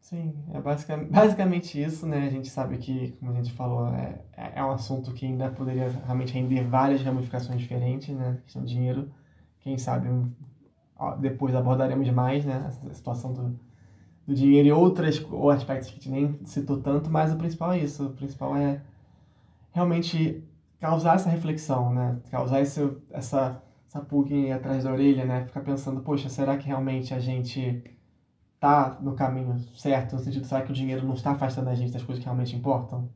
Sim, 0.00 0.34
é 0.52 0.60
basicamente, 0.60 1.10
basicamente 1.10 1.82
isso, 1.82 2.06
né? 2.06 2.26
A 2.26 2.30
gente 2.30 2.48
sabe 2.48 2.76
que, 2.78 3.12
como 3.12 3.30
a 3.30 3.34
gente 3.34 3.52
falou, 3.52 3.86
é, 3.94 4.24
é, 4.36 4.58
é 4.58 4.64
um 4.64 4.72
assunto 4.72 5.12
que 5.12 5.24
ainda 5.26 5.50
poderia 5.50 5.88
realmente 5.90 6.32
render 6.32 6.64
várias 6.64 7.02
ramificações 7.02 7.60
diferentes, 7.60 8.14
né? 8.14 8.30
A 8.30 8.42
questão 8.42 8.62
do 8.62 8.68
dinheiro. 8.68 9.12
Quem 9.60 9.78
sabe 9.78 10.08
depois 11.20 11.54
abordaremos 11.54 12.08
mais, 12.10 12.44
né? 12.44 12.64
Essa 12.66 12.92
situação 12.94 13.32
do, 13.32 13.60
do 14.26 14.34
dinheiro 14.34 14.68
e 14.68 14.72
outras 14.72 15.24
ou 15.30 15.50
aspectos 15.50 15.88
que 15.88 15.94
a 15.94 15.96
gente 15.96 16.10
nem 16.10 16.44
citou 16.44 16.80
tanto, 16.80 17.10
mas 17.10 17.32
o 17.32 17.36
principal 17.36 17.72
é 17.72 17.78
isso. 17.78 18.06
O 18.06 18.10
principal 18.10 18.56
é 18.56 18.80
realmente 19.72 20.42
causar 20.78 21.16
essa 21.16 21.28
reflexão, 21.28 21.92
né? 21.92 22.20
Causar 22.30 22.60
esse, 22.60 22.80
essa, 23.10 23.62
essa 23.86 24.00
pulguinha 24.00 24.56
atrás 24.56 24.84
da 24.84 24.92
orelha, 24.92 25.24
né? 25.24 25.44
Ficar 25.44 25.60
pensando, 25.60 26.00
poxa, 26.00 26.28
será 26.28 26.56
que 26.56 26.66
realmente 26.66 27.14
a 27.14 27.18
gente 27.18 27.82
tá 28.60 28.98
no 29.00 29.14
caminho 29.14 29.58
certo? 29.74 30.14
No 30.14 30.22
sentido, 30.22 30.46
será 30.46 30.62
que 30.62 30.70
o 30.70 30.74
dinheiro 30.74 31.06
não 31.06 31.14
está 31.14 31.32
afastando 31.32 31.70
a 31.70 31.74
gente 31.74 31.92
das 31.92 32.02
coisas 32.02 32.22
que 32.22 32.26
realmente 32.26 32.54
importam? 32.54 33.08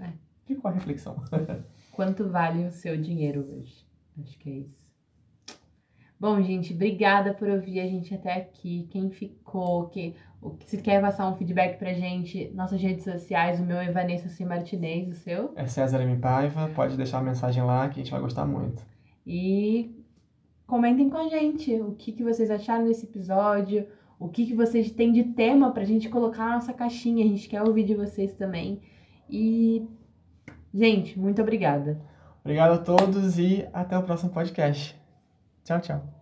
É. 0.00 0.12
Ficou 0.44 0.70
a 0.70 0.74
reflexão. 0.74 1.22
Quanto 1.92 2.28
vale 2.28 2.66
o 2.66 2.70
seu 2.70 3.00
dinheiro 3.00 3.40
hoje? 3.40 3.86
Acho 4.20 4.38
que 4.38 4.50
é 4.50 4.52
isso. 4.52 4.87
Bom, 6.20 6.42
gente, 6.42 6.74
obrigada 6.74 7.32
por 7.32 7.48
ouvir 7.48 7.78
a 7.78 7.86
gente 7.86 8.12
até 8.12 8.34
aqui. 8.34 8.88
Quem 8.90 9.08
ficou, 9.08 9.86
que, 9.86 10.16
se 10.66 10.78
quer 10.78 11.00
passar 11.00 11.28
um 11.28 11.34
feedback 11.36 11.78
pra 11.78 11.92
gente, 11.92 12.50
nossas 12.54 12.82
redes 12.82 13.04
sociais, 13.04 13.60
o 13.60 13.64
meu 13.64 13.76
é 13.76 13.92
Vanessa 13.92 14.28
C. 14.28 14.44
Martinez, 14.44 15.08
o 15.08 15.14
seu? 15.14 15.52
É 15.54 15.66
César 15.66 16.02
M. 16.02 16.16
Paiva, 16.16 16.68
pode 16.74 16.96
deixar 16.96 17.18
uma 17.18 17.30
mensagem 17.30 17.62
lá 17.62 17.88
que 17.88 18.00
a 18.00 18.02
gente 18.02 18.10
vai 18.10 18.20
gostar 18.20 18.44
muito. 18.44 18.84
E 19.24 19.94
comentem 20.66 21.08
com 21.08 21.18
a 21.18 21.28
gente 21.28 21.72
o 21.80 21.92
que, 21.92 22.10
que 22.10 22.24
vocês 22.24 22.50
acharam 22.50 22.84
desse 22.84 23.06
episódio, 23.06 23.86
o 24.18 24.28
que, 24.28 24.44
que 24.44 24.54
vocês 24.54 24.90
têm 24.90 25.12
de 25.12 25.22
tema 25.22 25.70
pra 25.70 25.84
gente 25.84 26.08
colocar 26.08 26.48
na 26.48 26.54
nossa 26.54 26.72
caixinha. 26.72 27.24
A 27.24 27.28
gente 27.28 27.48
quer 27.48 27.62
ouvir 27.62 27.84
de 27.84 27.94
vocês 27.94 28.34
também. 28.34 28.80
E, 29.30 29.86
gente, 30.74 31.16
muito 31.16 31.40
obrigada. 31.40 32.00
Obrigado 32.40 32.72
a 32.72 32.78
todos 32.78 33.38
e 33.38 33.64
até 33.72 33.96
o 33.96 34.02
próximo 34.02 34.32
podcast. 34.32 34.97
Tchau, 35.68 35.80
tchau. 35.80 36.17